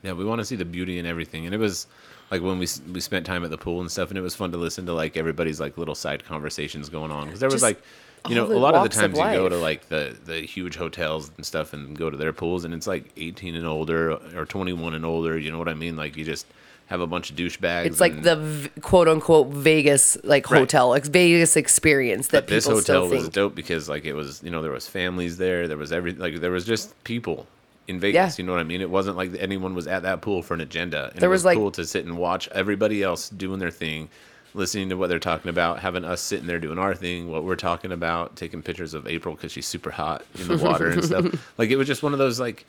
yeah. 0.04 0.14
We 0.14 0.26
want 0.26 0.40
to 0.40 0.46
see 0.46 0.56
the 0.56 0.66
beauty 0.66 0.98
in 0.98 1.06
everything, 1.06 1.46
and 1.46 1.54
it 1.54 1.60
was 1.60 1.86
like 2.32 2.42
when 2.42 2.58
we 2.60 2.68
we 2.92 3.00
spent 3.00 3.26
time 3.26 3.44
at 3.44 3.52
the 3.52 3.58
pool 3.58 3.82
and 3.82 3.92
stuff, 3.92 4.10
and 4.10 4.18
it 4.18 4.22
was 4.22 4.34
fun 4.36 4.52
to 4.52 4.58
listen 4.58 4.86
to 4.88 4.94
like 4.94 5.16
everybody's 5.16 5.60
like 5.60 5.78
little 5.78 5.96
side 5.96 6.26
conversations 6.26 6.90
going 6.90 7.12
on 7.12 7.26
because 7.26 7.40
there 7.40 7.50
was 7.50 7.62
Just 7.62 7.64
like. 7.64 7.82
You 8.28 8.36
know, 8.36 8.46
a 8.46 8.58
lot 8.60 8.74
of 8.76 8.82
the 8.82 8.88
walks 8.90 8.98
of 8.98 9.02
times 9.14 9.18
you 9.18 9.40
go 9.40 9.48
to 9.48 9.58
like 9.58 9.88
the 9.90 10.18
the 10.26 10.40
huge 10.42 10.76
hotels 10.76 11.32
and 11.38 11.46
stuff 11.46 11.72
and 11.74 11.96
go 11.96 12.10
to 12.10 12.18
their 12.18 12.34
pools 12.34 12.66
and 12.66 12.74
it's 12.74 12.88
like 12.88 13.06
18 13.16 13.56
and 13.56 13.66
older 13.66 14.18
or 14.36 14.46
21 14.46 14.96
and 14.96 15.06
older. 15.06 15.38
You 15.38 15.50
know 15.52 15.60
what 15.60 15.70
I 15.70 15.76
mean? 15.76 15.96
Like 15.96 16.18
you 16.18 16.26
just 16.26 16.46
have 16.88 17.02
a 17.02 17.08
bunch 17.08 17.30
of 17.30 17.36
douchebags. 17.36 17.86
it's 17.86 18.00
like 18.00 18.22
the 18.24 18.36
v- 18.38 18.70
quote 18.82 19.08
unquote 19.08 19.48
vegas 19.50 20.18
like 20.24 20.50
Right. 20.50 20.60
hotel 20.60 20.90
like 20.90 21.06
vegas 21.06 21.56
experience 21.58 22.30
that 22.30 22.44
but 22.46 22.48
this 22.48 22.66
hotel 22.66 23.08
was 23.08 23.28
dope 23.30 23.56
because 23.56 23.88
like 23.90 24.06
it 24.06 24.14
was 24.14 24.42
you 24.44 24.50
know 24.52 24.62
there 24.62 24.72
was 24.72 24.88
families 24.88 25.38
there 25.38 25.68
there 25.68 25.78
was 25.78 25.92
every 25.92 26.14
like 26.14 26.36
there 26.42 26.52
was 26.52 26.66
just 26.66 27.02
people 27.04 27.46
in 27.88 28.00
Vegas 28.00 28.16
Yeah. 28.38 28.42
you 28.42 28.46
know 28.46 28.54
what 28.54 28.60
I 28.62 28.64
mean 28.66 28.82
it 28.82 28.90
wasn't 28.90 29.18
like 29.18 29.32
anyone 29.40 29.74
was 29.76 29.88
at 29.88 30.04
that 30.04 30.22
pool 30.22 30.42
for 30.42 30.54
an 30.54 30.62
agenda 30.62 31.10
and 31.12 31.22
There 31.22 31.30
it 31.30 31.32
was, 31.32 31.40
was, 31.40 31.46
like- 31.46 31.58
cool 31.58 31.72
to 31.72 31.86
sit 31.86 32.06
and 32.06 32.18
watch 32.18 32.48
everybody 32.50 33.04
else 33.04 33.30
doing 33.30 33.60
their 33.60 33.72
thing 33.72 34.10
listening 34.54 34.90
to 34.90 34.96
what 34.96 35.08
they're 35.10 35.20
talking 35.20 35.50
about 35.50 35.80
having 35.80 36.04
us 36.06 36.20
sitting 36.22 36.48
there 36.48 36.58
doing 36.60 36.80
our 36.80 36.96
thing 36.96 37.30
what 37.30 37.44
we're 37.44 37.56
talking 37.58 37.92
about 37.92 38.36
taking 38.38 38.62
pictures 38.64 38.94
of 38.94 39.06
April 39.08 39.36
because 39.36 39.52
she's 39.52 39.68
super 39.68 39.92
hot 39.92 40.24
in 40.40 40.48
the 40.48 40.58
water 40.58 40.90
and 40.90 41.04
stuff 41.04 41.26
like 41.58 41.70
it 41.70 41.76
was 41.76 41.86
just 41.86 42.02
one 42.02 42.14
of 42.14 42.20
those 42.20 42.40
like 42.40 42.66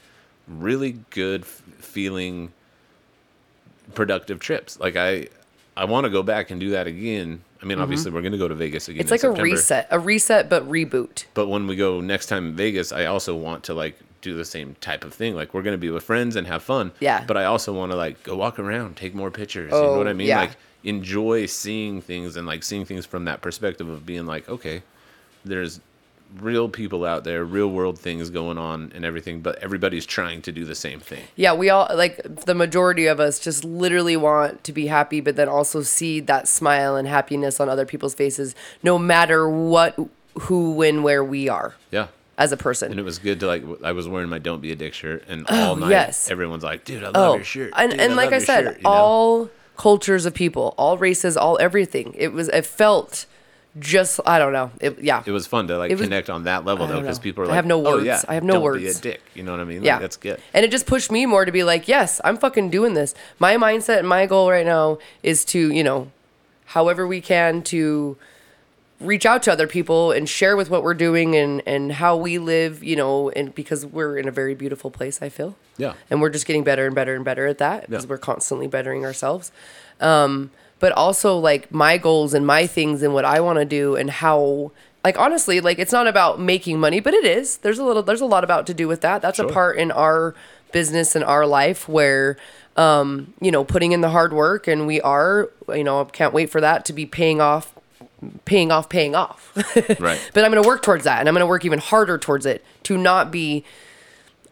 really 0.48 0.98
good 1.10 1.42
f- 1.42 1.62
feeling 1.78 2.52
productive 3.94 4.38
trips 4.40 4.78
like 4.80 4.96
I 4.96 5.28
I 5.76 5.84
want 5.84 6.04
to 6.04 6.10
go 6.10 6.22
back 6.22 6.50
and 6.50 6.60
do 6.60 6.70
that 6.70 6.86
again 6.86 7.42
I 7.62 7.66
mean 7.66 7.78
obviously 7.80 8.10
we're 8.10 8.20
going 8.20 8.32
to 8.32 8.38
go 8.38 8.48
to 8.48 8.54
Vegas 8.54 8.88
again 8.88 9.04
Mm-hmm. 9.04 9.14
it's 9.14 9.24
like 9.24 9.38
a 9.38 9.42
reset 9.42 9.88
a 9.90 9.98
reset 9.98 10.48
but 10.48 10.68
reboot 10.68 11.24
But 11.34 11.48
when 11.48 11.66
we 11.66 11.76
go 11.76 12.00
next 12.00 12.26
time 12.26 12.48
in 12.48 12.56
Vegas, 12.56 12.92
I 12.92 13.06
also 13.06 13.34
want 13.34 13.64
to 13.64 13.74
like 13.74 13.98
do 14.20 14.34
the 14.36 14.44
same 14.44 14.74
type 14.80 15.04
of 15.04 15.14
thing. 15.14 15.34
Like 15.36 15.54
we're 15.54 15.62
gonna 15.62 15.78
be 15.78 15.90
with 15.90 16.02
friends 16.02 16.34
and 16.36 16.46
have 16.48 16.62
fun. 16.62 16.90
Yeah. 17.00 17.24
But 17.26 17.36
I 17.36 17.44
also 17.44 17.72
want 17.72 17.92
to 17.92 17.96
like 17.96 18.22
go 18.24 18.36
walk 18.36 18.58
around, 18.58 18.96
take 18.96 19.14
more 19.14 19.30
pictures. 19.30 19.72
you 19.72 19.78
know 19.78 19.94
Oh, 19.94 19.98
what 19.98 20.08
I 20.08 20.12
mean? 20.12 20.26
yeah. 20.26 20.40
Like 20.40 20.56
enjoy 20.84 21.46
seeing 21.46 22.00
things 22.00 22.36
and 22.36 22.46
like 22.46 22.62
seeing 22.64 22.84
things 22.84 23.06
from 23.06 23.24
that 23.26 23.40
perspective 23.42 23.88
of 23.88 24.04
being 24.04 24.26
like, 24.26 24.48
okay, 24.48 24.82
there's 25.44 25.80
real 26.40 26.68
people 26.68 27.04
out 27.04 27.24
there, 27.24 27.44
real 27.44 27.68
world 27.68 27.98
things 27.98 28.30
going 28.30 28.58
on 28.58 28.92
and 28.94 29.04
everything, 29.04 29.40
but 29.40 29.58
everybody's 29.62 30.04
trying 30.06 30.42
to 30.42 30.52
do 30.52 30.64
the 30.64 30.74
same 30.74 31.00
thing. 31.00 31.24
Yeah, 31.36 31.54
we 31.54 31.70
all 31.70 31.88
like 31.94 32.20
the 32.44 32.54
majority 32.54 33.06
of 33.06 33.18
us 33.20 33.38
just 33.38 33.64
literally 33.64 34.16
want 34.16 34.62
to 34.64 34.72
be 34.72 34.86
happy, 34.88 35.20
but 35.20 35.36
then 35.36 35.48
also 35.48 35.82
see 35.82 36.20
that 36.20 36.46
smile 36.46 36.96
and 36.96 37.08
happiness 37.08 37.60
on 37.60 37.68
other 37.68 37.86
people's 37.86 38.14
faces, 38.14 38.54
no 38.82 38.98
matter 38.98 39.48
what, 39.48 39.98
who, 40.40 40.72
when, 40.72 41.02
where 41.02 41.24
we 41.24 41.48
are 41.48 41.74
Yeah. 41.90 42.08
as 42.36 42.52
a 42.52 42.56
person. 42.56 42.90
And 42.90 43.00
it 43.00 43.04
was 43.04 43.18
good 43.18 43.40
to 43.40 43.46
like. 43.46 43.64
I 43.82 43.92
was 43.92 44.06
wearing 44.06 44.28
my 44.28 44.38
"Don't 44.38 44.60
Be 44.60 44.70
a 44.70 44.76
Dick" 44.76 44.94
shirt, 44.94 45.24
and 45.28 45.46
oh, 45.48 45.68
all 45.70 45.76
night 45.76 45.86
Oh, 45.86 45.90
yes. 45.90 46.30
everyone's 46.30 46.62
like, 46.62 46.84
"Dude, 46.84 47.02
I 47.02 47.06
love 47.06 47.14
oh, 47.16 47.34
your 47.36 47.44
shirt." 47.44 47.72
and 47.76 47.90
Dude, 47.90 48.00
and 48.00 48.16
like 48.16 48.32
I 48.32 48.38
said, 48.38 48.64
shirt," 48.64 48.76
you 48.76 48.82
know? 48.84 48.90
all 48.90 49.50
cultures 49.76 50.26
of 50.26 50.34
people, 50.34 50.74
all 50.76 50.98
races, 50.98 51.36
all 51.36 51.56
everything. 51.60 52.14
It 52.16 52.32
was. 52.32 52.48
It 52.50 52.66
felt 52.66 53.26
just. 53.80 54.20
I 54.26 54.38
don't 54.38 54.52
know. 54.52 54.70
It, 54.80 54.98
yeah. 55.00 55.22
it 55.24 55.30
was 55.30 55.46
fun 55.46 55.68
to 55.68 55.78
like 55.78 55.90
was- 55.90 56.00
connect 56.00 56.30
on 56.30 56.44
that 56.44 56.64
level 56.64 56.86
though 56.86 57.00
because 57.00 57.18
people 57.18 57.44
are 57.44 57.46
like, 57.46 57.52
I 57.52 57.56
have 57.56 57.66
no 57.66 57.78
words. 57.78 57.88
"Oh, 57.88 57.94
words. 57.96 58.06
yeah, 58.06 58.22
I 58.28 58.34
have 58.34 58.44
no 58.44 58.54
don't 58.54 58.78
be 58.78 58.88
a 58.88 58.94
dick." 58.94 59.20
You 59.34 59.42
know 59.42 59.52
what 59.52 59.60
I 59.60 59.64
mean? 59.64 59.78
Like, 59.78 59.86
yeah, 59.86 59.98
that's 59.98 60.16
good. 60.16 60.40
And 60.54 60.64
it 60.64 60.70
just 60.70 60.86
pushed 60.86 61.10
me 61.10 61.26
more 61.26 61.44
to 61.44 61.52
be 61.52 61.64
like, 61.64 61.88
yes, 61.88 62.20
I'm 62.24 62.36
fucking 62.36 62.70
doing 62.70 62.94
this. 62.94 63.14
My 63.38 63.54
mindset 63.56 63.98
and 64.00 64.08
my 64.08 64.26
goal 64.26 64.50
right 64.50 64.66
now 64.66 64.98
is 65.22 65.44
to, 65.46 65.72
you 65.72 65.82
know, 65.84 66.10
however 66.66 67.06
we 67.06 67.20
can 67.20 67.62
to 67.64 68.16
reach 69.00 69.24
out 69.24 69.44
to 69.44 69.52
other 69.52 69.68
people 69.68 70.10
and 70.10 70.28
share 70.28 70.56
with 70.56 70.68
what 70.70 70.82
we're 70.82 70.92
doing 70.94 71.36
and 71.36 71.62
and 71.66 71.92
how 71.92 72.16
we 72.16 72.36
live, 72.38 72.82
you 72.82 72.96
know, 72.96 73.30
and 73.30 73.54
because 73.54 73.86
we're 73.86 74.18
in 74.18 74.26
a 74.26 74.32
very 74.32 74.54
beautiful 74.54 74.90
place, 74.90 75.22
I 75.22 75.28
feel. 75.28 75.54
Yeah. 75.76 75.94
And 76.10 76.20
we're 76.20 76.30
just 76.30 76.46
getting 76.46 76.64
better 76.64 76.84
and 76.86 76.94
better 76.94 77.14
and 77.14 77.24
better 77.24 77.46
at 77.46 77.58
that 77.58 77.88
because 77.88 78.04
Yeah. 78.04 78.10
we're 78.10 78.18
constantly 78.18 78.66
bettering 78.66 79.04
ourselves. 79.04 79.52
Um, 80.00 80.50
but 80.80 80.92
also 80.92 81.36
like 81.36 81.72
my 81.72 81.98
goals 81.98 82.34
and 82.34 82.46
my 82.46 82.66
things 82.66 83.02
and 83.02 83.14
what 83.14 83.24
I 83.24 83.40
want 83.40 83.58
to 83.58 83.64
do 83.64 83.96
and 83.96 84.10
how 84.10 84.72
like 85.04 85.18
honestly 85.18 85.60
like 85.60 85.78
it's 85.78 85.92
not 85.92 86.06
about 86.06 86.40
making 86.40 86.78
money 86.80 87.00
but 87.00 87.14
it 87.14 87.24
is. 87.24 87.58
There's 87.58 87.78
a 87.78 87.84
little 87.84 88.02
there's 88.02 88.20
a 88.20 88.26
lot 88.26 88.44
about 88.44 88.66
to 88.66 88.74
do 88.74 88.88
with 88.88 89.00
that. 89.02 89.22
That's 89.22 89.38
a 89.38 89.46
part 89.46 89.78
in 89.78 89.90
our 89.90 90.34
business 90.72 91.14
and 91.16 91.24
our 91.24 91.46
life 91.46 91.88
where 91.88 92.36
um 92.76 93.32
you 93.40 93.50
know 93.50 93.64
putting 93.64 93.92
in 93.92 94.00
the 94.02 94.10
hard 94.10 94.32
work 94.32 94.68
and 94.68 94.86
we 94.86 95.00
are 95.00 95.50
you 95.74 95.82
know 95.82 96.04
can't 96.04 96.32
wait 96.34 96.50
for 96.50 96.60
that 96.60 96.84
to 96.84 96.92
be 96.92 97.06
paying 97.06 97.40
off 97.40 97.74
paying 98.44 98.70
off 98.70 98.88
paying 98.88 99.14
off. 99.14 99.52
Right. 100.00 100.30
but 100.34 100.44
i'm 100.44 100.52
going 100.52 100.62
to 100.62 100.68
work 100.68 100.82
towards 100.82 101.04
that 101.04 101.20
and 101.20 101.28
i'm 101.28 101.34
going 101.34 101.40
to 101.40 101.46
work 101.46 101.64
even 101.64 101.78
harder 101.78 102.18
towards 102.18 102.46
it 102.46 102.64
to 102.84 102.96
not 102.96 103.30
be 103.32 103.64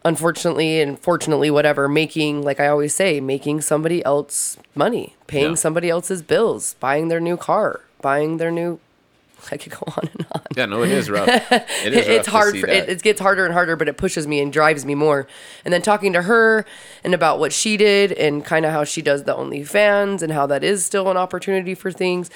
unfortunately 0.04 0.80
and 0.80 0.98
fortunately 0.98 1.50
whatever 1.50 1.88
making 1.88 2.42
like 2.42 2.60
i 2.60 2.66
always 2.68 2.94
say 2.94 3.20
making 3.20 3.60
somebody 3.60 4.04
else 4.04 4.56
money 4.74 5.14
paying 5.26 5.50
Yeah. 5.50 5.54
somebody 5.56 5.90
else's 5.90 6.22
bills 6.22 6.74
buying 6.80 7.08
their 7.08 7.20
new 7.20 7.36
car 7.36 7.80
buying 8.00 8.36
their 8.36 8.50
new 8.52 8.78
i 9.52 9.56
could 9.56 9.72
go 9.72 9.82
on 9.96 10.08
and 10.14 10.26
on. 10.32 10.42
Yeah, 10.56 10.66
no, 10.66 10.82
it 10.82 10.90
is 10.90 11.10
rough. 11.10 11.28
It 11.84 11.92
is 11.92 11.96
rough 11.96 12.08
it's 12.08 12.28
hard 12.28 12.58
for, 12.58 12.66
it, 12.68 12.88
it 12.88 13.02
gets 13.02 13.20
harder 13.20 13.44
and 13.44 13.52
harder 13.52 13.76
but 13.76 13.88
it 13.88 13.96
pushes 13.96 14.26
me 14.26 14.40
and 14.40 14.52
drives 14.52 14.84
me 14.84 14.94
more. 14.94 15.26
And 15.64 15.72
then 15.74 15.82
talking 15.82 16.12
to 16.14 16.22
her 16.22 16.64
and 17.04 17.12
about 17.14 17.38
what 17.38 17.52
she 17.52 17.76
did 17.76 18.12
and 18.12 18.44
kind 18.44 18.64
of 18.64 18.72
how 18.72 18.84
she 18.84 19.02
does 19.02 19.24
the 19.24 19.34
onlyfans 19.34 20.22
and 20.22 20.32
how 20.32 20.46
that 20.46 20.64
is 20.64 20.84
still 20.84 21.10
an 21.10 21.16
opportunity 21.16 21.74
for 21.74 21.92
things. 21.92 22.30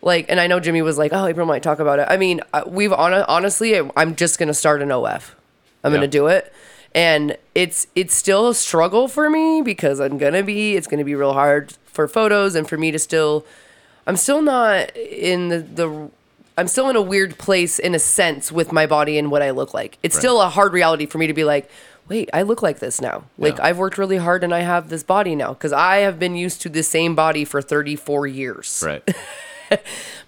Like 0.00 0.26
and 0.28 0.38
i 0.40 0.46
know 0.46 0.60
jimmy 0.60 0.80
was 0.82 0.96
like 0.98 1.12
oh 1.12 1.26
april 1.26 1.46
might 1.46 1.62
talk 1.62 1.80
about 1.80 1.98
it. 1.98 2.06
I 2.08 2.16
mean 2.16 2.40
we've 2.66 2.92
on 2.92 3.12
honestly 3.12 3.76
i'm 3.96 4.14
just 4.16 4.38
gonna 4.38 4.54
start 4.54 4.80
an 4.82 4.90
of 4.92 5.34
i'm 5.84 5.92
Yeah. 5.92 5.98
gonna 5.98 6.06
do 6.08 6.28
it 6.28 6.52
and 6.94 7.36
it's 7.54 7.86
it's 7.94 8.14
still 8.14 8.48
a 8.48 8.54
struggle 8.54 9.08
for 9.08 9.28
me 9.30 9.60
because 9.62 10.00
i'm 10.00 10.18
gonna 10.18 10.42
be 10.42 10.76
it's 10.76 10.86
gonna 10.86 11.04
be 11.04 11.14
real 11.14 11.32
hard 11.34 11.74
for 11.84 12.08
photos 12.08 12.54
and 12.54 12.68
for 12.68 12.76
me 12.78 12.90
to 12.90 12.98
still 12.98 13.44
i'm 14.06 14.16
still 14.16 14.42
not 14.42 14.96
in 14.96 15.48
the 15.48 15.58
the 15.60 16.10
I'm 16.56 16.66
still 16.66 16.88
in 16.90 16.96
a 16.96 17.00
weird 17.02 17.38
place 17.38 17.78
in 17.78 17.94
a 17.94 18.00
sense 18.00 18.50
with 18.50 18.72
my 18.72 18.84
body 18.84 19.16
and 19.16 19.30
what 19.30 19.42
I 19.42 19.50
look 19.50 19.72
like. 19.74 19.96
It's 20.02 20.16
Right. 20.16 20.20
still 20.22 20.40
a 20.42 20.48
hard 20.48 20.72
reality 20.72 21.06
for 21.06 21.16
me 21.18 21.28
to 21.28 21.32
be 21.32 21.44
like, 21.44 21.70
wait, 22.08 22.28
I 22.32 22.42
look 22.42 22.62
like 22.62 22.80
this 22.80 23.00
now. 23.00 23.22
Like 23.38 23.58
Yeah. 23.58 23.66
I've 23.66 23.78
worked 23.78 23.96
really 23.96 24.16
hard 24.16 24.42
and 24.42 24.52
I 24.52 24.62
have 24.62 24.88
this 24.88 25.04
body 25.04 25.36
now 25.36 25.50
because 25.52 25.72
I 25.72 25.98
have 25.98 26.18
been 26.18 26.34
used 26.34 26.60
to 26.62 26.68
the 26.68 26.82
same 26.82 27.14
body 27.14 27.44
for 27.44 27.62
34 27.62 28.26
years. 28.26 28.82
right. 28.84 29.08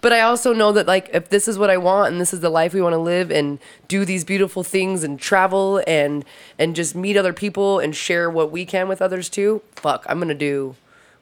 But 0.03 0.14
I 0.14 0.20
also 0.20 0.55
know 0.55 0.72
that 0.72 0.87
like 0.87 1.11
if 1.12 1.29
this 1.29 1.46
is 1.46 1.59
what 1.59 1.68
I 1.68 1.76
want 1.76 2.12
and 2.12 2.20
this 2.20 2.33
is 2.33 2.40
the 2.40 2.48
life 2.48 2.72
we 2.72 2.81
want 2.81 2.94
to 2.94 2.98
live 2.98 3.31
and 3.31 3.59
do 3.87 4.07
these 4.07 4.24
beautiful 4.24 4.62
things 4.64 5.05
and 5.05 5.20
travel 5.20 5.83
and 5.87 6.24
and 6.59 6.74
just 6.74 6.94
meet 6.94 7.18
other 7.18 7.35
people 7.35 7.79
and 7.81 7.94
share 7.94 8.31
what 8.31 8.50
we 8.50 8.64
can 8.64 8.88
with 8.88 9.03
others 9.03 9.29
too, 9.29 9.61
fuck, 9.76 10.07
I'm 10.09 10.18
going 10.18 10.29
to 10.29 10.35
do 10.35 10.74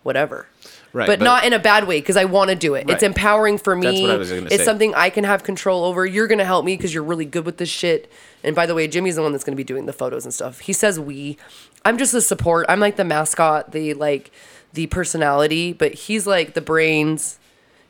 whatever. 0.04 0.46
Right, 0.92 1.06
But, 1.06 1.18
but- 1.18 1.24
not 1.24 1.44
in 1.44 1.52
a 1.52 1.58
bad 1.58 1.86
way 1.86 2.00
because 2.00 2.16
I 2.16 2.24
want 2.24 2.50
to 2.50 2.56
do 2.56 2.74
it. 2.74 2.88
It's 2.88 3.02
empowering 3.02 3.58
for 3.58 3.76
me. 3.76 3.86
That's 3.86 4.00
what 4.00 4.10
I 4.10 4.16
was 4.16 4.30
gonna 4.30 4.42
it's 4.46 4.56
say. 4.56 4.64
something 4.64 4.94
I 4.94 5.10
can 5.10 5.24
have 5.24 5.42
control 5.42 5.84
over. 5.84 6.06
You're 6.06 6.28
going 6.28 6.38
to 6.38 6.44
help 6.46 6.64
me 6.64 6.76
because 6.76 6.94
you're 6.94 7.04
really 7.04 7.26
good 7.26 7.44
with 7.44 7.58
this 7.58 7.68
shit. 7.68 8.10
And 8.42 8.54
by 8.56 8.64
the 8.64 8.74
way, 8.74 8.88
Jimmy's 8.88 9.16
the 9.16 9.22
one 9.22 9.32
that's 9.32 9.44
going 9.44 9.52
to 9.54 9.56
be 9.56 9.64
doing 9.64 9.86
the 9.86 9.92
photos 9.92 10.24
and 10.24 10.32
stuff. 10.32 10.60
He 10.60 10.72
says 10.72 10.98
we. 10.98 11.36
I'm 11.84 11.98
just 11.98 12.12
the 12.12 12.22
support. 12.22 12.64
I'm 12.68 12.80
like 12.80 12.96
the 12.96 13.04
mascot, 13.04 13.72
the 13.72 13.92
like 13.94 14.30
the 14.72 14.86
personality, 14.86 15.72
but 15.72 15.92
he's 15.94 16.26
like 16.26 16.54
the 16.54 16.60
brains. 16.60 17.38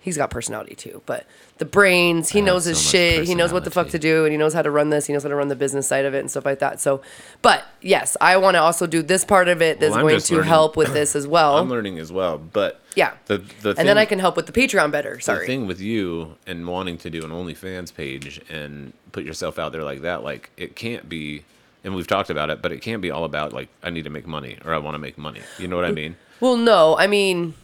He's 0.09 0.17
got 0.17 0.31
personality 0.31 0.75
too, 0.75 1.03
but 1.07 1.27
the 1.59 1.65
brains, 1.65 2.31
he 2.31 2.41
knows 2.41 2.65
his 2.65 2.81
shit. 2.81 3.27
He 3.27 3.35
knows 3.35 3.53
what 3.53 3.65
the 3.65 3.71
fuck 3.71 3.89
to 3.91 3.99
do 3.99 4.25
and 4.25 4.33
he 4.33 4.39
knows 4.39 4.55
how 4.55 4.63
to 4.63 4.71
run 4.71 4.91
this. 4.91 5.07
He 5.07 5.13
knows 5.13 5.23
how 5.23 5.29
to 5.29 5.35
run 5.35 5.49
the 5.49 5.57
business 5.57 5.87
side 5.87 6.05
of 6.05 6.15
it 6.15 6.21
and 6.21 6.31
stuff 6.31 6.45
like 6.47 6.61
that. 6.61 6.81
So, 6.81 7.03
but 7.43 7.65
yes, 7.83 8.17
I 8.21 8.37
want 8.39 8.55
to 8.55 8.61
also 8.61 8.87
do 8.87 9.03
this 9.03 9.25
part 9.25 9.49
of 9.49 9.61
it 9.61 9.81
that's 9.81 9.93
Well, 9.95 10.03
going 10.07 10.21
to 10.21 10.35
learning- 10.35 10.49
help 10.49 10.77
with 10.77 10.93
this 10.93 11.15
as 11.15 11.27
well. 11.37 11.59
I'm 11.59 11.69
learning 11.69 11.99
as 11.99 12.11
well, 12.13 12.39
but 12.39 12.81
Yeah. 12.97 13.13
the 13.27 13.39
the 13.63 13.75
and 13.79 13.87
then 13.89 13.99
I 13.99 14.05
can 14.05 14.19
help 14.19 14.37
with 14.37 14.47
the 14.47 14.53
Patreon 14.53 14.91
better. 14.91 15.21
Sorry. 15.21 15.41
the 15.41 15.47
thing 15.47 15.67
with 15.67 15.81
you 15.81 16.37
and 16.47 16.67
wanting 16.67 16.97
to 16.99 17.11
do 17.11 17.23
an 17.25 17.31
OnlyFans 17.31 17.95
page 17.95 18.41
and 18.49 18.93
put 19.13 19.25
yourself 19.25 19.59
out 19.59 19.73
there 19.73 19.85
like 19.85 20.01
that, 20.03 20.23
like 20.25 20.51
it 20.57 20.75
can't 20.77 21.09
be. 21.09 21.45
And 21.85 21.95
we've 21.95 22.09
talked 22.09 22.29
about 22.29 22.51
it, 22.51 22.61
but 22.61 22.73
it 22.73 22.83
can't 22.83 23.01
be 23.01 23.11
all 23.11 23.25
about 23.25 23.53
like 23.53 23.69
I 23.83 23.91
need 23.91 24.05
to 24.05 24.11
make 24.11 24.27
money 24.27 24.59
or 24.65 24.75
I 24.75 24.79
want 24.79 24.95
to 24.95 24.99
make 24.99 25.17
money. 25.19 25.41
You 25.59 25.69
know 25.69 25.77
what 25.77 25.85
I 25.85 25.91
mm, 25.93 25.95
mean? 25.95 26.17
Well, 26.41 26.57
no, 26.57 26.97
I 26.99 27.07
mean, 27.07 27.55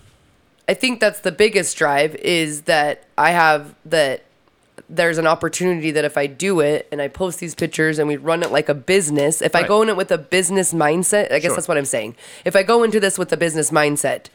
I 0.69 0.75
think 0.75 1.01
that's 1.01 1.21
the 1.21 1.33
biggest 1.33 1.77
drive 1.77 2.15
is 2.17 2.63
that 2.63 3.05
I 3.19 3.31
have 3.31 3.75
that 3.85 4.25
there's 4.89 5.19
an 5.19 5.27
opportunity 5.27 5.91
that 5.93 6.05
if 6.05 6.17
I 6.17 6.27
do 6.27 6.61
it 6.61 6.89
and 6.91 7.01
I 7.01 7.09
post 7.09 7.39
these 7.39 7.55
pictures 7.55 7.99
and 7.99 8.09
we 8.09 8.17
run 8.17 8.43
it 8.43 8.51
like 8.51 8.69
a 8.69 8.75
business, 8.75 9.41
if 9.41 9.55
I 9.55 9.67
go 9.67 9.83
in 9.83 9.89
it 9.89 9.97
with 9.97 10.11
a 10.11 10.19
business 10.19 10.73
mindset, 10.73 11.33
I 11.33 11.39
guess 11.39 11.51
Sure. 11.51 11.57
that's 11.57 11.69
what 11.69 11.79
I'm 11.79 11.85
saying. 11.85 12.17
If 12.45 12.57
I 12.57 12.63
go 12.63 12.83
into 12.83 13.01
this 13.01 13.19
with 13.19 13.33
a 13.33 13.37
business 13.37 13.71
mindset, 13.71 14.27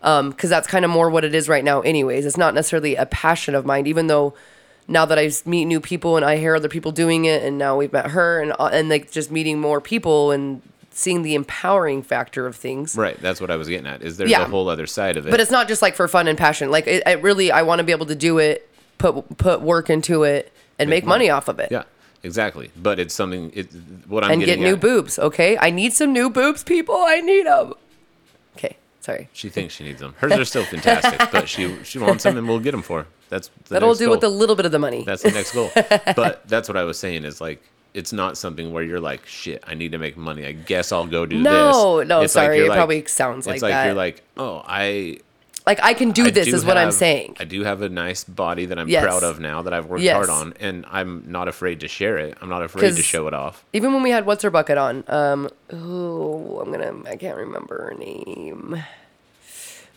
because 0.00 0.50
that's 0.50 0.66
kind 0.66 0.84
of 0.84 0.90
more 0.90 1.10
what 1.10 1.24
it 1.24 1.34
is 1.34 1.48
right 1.48 1.62
now, 1.62 1.80
anyways. 1.82 2.26
It's 2.26 2.36
not 2.36 2.54
necessarily 2.54 2.96
a 2.96 3.06
passion 3.06 3.54
of 3.54 3.64
mine, 3.64 3.86
even 3.86 4.08
though 4.08 4.34
now 4.88 5.04
that 5.04 5.18
I 5.18 5.30
meet 5.44 5.66
new 5.66 5.80
people 5.80 6.16
and 6.16 6.24
I 6.24 6.36
hear 6.38 6.56
other 6.56 6.68
people 6.68 6.90
doing 6.90 7.24
it, 7.24 7.42
and 7.42 7.56
now 7.56 7.76
we've 7.76 7.92
met 7.92 8.08
her 8.08 8.40
and 8.40 8.52
uh, 8.58 8.70
and 8.72 8.88
like 8.88 9.12
just 9.12 9.30
meeting 9.30 9.60
more 9.60 9.80
people 9.80 10.32
and 10.32 10.60
seeing 10.92 11.22
the 11.22 11.34
empowering 11.34 12.02
factor 12.02 12.46
of 12.46 12.54
things. 12.56 12.96
Right. 12.96 13.18
That's 13.20 13.40
what 13.40 13.50
I 13.50 13.56
was 13.56 13.68
getting 13.68 13.86
at. 13.86 14.02
Is 14.02 14.16
there's 14.16 14.30
Yeah. 14.30 14.42
a 14.42 14.48
whole 14.48 14.68
other 14.68 14.86
side 14.86 15.16
of 15.16 15.26
it? 15.26 15.30
But 15.30 15.40
it's 15.40 15.50
not 15.50 15.68
just 15.68 15.82
like 15.82 15.94
for 15.94 16.06
fun 16.08 16.28
and 16.28 16.36
passion. 16.38 16.70
Like 16.70 16.86
it, 16.86 17.02
it 17.06 17.22
really, 17.22 17.50
I 17.50 17.62
want 17.62 17.78
to 17.80 17.84
be 17.84 17.92
able 17.92 18.06
to 18.06 18.14
do 18.14 18.38
it, 18.38 18.68
put 18.98 19.38
put 19.38 19.60
work 19.60 19.90
into 19.90 20.22
it, 20.24 20.52
and 20.78 20.88
make, 20.90 21.04
money 21.04 21.30
off 21.30 21.48
of 21.48 21.58
it. 21.60 21.70
Yeah, 21.70 21.84
exactly. 22.22 22.70
But 22.80 22.98
it's 22.98 23.14
something. 23.14 23.50
It 23.54 23.68
what 24.06 24.24
I'm 24.24 24.32
and 24.32 24.44
get 24.44 24.58
new 24.58 24.74
at- 24.74 24.80
boobs. 24.80 25.18
Okay, 25.18 25.56
I 25.58 25.70
need 25.70 25.92
some 25.92 26.12
new 26.12 26.28
boobs, 26.30 26.62
people. 26.64 26.96
I 26.96 27.20
need 27.20 27.46
them. 27.46 27.74
Okay, 28.56 28.76
sorry. 29.00 29.28
She 29.32 29.48
thinks 29.48 29.74
she 29.74 29.84
needs 29.84 30.00
them. 30.00 30.14
Hers 30.18 30.32
are 30.32 30.44
still 30.44 30.64
fantastic, 30.64 31.30
but 31.32 31.48
she 31.48 31.76
she 31.84 31.98
wants 31.98 32.24
them, 32.24 32.36
and 32.36 32.46
we'll 32.48 32.60
get 32.60 32.72
them 32.72 32.82
for 32.82 33.02
her. 33.02 33.06
That's 33.30 33.48
the 33.64 33.74
That'll 33.74 33.94
do 33.94 34.06
goal. 34.06 34.14
with 34.16 34.24
a 34.24 34.28
little 34.28 34.56
bit 34.56 34.66
of 34.66 34.72
the 34.72 34.78
money. 34.78 35.04
That's 35.04 35.22
the 35.22 35.30
next 35.30 35.52
goal. 35.52 35.70
but 36.16 36.46
that's 36.48 36.68
what 36.68 36.76
I 36.76 36.84
was 36.84 36.98
saying 36.98 37.24
is 37.24 37.40
like 37.40 37.62
it's 37.94 38.12
not 38.12 38.38
something 38.38 38.72
where 38.72 38.82
you're 38.82 39.00
like, 39.00 39.26
shit, 39.26 39.62
I 39.66 39.74
need 39.74 39.92
to 39.92 39.98
make 39.98 40.16
money. 40.16 40.46
I 40.46 40.52
guess 40.52 40.92
I'll 40.92 41.06
go 41.06 41.26
do 41.26 41.38
No, 41.38 41.98
this. 42.00 42.08
no, 42.08 42.20
like 42.20 42.28
sorry, 42.30 42.56
you're 42.56 42.66
it 42.66 42.68
like- 42.70 42.76
probably 42.78 43.04
sounds 43.06 43.46
like 43.46 43.56
it's 43.56 43.62
like 43.62 43.72
that. 43.72 43.84
you're 43.86 43.94
like, 43.94 44.22
oh, 44.36 44.62
I 44.66 45.18
like 45.66 45.78
I 45.80 45.94
can 45.94 46.10
do 46.10 46.24
I 46.24 46.30
this, 46.30 46.46
do 46.48 46.54
is 46.56 46.64
what 46.64 46.76
I'm 46.76 46.90
saying. 46.90 47.36
I 47.38 47.44
do 47.44 47.62
have 47.64 47.82
a 47.82 47.88
nice 47.88 48.24
body 48.24 48.66
that 48.66 48.78
I'm 48.78 48.88
Yes. 48.88 49.04
proud 49.04 49.22
of 49.22 49.38
now 49.38 49.62
that 49.62 49.72
I've 49.72 49.86
worked 49.86 50.02
Yes. 50.02 50.14
hard 50.16 50.28
on, 50.30 50.54
and 50.58 50.84
I'm 50.90 51.24
not 51.30 51.46
afraid 51.48 51.80
to 51.80 51.88
share 51.88 52.18
it. 52.18 52.36
I'm 52.40 52.48
not 52.48 52.62
afraid 52.62 52.96
to 52.96 53.02
show 53.02 53.28
it 53.28 53.34
off. 53.34 53.64
Even 53.72 53.92
when 53.94 54.02
we 54.02 54.10
had 54.10 54.26
what's 54.26 54.42
her 54.42 54.50
bucket 54.50 54.76
on, 54.78 55.04
um, 55.08 55.48
oh, 55.72 56.60
I'm 56.64 56.72
gonna, 56.72 57.08
I 57.08 57.16
can't 57.16 57.36
remember 57.36 57.80
her 57.90 57.94
name, 57.94 58.82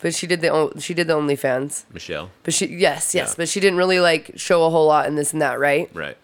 but 0.02 0.14
she 0.14 0.28
did 0.28 0.42
the 0.42 0.74
she 0.80 0.94
did 0.94 1.08
the 1.08 1.14
OnlyFans. 1.14 1.86
Michelle, 1.92 2.30
But 2.44 2.54
she, 2.54 2.68
yes, 2.68 3.16
yes, 3.16 3.30
Yeah. 3.30 3.34
but 3.38 3.50
she 3.50 3.60
didn't 3.60 3.78
really 3.78 4.00
like 4.00 4.34
show 4.36 4.66
a 4.66 4.70
whole 4.70 4.86
lot 4.88 5.08
in 5.08 5.16
this 5.16 5.34
and 5.34 5.42
that, 5.42 5.60
right? 5.60 5.90
right? 5.94 6.18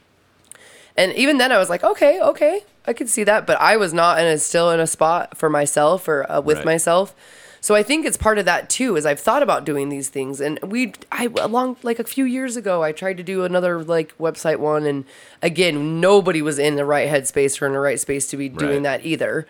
And 1.01 1.13
even 1.13 1.37
then, 1.39 1.51
I 1.51 1.57
was 1.57 1.69
like, 1.69 1.83
okay, 1.83 2.21
okay, 2.21 2.61
I 2.85 2.93
could 2.93 3.09
see 3.09 3.23
that. 3.23 3.47
But 3.47 3.59
I 3.59 3.75
was 3.77 3.91
not 3.93 4.19
in 4.19 4.25
a 4.27 4.37
still 4.37 4.69
in 4.69 4.79
a 4.79 4.85
spot 4.87 5.35
for 5.37 5.49
myself 5.49 6.07
or 6.07 6.29
uh, 6.31 6.41
with 6.41 6.57
Right. 6.57 6.65
myself. 6.65 7.15
So 7.59 7.73
I 7.75 7.83
think 7.83 8.05
it's 8.05 8.17
part 8.17 8.37
of 8.37 8.45
that 8.45 8.69
too. 8.69 8.95
Is 8.95 9.05
I've 9.05 9.19
thought 9.19 9.41
about 9.43 9.65
doing 9.65 9.89
these 9.89 10.09
things, 10.09 10.39
and 10.41 10.59
we, 10.63 10.93
I 11.11 11.25
along 11.39 11.77
like 11.83 11.99
a 11.99 12.03
few 12.03 12.25
years 12.25 12.55
ago, 12.55 12.83
I 12.83 12.91
tried 12.91 13.17
to 13.17 13.23
do 13.23 13.43
another 13.43 13.83
like 13.83 14.15
website 14.19 14.57
one, 14.57 14.85
and 14.85 15.05
again, 15.41 15.99
nobody 16.01 16.41
was 16.41 16.57
in 16.59 16.75
the 16.75 16.85
right 16.85 17.07
headspace 17.09 17.59
or 17.61 17.65
in 17.67 17.73
the 17.73 17.79
right 17.79 17.99
space 17.99 18.27
to 18.31 18.37
be 18.37 18.49
doing 18.49 18.83
Right. 18.83 18.99
that 19.01 19.05
either. 19.05 19.47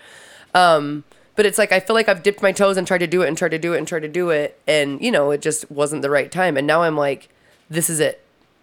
Um, 0.53 1.03
but 1.35 1.45
it's 1.45 1.57
like 1.57 1.71
I 1.71 1.79
feel 1.79 1.95
like 1.95 2.09
I've 2.09 2.23
dipped 2.23 2.41
my 2.41 2.51
toes 2.51 2.75
and 2.77 2.85
tried 2.85 2.99
to 2.99 3.07
do 3.07 3.21
it 3.23 3.27
and 3.29 3.37
tried 3.37 3.51
to 3.51 3.59
do 3.59 3.73
it 3.73 3.77
and 3.77 3.87
tried 3.87 4.01
to 4.03 4.09
do 4.09 4.29
it, 4.29 4.59
and 4.67 5.01
you 5.01 5.11
know, 5.11 5.31
it 5.31 5.41
just 5.41 5.69
wasn't 5.71 6.01
the 6.01 6.09
right 6.09 6.31
time. 6.31 6.57
And 6.57 6.67
now 6.67 6.81
I'm 6.83 6.97
like, 6.97 7.29
this 7.69 7.89
is 7.89 7.99
it. 8.01 8.21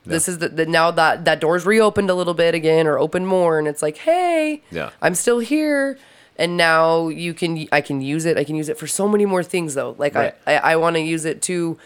This 0.09 0.29
is 0.29 0.39
the, 0.39 0.49
the 0.49 0.67
now 0.67 0.91
that 0.91 1.25
that 1.25 1.41
door's 1.41 1.65
reopened 1.67 2.11
a 2.11 2.15
little 2.15 2.35
bit 2.35 2.55
again 2.55 2.87
or 2.87 2.99
open 2.99 3.25
more, 3.27 3.59
and 3.59 3.69
it's 3.69 3.83
like, 3.83 3.99
hey, 3.99 4.63
Yeah. 4.71 4.91
I'm 5.03 5.15
still 5.15 5.39
here, 5.39 5.99
and 6.37 6.57
now 6.57 7.09
you 7.09 7.35
can 7.35 7.67
I 7.73 7.81
can 7.81 8.01
use 8.01 8.25
it. 8.25 8.37
I 8.37 8.45
can 8.45 8.57
use 8.57 8.69
it 8.69 8.79
for 8.79 8.87
so 8.87 9.07
many 9.09 9.27
more 9.27 9.43
things 9.43 9.75
though. 9.75 9.95
Like 9.99 10.15
Right. 10.15 10.35
I 10.47 10.55
I, 10.57 10.73
I 10.73 10.77
want 10.77 10.97
to 10.97 11.01
use 11.01 11.25
it 11.25 11.43
to 11.43 11.79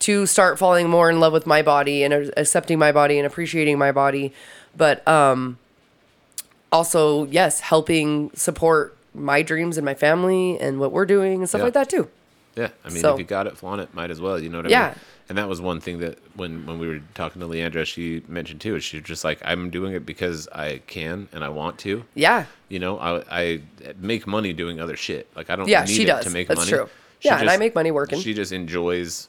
to 0.00 0.26
start 0.26 0.58
falling 0.58 0.88
more 0.88 1.10
in 1.10 1.18
love 1.20 1.32
with 1.32 1.46
my 1.46 1.60
body 1.62 2.04
and 2.04 2.14
accepting 2.36 2.78
my 2.78 2.92
body 2.92 3.18
and 3.18 3.26
appreciating 3.26 3.78
my 3.78 3.92
body, 3.92 4.32
but 4.76 5.06
um 5.08 5.58
also 6.70 7.24
yes, 7.24 7.60
helping 7.60 8.30
support 8.34 8.96
my 9.14 9.42
dreams 9.42 9.76
and 9.78 9.84
my 9.84 9.94
family 9.94 10.58
and 10.60 10.78
what 10.78 10.92
we're 10.92 11.06
doing 11.06 11.40
and 11.40 11.48
stuff 11.48 11.60
Yeah. 11.60 11.64
like 11.64 11.74
that 11.74 11.88
too. 11.90 12.08
Yeah, 12.58 12.68
I 12.84 12.88
mean, 12.90 13.00
So- 13.00 13.12
if 13.14 13.18
you 13.20 13.24
got 13.24 13.46
it, 13.46 13.56
flaunt 13.56 13.80
it. 13.80 13.94
Might 13.94 14.10
as 14.10 14.20
well. 14.20 14.38
You 14.38 14.48
know 14.48 14.58
what 14.58 14.66
I 14.66 14.70
Yeah. 14.70 14.86
mean? 14.88 14.94
And 15.28 15.38
that 15.38 15.48
was 15.48 15.60
one 15.60 15.78
thing 15.80 15.98
that 16.00 16.18
when 16.34 16.64
when 16.66 16.78
we 16.78 16.88
were 16.88 17.00
talking 17.14 17.40
to 17.40 17.46
Leandra, 17.46 17.84
she 17.86 18.22
mentioned 18.28 18.60
too. 18.60 18.74
Is 18.76 18.82
she 18.84 18.96
was 18.98 19.06
just 19.06 19.24
like, 19.24 19.38
I'm 19.44 19.70
doing 19.70 19.92
it 19.92 20.04
because 20.06 20.48
I 20.48 20.80
can 20.86 21.28
and 21.32 21.44
I 21.44 21.50
want 21.50 21.78
to. 21.80 22.04
Yeah. 22.14 22.46
You 22.68 22.78
know, 22.78 22.98
I 22.98 23.22
I 23.30 23.60
make 23.98 24.26
money 24.26 24.52
doing 24.52 24.80
other 24.80 24.96
shit. 24.96 25.28
Like 25.36 25.50
I 25.50 25.56
don't 25.56 25.68
Yeah, 25.68 25.84
need 25.84 25.94
she 25.94 26.02
it 26.02 26.06
does. 26.06 26.24
to 26.24 26.30
make 26.30 26.48
That's 26.48 26.60
money. 26.60 26.70
true. 26.70 26.88
She 27.20 27.28
Yeah, 27.28 27.40
and 27.40 27.50
I 27.50 27.58
make 27.58 27.74
money 27.74 27.90
working. 27.90 28.20
She 28.20 28.32
just 28.34 28.52
enjoys 28.52 29.28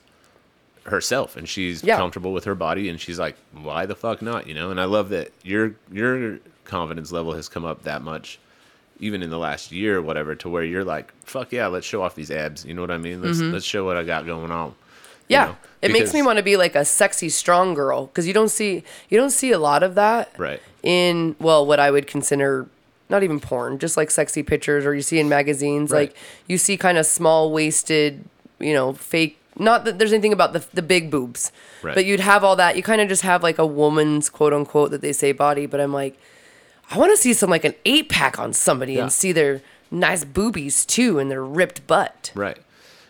herself 0.85 1.35
and 1.35 1.47
she's 1.47 1.83
Yeah. 1.83 1.97
comfortable 1.97 2.33
with 2.33 2.45
her 2.45 2.55
body 2.55 2.89
and 2.89 2.99
she's 2.99 3.19
like, 3.19 3.35
why 3.51 3.85
the 3.85 3.95
fuck 3.95 4.21
not? 4.21 4.47
You 4.47 4.53
know, 4.53 4.71
and 4.71 4.79
I 4.79 4.85
love 4.85 5.09
that 5.09 5.31
your 5.43 5.75
your 5.91 6.39
confidence 6.63 7.11
level 7.11 7.33
has 7.33 7.49
come 7.49 7.65
up 7.65 7.83
that 7.83 8.01
much 8.03 8.39
even 8.99 9.23
in 9.23 9.29
the 9.29 9.37
last 9.37 9.71
year 9.71 9.97
or 9.97 10.01
whatever 10.01 10.35
to 10.35 10.49
where 10.49 10.63
you're 10.63 10.83
like, 10.83 11.13
fuck 11.23 11.51
yeah, 11.51 11.67
let's 11.67 11.85
show 11.85 12.01
off 12.03 12.15
these 12.15 12.31
abs. 12.31 12.65
You 12.65 12.73
know 12.73 12.81
what 12.81 12.91
I 12.91 12.97
mean? 12.97 13.21
Let's 13.21 13.39
let's 13.39 13.65
show 13.65 13.85
what 13.85 13.97
I 13.97 14.03
got 14.03 14.25
going 14.25 14.51
on. 14.51 14.67
you 14.69 14.73
Mm-hmm. 14.73 14.75
Yeah. 15.29 15.45
know? 15.45 15.57
it 15.81 15.91
makes 15.93 16.13
me 16.13 16.21
want 16.21 16.37
to 16.37 16.43
be 16.43 16.57
like 16.57 16.75
a 16.75 16.83
sexy 16.83 17.29
strong 17.29 17.73
girl 17.73 18.07
because 18.07 18.27
you 18.27 18.33
don't 18.33 18.49
see 18.49 18.83
you 19.09 19.17
don't 19.17 19.29
see 19.29 19.51
a 19.51 19.59
lot 19.59 19.81
of 19.83 19.95
that 19.95 20.33
Right. 20.37 20.61
in 20.83 21.35
well 21.39 21.65
what 21.65 21.79
I 21.79 21.89
would 21.91 22.05
consider 22.07 22.67
not 23.09 23.23
even 23.23 23.39
porn 23.39 23.79
just 23.79 23.95
like 23.95 24.11
sexy 24.11 24.43
pictures 24.43 24.85
or 24.85 24.93
you 24.93 25.01
see 25.01 25.19
in 25.19 25.29
magazines 25.29 25.91
Right. 25.91 26.09
like 26.09 26.17
you 26.47 26.57
see 26.57 26.75
kind 26.77 26.97
of 26.97 27.05
small 27.05 27.51
waisted 27.53 28.25
you 28.59 28.73
know 28.73 28.91
fake 28.93 29.37
not 29.57 29.85
that 29.85 29.99
there's 29.99 30.11
anything 30.13 30.33
about 30.33 30.51
the, 30.53 30.65
the 30.73 30.81
big 30.81 31.09
boobs 31.09 31.51
Right. 31.81 31.95
but 31.95 32.03
you'd 32.05 32.19
have 32.19 32.43
all 32.43 32.55
that 32.57 32.75
you 32.75 32.83
kind 32.83 32.99
of 32.99 33.07
just 33.07 33.21
have 33.21 33.41
like 33.41 33.57
a 33.57 33.65
woman's 33.65 34.29
quote 34.29 34.51
unquote 34.53 34.91
that 34.91 34.99
they 35.01 35.13
say 35.13 35.31
body 35.31 35.65
but 35.65 35.79
I'm 35.79 35.93
like 35.93 36.19
I 36.91 36.97
want 36.97 37.11
to 37.11 37.17
see 37.17 37.33
some 37.33 37.49
like 37.49 37.65
an 37.65 37.75
eight 37.85 38.09
pack 38.09 38.39
on 38.39 38.53
somebody 38.53 38.93
Yeah. 38.93 39.03
and 39.03 39.11
see 39.11 39.31
their 39.31 39.61
nice 39.91 40.23
boobies 40.23 40.85
too 40.85 41.19
and 41.19 41.29
their 41.31 41.43
ripped 41.43 41.85
butt 41.87 42.31
Right. 42.35 42.57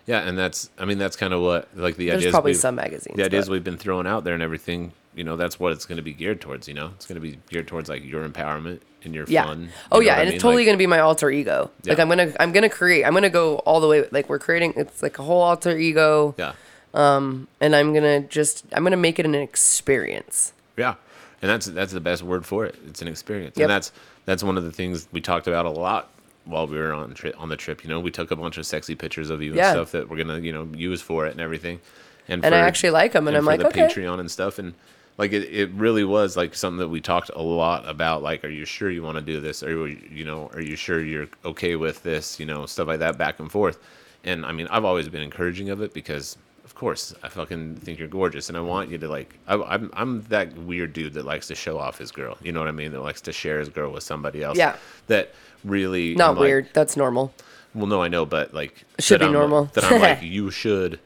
Yeah, 0.05 0.21
and 0.27 0.37
that's 0.37 0.69
I 0.79 0.85
mean 0.85 0.97
that's 0.97 1.15
kind 1.15 1.33
of 1.33 1.41
what 1.41 1.67
like 1.75 1.95
the 1.97 2.07
There's 2.07 2.19
ideas 2.19 2.31
probably 2.31 2.53
some 2.55 2.75
magazines, 2.75 3.15
The 3.17 3.25
ideas 3.25 3.45
but- 3.47 3.53
we've 3.53 3.63
been 3.63 3.77
throwing 3.77 4.07
out 4.07 4.23
there 4.23 4.33
and 4.33 4.41
everything, 4.43 4.91
you 5.15 5.23
know, 5.23 5.35
that's 5.35 5.59
what 5.59 5.71
it's 5.71 5.85
going 5.85 5.97
to 5.97 6.01
be 6.01 6.13
geared 6.13 6.41
towards. 6.41 6.67
You 6.67 6.73
know, 6.73 6.91
it's 6.95 7.05
going 7.05 7.15
to 7.15 7.21
be 7.21 7.37
geared 7.49 7.67
towards 7.67 7.89
like 7.89 8.03
your 8.03 8.27
empowerment 8.27 8.79
and 9.03 9.13
your 9.13 9.25
yeah. 9.27 9.45
fun. 9.45 9.63
you 9.63 9.69
Oh 9.91 9.99
yeah, 9.99 10.13
what 10.13 10.17
I 10.17 10.21
and 10.21 10.27
mean? 10.29 10.35
it's 10.35 10.41
totally 10.41 10.63
Like, 10.63 10.67
gonna 10.69 10.77
be 10.77 10.87
my 10.87 10.99
alter 10.99 11.29
ego. 11.29 11.69
Yeah. 11.83 11.91
Like 11.93 11.99
I'm 11.99 12.09
gonna 12.09 12.33
I'm 12.39 12.51
gonna 12.51 12.69
create. 12.69 13.03
I'm 13.05 13.13
gonna 13.13 13.29
go 13.29 13.57
all 13.59 13.79
the 13.79 13.87
way. 13.87 14.05
Like 14.11 14.29
we're 14.29 14.39
creating. 14.39 14.73
It's 14.77 15.03
like 15.03 15.19
a 15.19 15.23
whole 15.23 15.41
alter 15.41 15.77
ego, 15.77 16.33
Yeah, 16.37 16.53
Um, 16.93 17.47
and 17.61 17.75
I'm 17.75 17.93
gonna 17.93 18.21
just 18.21 18.65
I'm 18.73 18.83
gonna 18.83 18.97
make 18.97 19.19
it 19.19 19.25
an 19.25 19.35
experience. 19.35 20.53
yeah, 20.75 20.95
and 21.41 21.49
that's 21.49 21.65
that's 21.67 21.93
the 21.93 21.99
best 22.01 22.23
word 22.23 22.45
for 22.45 22.65
it. 22.65 22.75
It's 22.87 23.01
an 23.01 23.07
experience, 23.07 23.57
Yep. 23.57 23.65
and 23.65 23.71
that's 23.71 23.91
that's 24.25 24.43
one 24.43 24.57
of 24.57 24.63
the 24.63 24.71
things 24.71 25.07
we 25.11 25.21
talked 25.21 25.47
about 25.47 25.65
a 25.65 25.69
lot 25.69 26.09
while 26.45 26.67
we 26.67 26.77
were 26.77 26.93
on 26.93 27.13
tri- 27.13 27.33
on 27.37 27.49
the 27.49 27.57
trip. 27.57 27.83
You 27.83 27.89
know, 27.89 27.99
we 27.99 28.11
took 28.11 28.31
a 28.31 28.35
bunch 28.35 28.57
of 28.57 28.65
sexy 28.65 28.95
pictures 28.95 29.29
of 29.29 29.41
you 29.41 29.51
and 29.51 29.59
stuff 29.71 29.91
that 29.91 30.09
we're 30.09 30.17
gonna 30.17 30.39
you 30.39 30.51
know 30.53 30.67
use 30.75 31.01
for 31.01 31.25
it 31.27 31.31
and 31.31 31.41
everything. 31.41 31.79
And, 32.27 32.45
And 32.45 32.53
I 32.53 32.59
actually 32.59 32.91
like 32.91 33.13
them, 33.13 33.27
and 33.27 33.35
I'm 33.35 33.43
for 33.43 33.51
like, 33.51 33.59
the 33.61 33.67
okay. 33.67 33.87
Patreon 33.87 34.19
and 34.19 34.29
stuff 34.29 34.59
and. 34.59 34.73
Like 35.17 35.33
it, 35.33 35.53
it 35.53 35.69
really 35.71 36.05
was 36.05 36.37
like 36.37 36.55
something 36.55 36.77
that 36.77 36.87
we 36.87 37.01
talked 37.01 37.29
a 37.35 37.41
lot 37.41 37.85
about. 37.85 38.23
Like, 38.23 38.45
are 38.45 38.49
you 38.49 38.63
sure 38.63 38.89
you 38.89 39.03
want 39.03 39.17
to 39.17 39.21
do 39.21 39.41
this? 39.41 39.61
Are 39.63 39.69
you, 39.69 39.99
you 40.09 40.23
know, 40.23 40.49
are 40.53 40.61
you 40.61 40.77
sure 40.77 41.03
you're 41.03 41.27
okay 41.43 41.75
with 41.75 42.01
this? 42.03 42.39
You 42.39 42.45
know, 42.45 42.65
stuff 42.65 42.87
like 42.87 42.99
that, 42.99 43.17
back 43.17 43.37
and 43.41 43.51
forth. 43.51 43.79
And 44.23 44.45
I 44.45 44.53
mean, 44.53 44.69
I've 44.71 44.85
always 44.85 45.09
been 45.09 45.21
encouraging 45.21 45.71
of 45.71 45.81
it 45.81 45.93
because, 45.93 46.37
course, 46.79 47.13
I 47.23 47.29
fucking 47.29 47.75
think 47.83 47.99
you're 47.99 48.07
gorgeous, 48.07 48.49
and 48.49 48.57
I 48.57 48.61
want 48.61 48.89
you 48.89 48.97
to 48.97 49.07
like. 49.07 49.37
I, 49.47 49.55
I'm 49.55 49.89
I'm 49.93 50.21
that 50.29 50.53
weird 50.57 50.93
dude 50.93 51.13
that 51.13 51.25
likes 51.25 51.47
to 51.47 51.55
show 51.55 51.77
off 51.77 51.97
his 51.97 52.11
girl. 52.11 52.37
You 52.41 52.51
know 52.51 52.59
what 52.59 52.69
I 52.69 52.71
mean? 52.81 52.91
That 52.91 53.01
likes 53.01 53.21
to 53.21 53.31
share 53.33 53.59
his 53.59 53.69
girl 53.69 53.91
with 53.91 54.03
somebody 54.03 54.43
else. 54.43 54.57
Yeah. 54.57 54.75
That 55.07 55.33
really 55.63 56.15
Not 56.15 56.29
I'm 56.31 56.35
like- 56.35 56.41
weird. 56.41 56.69
That's 56.73 56.95
normal. 56.97 57.33
well, 57.75 57.87
no, 57.87 58.01
I 58.01 58.07
know, 58.07 58.25
but 58.25 58.53
like 58.53 58.83
Should 58.99 59.19
be 59.19 59.25
I'm- 59.25 59.33
normal. 59.33 59.65
That 59.73 59.83
I'm 59.85 60.01
like, 60.01 60.21
you 60.37 60.49
should 60.51 60.99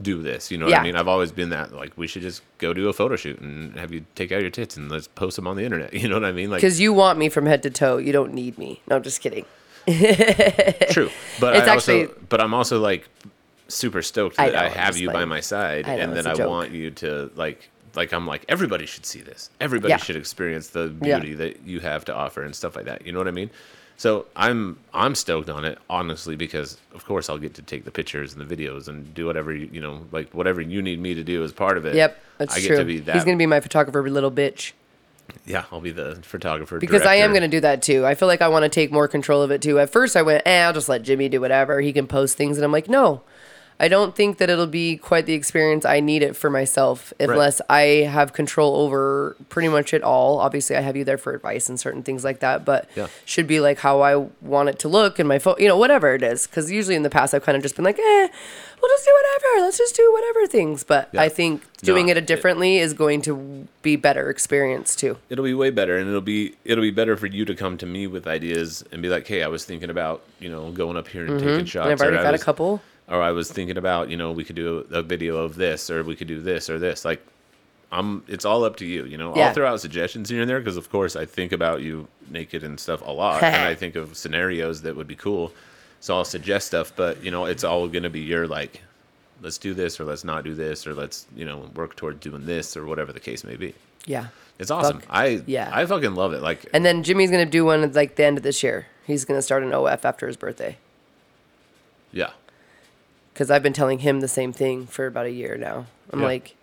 do 0.00 0.22
this. 0.22 0.50
You 0.50 0.58
know 0.58 0.66
what 0.66 0.70
Yeah. 0.72 0.80
I 0.80 0.84
mean? 0.84 0.96
I've 0.96 1.08
always 1.08 1.32
been 1.32 1.50
that. 1.50 1.72
Like, 1.72 1.92
we 1.96 2.06
should 2.06 2.22
just 2.22 2.42
go 2.58 2.72
do 2.74 2.88
a 2.88 2.92
photo 2.92 3.16
shoot 3.16 3.38
and 3.40 3.74
have 3.78 3.92
you 3.92 4.04
take 4.14 4.30
out 4.30 4.42
your 4.42 4.50
tits 4.50 4.76
and 4.76 4.90
let's 4.90 5.08
post 5.08 5.36
them 5.36 5.46
on 5.46 5.56
the 5.56 5.64
internet. 5.64 5.92
You 6.00 6.08
know 6.08 6.16
what 6.16 6.24
I 6.24 6.32
mean? 6.32 6.50
Like, 6.50 6.60
Because 6.60 6.78
you 6.80 6.92
want 6.92 7.18
me 7.18 7.28
from 7.30 7.46
head 7.46 7.62
to 7.64 7.70
toe. 7.70 7.96
You 7.96 8.12
don't 8.12 8.32
need 8.34 8.58
me. 8.58 8.80
No, 8.88 8.96
I'm 8.96 9.02
just 9.02 9.20
kidding. 9.22 9.44
true. 10.90 11.10
But 11.40 11.56
It's 11.56 11.68
I 11.68 11.74
also, 11.74 12.08
but 12.28 12.40
I'm 12.40 12.54
also 12.54 12.80
like 12.80 13.08
super 13.68 14.02
stoked 14.02 14.36
that 14.36 14.54
I, 14.54 14.68
know, 14.68 14.74
have 14.74 14.88
just 14.88 15.00
you 15.00 15.10
by 15.10 15.24
my 15.24 15.40
side 15.40 15.86
know, 15.86 15.92
and 15.92 16.12
that 16.16 16.26
I 16.26 16.34
joke. 16.34 16.48
want 16.50 16.72
you 16.72 16.90
to 16.92 17.30
like. 17.36 17.70
Like 17.94 18.12
I'm 18.12 18.26
like 18.26 18.44
everybody 18.50 18.84
should 18.84 19.06
see 19.06 19.22
this. 19.22 19.48
Everybody 19.58 19.92
Yeah. 19.92 19.96
should 19.96 20.16
experience 20.16 20.68
the 20.68 20.94
Yeah. 21.00 21.18
beauty 21.18 21.32
that 21.36 21.60
you 21.64 21.80
have 21.80 22.04
to 22.04 22.14
offer 22.14 22.42
and 22.42 22.54
stuff 22.54 22.76
like 22.76 22.84
that. 22.84 23.06
You 23.06 23.12
know 23.12 23.18
what 23.18 23.26
I 23.26 23.30
mean? 23.30 23.48
So 23.96 24.26
I'm 24.36 24.76
I'm 24.92 25.14
stoked 25.14 25.48
on 25.48 25.64
it 25.64 25.78
honestly 25.88 26.36
because 26.36 26.76
of 26.94 27.06
course 27.06 27.30
I'll 27.30 27.38
get 27.38 27.54
to 27.54 27.62
take 27.62 27.86
the 27.86 27.90
pictures 27.90 28.34
and 28.34 28.46
the 28.46 28.54
videos 28.54 28.86
and 28.88 29.14
do 29.14 29.24
whatever 29.24 29.50
you, 29.50 29.70
you 29.72 29.80
know 29.80 30.02
like 30.12 30.28
whatever 30.34 30.60
you 30.60 30.82
need 30.82 31.00
me 31.00 31.14
to 31.14 31.24
do 31.24 31.42
as 31.42 31.52
part 31.52 31.78
of 31.78 31.86
it. 31.86 31.94
Yep, 31.94 32.18
that's 32.36 32.54
I 32.54 32.60
get 32.60 32.66
true. 32.66 32.76
to 32.76 32.84
be 32.84 32.98
that. 33.00 33.14
He's 33.14 33.24
gonna 33.24 33.38
be 33.38 33.46
my 33.46 33.60
photographer, 33.60 34.06
little 34.10 34.30
bitch. 34.30 34.72
yeah, 35.46 35.64
I'll 35.72 35.80
be 35.80 35.90
the 35.90 36.16
photographer 36.16 36.78
Because 36.78 37.06
I 37.06 37.14
am 37.14 37.30
going 37.30 37.42
to 37.42 37.48
do 37.48 37.60
that 37.60 37.80
too. 37.82 38.04
I 38.04 38.14
feel 38.14 38.28
like 38.28 38.42
I 38.42 38.48
want 38.48 38.64
to 38.64 38.68
take 38.68 38.92
more 38.92 39.08
control 39.08 39.40
of 39.42 39.50
it 39.50 39.62
too. 39.62 39.78
At 39.80 39.88
first, 39.90 40.16
I 40.16 40.22
went, 40.22 40.42
eh, 40.46 40.62
I'll 40.64 40.72
just 40.74 40.88
let 40.88 41.02
Jimmy 41.02 41.28
do 41.30 41.40
whatever. 41.40 41.80
He 41.80 41.92
can 41.92 42.06
post 42.06 42.36
things. 42.36 42.56
And 42.58 42.64
I'm 42.64 42.70
like, 42.70 42.88
no, 42.88 43.22
I 43.78 43.88
don't 43.88 44.14
think 44.16 44.38
that 44.38 44.48
it'll 44.48 44.66
be 44.66 44.96
quite 44.96 45.26
the 45.26 45.34
experience 45.34 45.84
I 45.84 46.00
need 46.00 46.22
it 46.22 46.34
for 46.34 46.48
myself 46.48 47.12
unless 47.20 47.60
I 47.68 48.08
have 48.10 48.32
control 48.32 48.76
over 48.76 49.36
pretty 49.50 49.68
much 49.68 49.92
it 49.92 50.02
all. 50.02 50.38
Obviously, 50.38 50.76
I 50.76 50.80
have 50.80 50.96
you 50.96 51.04
there 51.04 51.18
for 51.18 51.34
advice 51.34 51.68
and 51.68 51.78
certain 51.78 52.02
things 52.02 52.24
like 52.24 52.40
that, 52.40 52.64
but 52.64 52.88
Yeah. 52.94 53.08
should 53.26 53.46
be 53.46 53.60
like 53.60 53.78
how 53.80 54.00
I 54.00 54.16
want 54.40 54.70
it 54.70 54.78
to 54.80 54.88
look 54.88 55.18
and 55.18 55.28
my 55.28 55.38
phone, 55.38 55.56
you 55.58 55.68
know, 55.68 55.76
whatever 55.76 56.14
it 56.14 56.22
is. 56.22 56.46
Because 56.46 56.70
usually 56.70 56.94
in 56.96 57.02
the 57.02 57.10
past, 57.10 57.34
I've 57.34 57.44
kind 57.44 57.54
of 57.56 57.62
just 57.62 57.76
been 57.76 57.84
like, 57.84 57.98
eh, 57.98 58.28
we'll 58.80 58.90
just 58.96 59.04
do 59.04 59.12
whatever. 59.20 59.64
Let's 59.66 59.78
just 59.78 59.94
do 59.94 60.10
whatever 60.12 60.46
things. 60.46 60.82
But 60.82 61.10
Yeah. 61.12 61.20
I 61.22 61.28
think 61.28 61.62
doing 61.82 62.06
No, 62.06 62.12
it 62.12 62.16
it- 62.18 62.26
differently 62.26 62.78
is 62.78 62.94
going 62.94 63.20
to 63.22 63.68
be 63.82 63.96
better 63.96 64.30
experience 64.30 64.96
too. 64.96 65.18
it'll 65.28 65.44
be 65.44 65.52
way 65.54 65.68
better 65.70 65.96
and 65.98 66.08
it'll 66.08 66.20
be 66.22 66.54
it'll 66.64 66.82
be 66.82 66.90
better 66.90 67.16
for 67.16 67.26
you 67.26 67.44
to 67.44 67.54
come 67.54 67.76
to 67.78 67.86
me 67.86 68.06
with 68.06 68.26
ideas 68.26 68.82
and 68.90 69.00
be 69.02 69.08
like 69.08 69.26
hey 69.28 69.42
i 69.42 69.46
was 69.46 69.64
thinking 69.64 69.90
about 69.90 70.22
you 70.40 70.48
know 70.48 70.70
going 70.72 70.96
up 70.96 71.06
here 71.08 71.24
and 71.26 71.38
taking 71.38 71.64
shots 71.64 71.84
Mm-hmm. 71.84 71.92
And 71.92 71.92
I've 71.92 72.00
already 72.00 72.22
got 72.24 72.32
was, 72.32 72.40
a 72.42 72.44
couple. 72.44 72.80
Or 73.08 73.22
i 73.22 73.30
was 73.30 73.50
thinking 73.50 73.76
about 73.76 74.10
you 74.10 74.16
know 74.16 74.32
we 74.32 74.44
could 74.44 74.56
do 74.56 74.86
a, 74.90 74.98
a 74.98 75.02
video 75.02 75.36
of 75.36 75.56
this 75.56 75.90
or 75.90 76.02
we 76.02 76.16
could 76.16 76.28
do 76.28 76.40
this 76.40 76.68
or 76.70 76.78
this 76.78 77.04
like 77.04 77.24
I'm. 77.92 78.24
It's 78.26 78.44
all 78.44 78.64
up 78.64 78.76
to 78.76 78.84
you. 78.84 79.04
You 79.04 79.16
know, 79.16 79.34
Yeah. 79.36 79.46
I'll 79.48 79.54
throw 79.54 79.68
out 79.72 79.80
suggestions 79.80 80.28
here 80.28 80.40
and 80.40 80.50
there 80.50 80.58
because, 80.58 80.76
of 80.76 80.90
course, 80.90 81.14
I 81.14 81.24
think 81.24 81.52
about 81.52 81.82
you 81.82 82.08
naked 82.28 82.64
and 82.64 82.80
stuff 82.80 83.00
a 83.00 83.12
lot, 83.12 83.44
and 83.44 83.62
I 83.62 83.74
think 83.82 83.94
of 83.94 84.16
scenarios 84.16 84.82
that 84.82 84.96
would 84.96 85.06
be 85.06 85.14
cool. 85.14 85.52
So 86.00 86.16
I'll 86.16 86.24
suggest 86.24 86.66
stuff, 86.66 86.92
but 86.96 87.22
you 87.22 87.30
know, 87.30 87.44
it's 87.44 87.62
all 87.62 87.86
gonna 87.86 88.10
be 88.10 88.20
your 88.20 88.48
like, 88.48 88.82
let's 89.40 89.56
do 89.56 89.72
this 89.72 90.00
or 90.00 90.04
let's 90.04 90.24
not 90.24 90.42
do 90.42 90.52
this 90.52 90.84
or 90.84 90.94
let's 90.94 91.26
you 91.36 91.44
know 91.44 91.70
work 91.76 91.94
toward 91.94 92.18
doing 92.18 92.44
this 92.44 92.76
or 92.76 92.86
whatever 92.86 93.12
the 93.12 93.20
case 93.20 93.44
may 93.44 93.54
be. 93.54 93.72
Yeah. 94.04 94.26
It's 94.58 94.70
awesome. 94.72 94.98
Fuck, 95.00 95.08
I 95.10 95.42
yeah. 95.46 95.70
I 95.72 95.86
fucking 95.86 96.16
love 96.16 96.32
it. 96.32 96.42
Like 96.42 96.68
And 96.74 96.84
then 96.84 97.04
Jimmy's 97.04 97.30
gonna 97.30 97.46
do 97.46 97.64
one 97.64 97.84
at 97.84 97.94
like 97.94 98.16
the 98.16 98.24
end 98.24 98.36
of 98.36 98.42
this 98.42 98.64
year. 98.64 98.86
He's 99.06 99.24
gonna 99.24 99.42
start 99.42 99.62
an 99.62 99.72
OF 99.72 100.04
after 100.04 100.26
his 100.26 100.36
birthday. 100.36 100.76
yeah, 102.10 102.30
Because 103.36 103.50
I've 103.50 103.62
been 103.62 103.74
telling 103.74 103.98
him 103.98 104.20
the 104.20 104.28
same 104.28 104.50
thing 104.54 104.86
for 104.86 105.06
about 105.06 105.26
a 105.26 105.30
year 105.30 105.58
now. 105.58 105.84
I'm 106.10 106.20
Yeah. 106.20 106.26
like, 106.26 106.56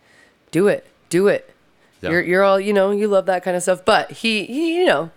do 0.49 0.67
it, 0.67 0.87
do 1.09 1.27
it. 1.27 1.53
Yeah. 2.01 2.09
You're 2.09 2.21
you're 2.23 2.43
all 2.43 2.59
you 2.59 2.73
know. 2.73 2.89
You 2.89 3.07
love 3.07 3.27
that 3.27 3.43
kind 3.43 3.55
of 3.55 3.61
stuff. 3.61 3.85
But 3.85 4.09
he 4.09 4.45
he 4.45 4.79
you 4.79 4.85
know, 4.87 5.11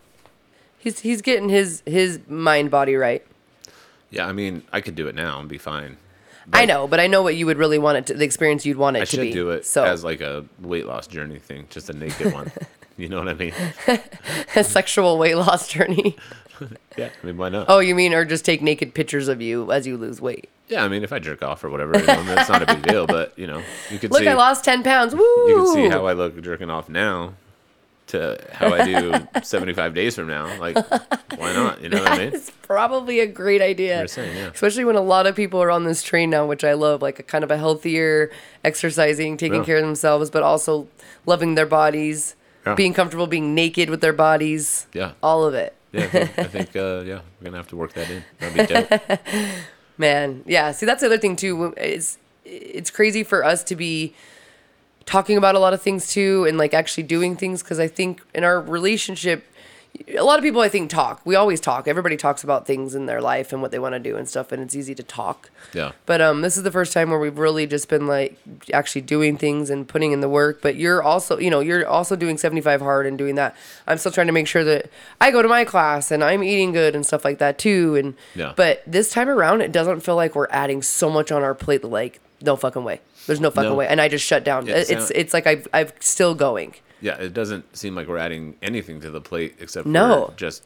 he's 0.79 1.01
he's 1.01 1.23
getting 1.23 1.49
his 1.49 1.83
his 1.87 2.21
mind 2.29 2.71
body 2.71 2.95
right. 2.95 3.25
yeah. 4.11 4.27
I 4.27 4.33
mean, 4.33 4.65
I 4.71 4.83
could 4.83 4.95
do 4.97 5.09
it 5.09 5.15
now 5.15 5.41
and 5.41 5.49
be 5.49 5.57
fine. 5.57 5.97
I 6.53 6.67
know, 6.67 6.87
but 6.87 7.01
I 7.01 7.07
know 7.07 7.23
what 7.23 7.37
you 7.37 7.47
would 7.47 7.57
really 7.57 7.79
want 7.79 7.97
it 7.97 8.07
to 8.09 8.15
the 8.15 8.25
experience 8.27 8.67
you'd 8.67 8.77
want 8.77 8.99
it 8.99 9.01
I 9.01 9.05
to 9.07 9.17
be. 9.17 9.23
I 9.23 9.25
should 9.27 9.33
do 9.35 9.51
it 9.51 9.65
so 9.65 9.83
as 9.83 10.05
like 10.05 10.21
a 10.21 10.45
weight 10.61 10.85
loss 10.85 11.07
journey 11.07 11.39
thing, 11.39 11.69
just 11.71 11.89
a 11.89 11.95
naked 11.95 12.35
one. 12.35 12.53
You 12.99 13.09
know 13.11 13.19
what 13.19 13.29
I 13.29 13.35
mean? 13.35 13.53
a 14.57 14.65
sexual 14.65 15.19
weight 15.19 15.37
loss 15.37 15.69
journey. 15.69 16.17
Yeah. 16.97 17.11
I 17.23 17.27
mean, 17.27 17.37
why 17.37 17.51
not? 17.51 17.67
Oh, 17.69 17.81
you 17.81 17.95
mean 17.95 18.15
or 18.15 18.25
just 18.25 18.43
take 18.47 18.63
naked 18.63 18.95
pictures 18.95 19.29
of 19.29 19.43
you 19.43 19.71
as 19.71 19.87
you 19.87 19.99
lose 19.99 20.23
weight? 20.23 20.49
Yeah, 20.69 20.83
I 20.83 20.89
mean, 20.89 21.05
if 21.05 21.13
I 21.13 21.19
jerk 21.19 21.43
off 21.43 21.63
or 21.63 21.69
whatever, 21.69 21.99
you 21.99 22.07
know, 22.07 22.23
that's 22.25 22.49
not 22.49 22.63
a 22.63 22.67
big 22.67 22.81
deal. 22.87 23.07
But 23.07 23.39
you 23.39 23.47
know, 23.47 23.63
you 23.91 23.99
could 23.99 24.11
Look, 24.11 24.21
see 24.23 24.29
I 24.29 24.33
lost 24.33 24.65
ten 24.65 24.83
pounds. 24.83 25.15
Woo! 25.15 25.21
you 25.21 25.55
can 25.57 25.75
see 25.75 25.89
how 25.91 26.07
I 26.07 26.15
look 26.15 26.41
jerking 26.41 26.71
off 26.71 26.89
now 26.89 27.35
to 28.07 28.43
how 28.53 28.73
I 28.73 28.85
do 28.87 29.29
75 29.43 29.93
days 29.93 30.15
from 30.15 30.29
now. 30.29 30.59
Like, 30.59 30.77
why 31.39 31.53
not? 31.53 31.83
You 31.83 31.91
know 31.91 32.03
what 32.03 32.13
I 32.13 32.19
mean? 32.19 32.29
It's 32.35 32.51
probably 32.63 33.21
a 33.21 33.27
great 33.27 33.61
idea. 33.61 33.99
You're 33.99 34.09
saying, 34.09 34.37
yeah. 34.37 34.47
Especially 34.47 34.85
when 34.85 34.97
a 34.97 35.01
lot 35.03 35.27
of 35.27 35.35
people 35.37 35.61
are 35.63 35.71
on 35.71 35.85
this 35.85 36.03
train 36.03 36.31
now, 36.31 36.47
which 36.47 36.65
I 36.65 36.73
love, 36.73 37.03
like 37.03 37.19
a 37.19 37.23
kind 37.23 37.45
of 37.45 37.51
a 37.51 37.59
healthier, 37.59 38.31
exercising, 38.65 39.37
taking 39.37 39.59
Yeah. 39.59 39.65
care 39.65 39.77
of 39.77 39.83
themselves, 39.83 40.31
but 40.31 40.43
also 40.43 40.89
loving 41.27 41.55
their 41.57 41.67
bodies, 41.67 42.35
Yeah. 42.67 42.75
being 42.75 42.95
comfortable 42.95 43.27
being 43.27 43.55
naked 43.55 43.91
with 43.91 44.01
their 44.01 44.13
bodies. 44.13 44.87
Yeah. 44.93 45.13
All 45.23 45.45
of 45.45 45.55
it. 45.55 45.75
Yeah, 45.93 46.05
I 46.05 46.09
think, 46.09 46.39
I 46.39 46.45
think 46.45 46.77
uh, 46.77 47.03
yeah, 47.07 47.21
we're 47.41 47.45
gonna 47.45 47.57
have 47.57 47.69
to 47.69 47.77
work 47.77 47.93
that 47.95 48.11
in. 48.11 48.25
That'd 48.39 48.69
be 48.69 48.75
dope. 48.75 49.21
Man, 49.99 50.43
yeah. 50.47 50.73
See, 50.73 50.85
that's 50.85 51.01
the 51.01 51.07
other 51.07 51.19
thing 51.19 51.37
too. 51.37 51.73
It's 51.77 52.19
it's 52.45 52.91
crazy 52.91 53.23
for 53.23 53.45
us 53.45 53.65
to 53.65 53.77
be 53.77 54.15
talking 55.07 55.37
about 55.37 55.55
a 55.55 55.59
lot 55.59 55.73
of 55.73 55.81
things 55.81 56.09
too, 56.11 56.45
and 56.47 56.59
like 56.59 56.75
actually 56.75 57.05
doing 57.05 57.37
things 57.37 57.63
because 57.63 57.79
I 57.79 57.87
think 57.89 58.23
in 58.35 58.45
our 58.45 58.61
relationship, 58.61 59.47
a 60.17 60.23
lot 60.23 60.39
of 60.39 60.43
people 60.45 60.61
I 60.61 60.69
think 60.69 60.91
talk. 60.91 61.21
We 61.25 61.35
always 61.35 61.61
talk. 61.61 61.87
Everybody 61.89 62.17
talks 62.17 62.43
about 62.45 62.67
things 62.67 62.95
in 62.95 63.07
their 63.07 63.21
life 63.21 63.53
and 63.53 63.61
what 63.63 63.71
they 63.71 63.79
want 63.79 63.95
to 63.95 63.99
do 63.99 64.17
and 64.17 64.29
stuff, 64.29 64.53
and 64.53 64.63
it's 64.63 64.75
easy 64.75 64.95
to 64.95 65.03
talk. 65.03 65.51
Yeah. 65.73 65.93
But 66.07 66.21
um, 66.21 66.43
this 66.43 66.57
is 66.57 66.63
the 66.63 66.71
first 66.71 66.93
time 66.93 67.11
where 67.11 67.19
we've 67.19 67.39
really 67.39 67.67
just 67.67 67.89
been 67.89 68.07
like 68.07 68.37
actually 68.73 69.03
doing 69.03 69.37
things 69.37 69.71
and 69.71 69.87
putting 69.89 70.13
in 70.13 70.21
the 70.21 70.29
work. 70.29 70.61
But 70.63 70.77
you're 70.77 71.03
also, 71.03 71.39
you 71.39 71.51
know, 71.51 71.61
you're 71.61 71.87
also 71.87 72.17
doing 72.17 72.39
75 72.39 72.81
hard 72.81 73.07
and 73.07 73.17
doing 73.19 73.35
that. 73.37 73.57
I'm 73.87 73.99
still 73.99 74.13
trying 74.13 74.27
to 74.29 74.33
make 74.33 74.47
sure 74.47 74.65
that 74.65 74.91
I 75.21 75.31
go 75.31 75.43
to 75.43 75.49
my 75.49 75.65
class 75.65 76.11
and 76.11 76.23
I'm 76.25 76.43
eating 76.43 76.73
good 76.73 76.95
and 76.95 77.05
stuff 77.05 77.25
like 77.25 77.39
that 77.39 77.59
too. 77.59 77.97
And 77.97 78.15
Yeah. 78.35 78.53
but 78.57 78.83
this 78.87 79.11
time 79.11 79.29
around, 79.29 79.61
it 79.61 79.73
doesn't 79.73 80.01
feel 80.01 80.17
like 80.17 80.35
we're 80.35 80.49
adding 80.51 80.83
so 80.83 81.11
much 81.11 81.31
on 81.33 81.43
our 81.43 81.55
plate. 81.55 81.85
Like 81.85 82.21
no 82.43 82.57
fucking 82.57 82.85
way. 82.85 83.01
There's 83.27 83.41
no 83.41 83.51
fucking 83.51 83.71
No. 83.71 83.77
way. 83.77 83.87
And 83.89 84.01
I 84.01 84.09
just 84.09 84.25
shut 84.25 84.45
down. 84.45 84.69
It 84.69 84.77
it's 84.77 84.89
sound- 84.89 85.13
it's 85.15 85.35
like 85.35 85.47
I've 85.47 85.67
I've 85.73 85.93
still 86.01 86.35
going. 86.35 86.75
Yeah, 87.01 87.17
it 87.17 87.35
doesn't 87.35 87.77
seem 87.77 87.95
like 87.95 88.09
we're 88.09 88.19
adding 88.19 88.55
anything 88.63 89.01
to 89.03 89.11
the 89.11 89.21
plate 89.21 89.57
except 89.61 89.87
No. 89.87 90.27
for 90.27 90.35
just. 90.37 90.63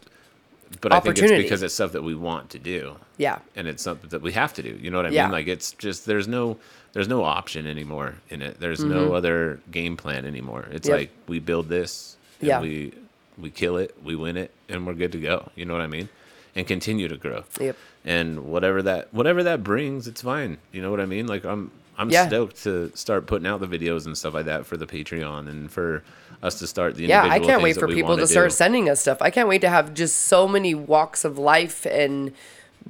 But 0.81 0.93
I 0.93 1.01
think 1.01 1.19
it's 1.19 1.33
because 1.33 1.63
it's 1.65 1.75
stuff 1.75 1.93
that 1.93 2.03
we 2.05 2.15
want 2.15 2.51
to 2.51 2.59
do. 2.61 2.97
Yeah. 3.19 3.41
and 3.57 3.67
it's 3.69 3.83
something 3.83 4.09
that 4.11 4.23
we 4.23 4.33
have 4.33 4.55
to 4.55 4.63
do. 4.63 4.79
You 4.81 4.91
know 4.91 4.97
what 4.99 5.07
I 5.07 5.11
Yeah. 5.11 5.25
mean? 5.25 5.33
Like 5.33 5.49
it's 5.49 5.73
just 5.73 6.07
there's 6.07 6.29
no 6.29 6.57
there's 6.93 7.09
no 7.09 7.23
option 7.25 7.67
anymore 7.67 8.15
in 8.31 8.41
it. 8.43 8.59
There's 8.61 8.83
no 8.83 9.15
other 9.15 9.61
game 9.71 9.97
plan 9.97 10.25
anymore. 10.25 10.69
It's 10.71 10.89
Mm-hmm. 10.89 10.93
Yep. 10.93 10.99
like 11.01 11.11
we 11.27 11.39
build 11.41 11.69
this, 11.69 12.17
and 12.41 12.49
Yeah. 12.49 12.61
we 12.61 12.93
we 13.39 13.51
kill 13.51 13.77
it, 13.79 13.95
we 14.05 14.15
win 14.17 14.37
it, 14.37 14.51
and 14.69 14.87
we're 14.87 14.95
good 14.95 15.13
to 15.13 15.19
go. 15.19 15.51
You 15.57 15.65
know 15.65 15.73
what 15.75 15.83
I 15.83 15.87
mean? 15.89 16.09
And 16.55 16.67
continue 16.67 17.09
to 17.09 17.17
grow. 17.17 17.45
Yep. 17.61 17.77
And 18.05 18.45
whatever 18.47 18.81
that 18.83 19.13
whatever 19.13 19.43
that 19.43 19.63
brings, 19.65 20.07
it's 20.07 20.23
fine. 20.23 20.59
You 20.73 20.81
know 20.83 20.91
what 20.93 21.01
I 21.01 21.07
mean? 21.07 21.27
Like 21.27 21.45
I'm 21.45 21.71
I'm 22.01 22.09
Yeah. 22.11 22.27
stoked 22.29 22.63
to 22.65 22.91
start 22.95 23.27
putting 23.27 23.47
out 23.47 23.61
the 23.61 23.67
videos 23.67 24.07
and 24.07 24.17
stuff 24.17 24.33
like 24.35 24.47
that 24.47 24.65
for 24.65 24.77
the 24.79 24.87
Patreon 24.87 25.49
and 25.49 25.71
for 25.71 26.03
us 26.43 26.59
to 26.61 26.67
start 26.67 26.95
the 26.97 27.05
Yeah, 27.05 27.23
I 27.25 27.39
can't 27.39 27.63
wait 27.63 27.77
for 27.77 27.87
people 27.87 28.17
to 28.17 28.27
start 28.27 28.53
sending 28.53 28.89
us 28.89 29.01
stuff. 29.03 29.19
I 29.21 29.29
can't 29.31 29.49
wait 29.49 29.61
to 29.61 29.69
have 29.69 29.93
just 29.93 30.17
so 30.17 30.49
many 30.49 30.75
walks 30.75 31.25
of 31.27 31.37
life 31.37 31.85
and 31.87 32.33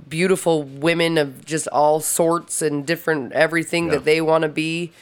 beautiful 0.08 0.62
women 0.62 1.18
of 1.18 1.44
just 1.44 1.66
all 1.68 1.98
sorts 2.00 2.62
and 2.62 2.86
different 2.86 3.32
everything 3.32 3.86
Yeah. 3.86 3.92
that 3.94 4.04
they 4.04 4.20
want 4.20 4.42
to 4.42 4.48
be 4.48 4.92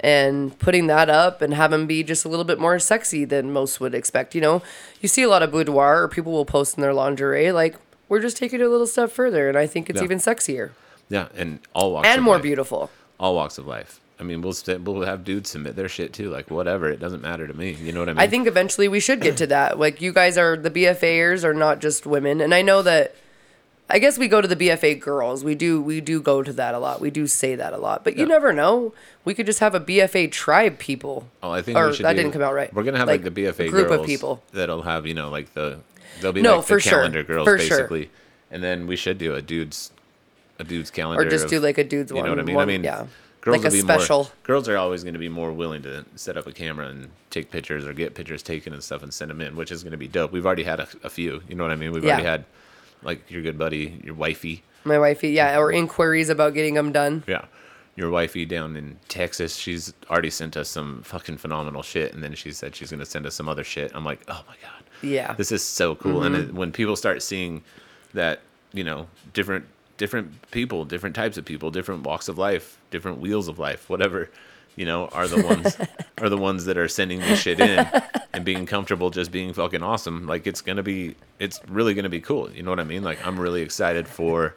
and 0.00 0.58
putting 0.58 0.88
that 0.88 1.08
up 1.08 1.40
and 1.40 1.54
have 1.54 1.70
them 1.70 1.86
be 1.86 2.02
just 2.02 2.24
a 2.24 2.28
little 2.28 2.44
bit 2.44 2.58
more 2.58 2.76
sexy 2.80 3.24
than 3.24 3.52
most 3.52 3.78
would 3.80 3.94
expect. 3.94 4.34
You 4.34 4.40
know, 4.40 4.62
you 5.00 5.08
see 5.08 5.22
a 5.22 5.28
lot 5.28 5.44
of 5.44 5.52
boudoir 5.52 6.02
or 6.02 6.08
people 6.08 6.32
will 6.32 6.44
post 6.44 6.76
in 6.76 6.82
their 6.82 6.92
lingerie 6.92 7.52
like 7.52 7.76
we're 8.08 8.18
just 8.20 8.36
taking 8.36 8.58
it 8.60 8.64
a 8.64 8.68
little 8.68 8.88
step 8.88 9.12
further 9.12 9.48
and 9.48 9.56
I 9.56 9.68
think 9.68 9.88
it's 9.88 9.98
Yeah. 10.00 10.04
even 10.04 10.18
sexier 10.18 10.70
Yeah, 11.08 11.26
and 11.36 11.60
all 11.72 11.92
walks 11.92 12.08
and 12.08 12.20
more 12.22 12.34
life. 12.34 12.42
beautiful. 12.42 12.90
All 13.22 13.34
walks 13.36 13.56
of 13.56 13.66
life. 13.66 14.00
I 14.20 14.24
mean, 14.24 14.42
we'll 14.42 14.52
st- 14.52 14.82
we'll 14.82 15.02
have 15.02 15.24
dudes 15.24 15.50
submit 15.50 15.74
their 15.76 15.88
shit 15.88 16.12
too, 16.12 16.28
like 16.30 16.50
whatever. 16.50 16.88
It 16.90 17.00
doesn't 17.00 17.22
matter 17.22 17.46
to 17.46 17.54
me. 17.54 17.72
You 17.72 17.92
know 17.92 18.00
what 18.00 18.08
I 18.10 18.12
mean? 18.12 18.20
I 18.20 18.26
think 18.26 18.46
eventually 18.46 18.86
we 18.88 19.00
should 19.00 19.20
get 19.20 19.36
to 19.38 19.46
that. 19.48 19.78
Like 19.78 20.00
you 20.02 20.12
guys 20.12 20.36
are 20.36 20.56
the 20.56 20.70
BFAers 20.70 21.44
are 21.44 21.54
not 21.54 21.80
just 21.80 22.04
women, 22.06 22.40
and 22.40 22.52
I 22.54 22.60
know 22.62 22.82
that. 22.82 23.14
I 23.90 23.98
guess 23.98 24.16
we 24.18 24.26
go 24.26 24.40
to 24.40 24.48
the 24.48 24.56
BFA 24.56 24.98
girls. 25.00 25.44
We 25.44 25.54
do 25.54 25.82
we 25.82 26.00
do 26.00 26.20
go 26.22 26.42
to 26.42 26.52
that 26.54 26.74
a 26.74 26.78
lot. 26.78 27.00
We 27.00 27.10
do 27.10 27.26
say 27.26 27.54
that 27.56 27.72
a 27.72 27.78
lot. 27.78 28.04
But 28.04 28.14
you 28.16 28.22
Yeah. 28.22 28.28
never 28.28 28.52
know. 28.52 28.94
We 29.24 29.34
could 29.34 29.44
just 29.46 29.58
have 29.60 29.74
a 29.74 29.80
BFA 29.80 30.28
tribe 30.30 30.78
people. 30.78 31.26
Oh, 31.42 31.50
I 31.50 31.60
think 31.62 31.76
or 31.76 31.88
we 31.88 31.94
should 31.94 32.06
that 32.06 32.12
do- 32.14 32.22
didn't 32.22 32.32
come 32.32 32.42
out 32.42 32.54
right. 32.54 32.72
We're 32.72 32.84
gonna 32.84 32.98
have 32.98 33.08
like, 33.08 33.22
the 33.24 33.30
BFA 33.30 33.68
group 33.70 33.90
of 33.90 34.06
people. 34.06 34.42
that'll 34.52 34.82
have 34.82 35.06
you 35.06 35.14
know 35.14 35.28
like 35.30 35.52
the 35.54 35.78
they'll 36.20 36.32
be 36.32 36.42
No, 36.42 36.56
like 36.58 36.66
for 36.66 36.74
the 36.76 36.80
sure. 36.80 36.90
calendar 36.92 37.22
girls 37.22 37.44
For 37.46 37.58
sure. 37.58 37.68
basically, 37.78 38.10
and 38.50 38.62
then 38.62 38.86
we 38.86 38.96
should 38.96 39.18
do 39.18 39.34
a 39.34 39.42
dudes 39.42 39.90
a 40.62 40.68
dudes 40.68 40.90
calendar 40.90 41.22
Or 41.22 41.28
just 41.28 41.44
of- 41.44 41.50
do 41.50 41.60
like 41.60 41.78
a 41.78 41.84
dude's 41.84 42.10
you 42.10 42.16
one. 42.16 42.24
know 42.24 42.30
what 42.30 42.40
I 42.40 42.42
mean? 42.42 42.54
one- 42.56 42.62
I 42.62 42.66
mean, 42.66 42.84
yeah. 42.84 43.06
girls 43.40 43.62
Like 43.62 43.72
a 43.72 43.76
special. 43.76 44.24
More, 44.24 44.32
girls 44.44 44.68
are 44.68 44.76
always 44.78 45.02
going 45.02 45.14
to 45.14 45.20
be 45.20 45.28
more 45.28 45.52
willing 45.52 45.82
to 45.82 46.04
set 46.16 46.36
up 46.36 46.46
a 46.46 46.52
camera 46.52 46.88
and 46.88 47.10
take 47.30 47.50
pictures 47.50 47.84
or 47.86 47.92
get 47.92 48.14
pictures 48.14 48.42
taken 48.42 48.72
and 48.72 48.82
stuff 48.82 49.02
and 49.02 49.12
send 49.12 49.30
them 49.30 49.40
in, 49.40 49.56
which 49.56 49.70
is 49.70 49.82
going 49.82 49.92
to 49.92 49.98
be 49.98 50.08
dope. 50.08 50.32
We've 50.32 50.46
already 50.46 50.64
had 50.64 50.80
a, 50.80 50.88
a 51.04 51.10
few. 51.10 51.42
You 51.48 51.54
know 51.54 51.64
what 51.64 51.72
I 51.72 51.76
mean? 51.76 51.92
We've 51.92 52.04
already 52.04 52.24
had 52.24 52.44
like 53.02 53.30
your 53.30 53.42
good 53.42 53.58
buddy, 53.58 54.00
your 54.04 54.14
wifey. 54.14 54.62
My 54.84 54.98
wifey, 54.98 55.30
yeah, 55.30 55.58
or 55.58 55.70
inquiries 55.70 56.28
about 56.28 56.54
getting 56.54 56.74
them 56.74 56.92
done. 56.92 57.22
Yeah. 57.26 57.44
Your 57.94 58.10
wifey 58.10 58.46
down 58.46 58.76
in 58.76 58.98
Texas, 59.08 59.54
she's 59.54 59.92
already 60.08 60.30
sent 60.30 60.56
us 60.56 60.68
some 60.68 61.02
fucking 61.02 61.36
phenomenal 61.36 61.82
shit. 61.82 62.14
And 62.14 62.22
then 62.22 62.34
she 62.34 62.52
said 62.52 62.74
she's 62.74 62.90
going 62.90 63.00
to 63.00 63.06
send 63.06 63.26
us 63.26 63.34
some 63.34 63.48
other 63.48 63.64
shit. 63.64 63.92
I'm 63.94 64.04
like, 64.04 64.22
oh 64.28 64.42
my 64.48 64.54
God. 64.62 64.82
Yeah. 65.02 65.34
This 65.34 65.52
is 65.52 65.62
so 65.62 65.94
cool. 65.94 66.22
And 66.22 66.34
mm-hmm. 66.34 66.50
it, 66.50 66.54
when 66.54 66.72
people 66.72 66.96
start 66.96 67.22
seeing 67.22 67.62
that, 68.14 68.40
you 68.72 68.82
know, 68.82 69.08
different 69.34 69.66
different 69.96 70.50
people, 70.50 70.84
different 70.84 71.14
types 71.14 71.36
of 71.36 71.44
people, 71.44 71.70
different 71.70 72.02
walks 72.04 72.28
of 72.28 72.38
life, 72.38 72.78
different 72.90 73.18
wheels 73.18 73.48
of 73.48 73.58
life, 73.58 73.88
whatever, 73.88 74.30
you 74.76 74.84
know, 74.86 75.06
are 75.08 75.28
the 75.28 75.42
ones 75.42 75.76
are 76.20 76.28
the 76.28 76.36
ones 76.38 76.64
that 76.64 76.76
are 76.78 76.88
sending 76.88 77.20
this 77.20 77.40
shit 77.40 77.60
in 77.60 77.86
and 78.32 78.44
being 78.44 78.64
comfortable 78.66 79.10
just 79.10 79.30
being 79.30 79.52
fucking 79.52 79.82
awesome. 79.82 80.26
Like 80.26 80.46
it's 80.46 80.60
gonna 80.60 80.82
be 80.82 81.14
it's 81.38 81.60
really 81.68 81.94
gonna 81.94 82.08
be 82.08 82.20
cool. 82.20 82.50
You 82.50 82.62
know 82.62 82.70
what 82.70 82.80
I 82.80 82.84
mean? 82.84 83.02
Like 83.02 83.24
I'm 83.26 83.38
really 83.38 83.62
excited 83.62 84.08
for 84.08 84.54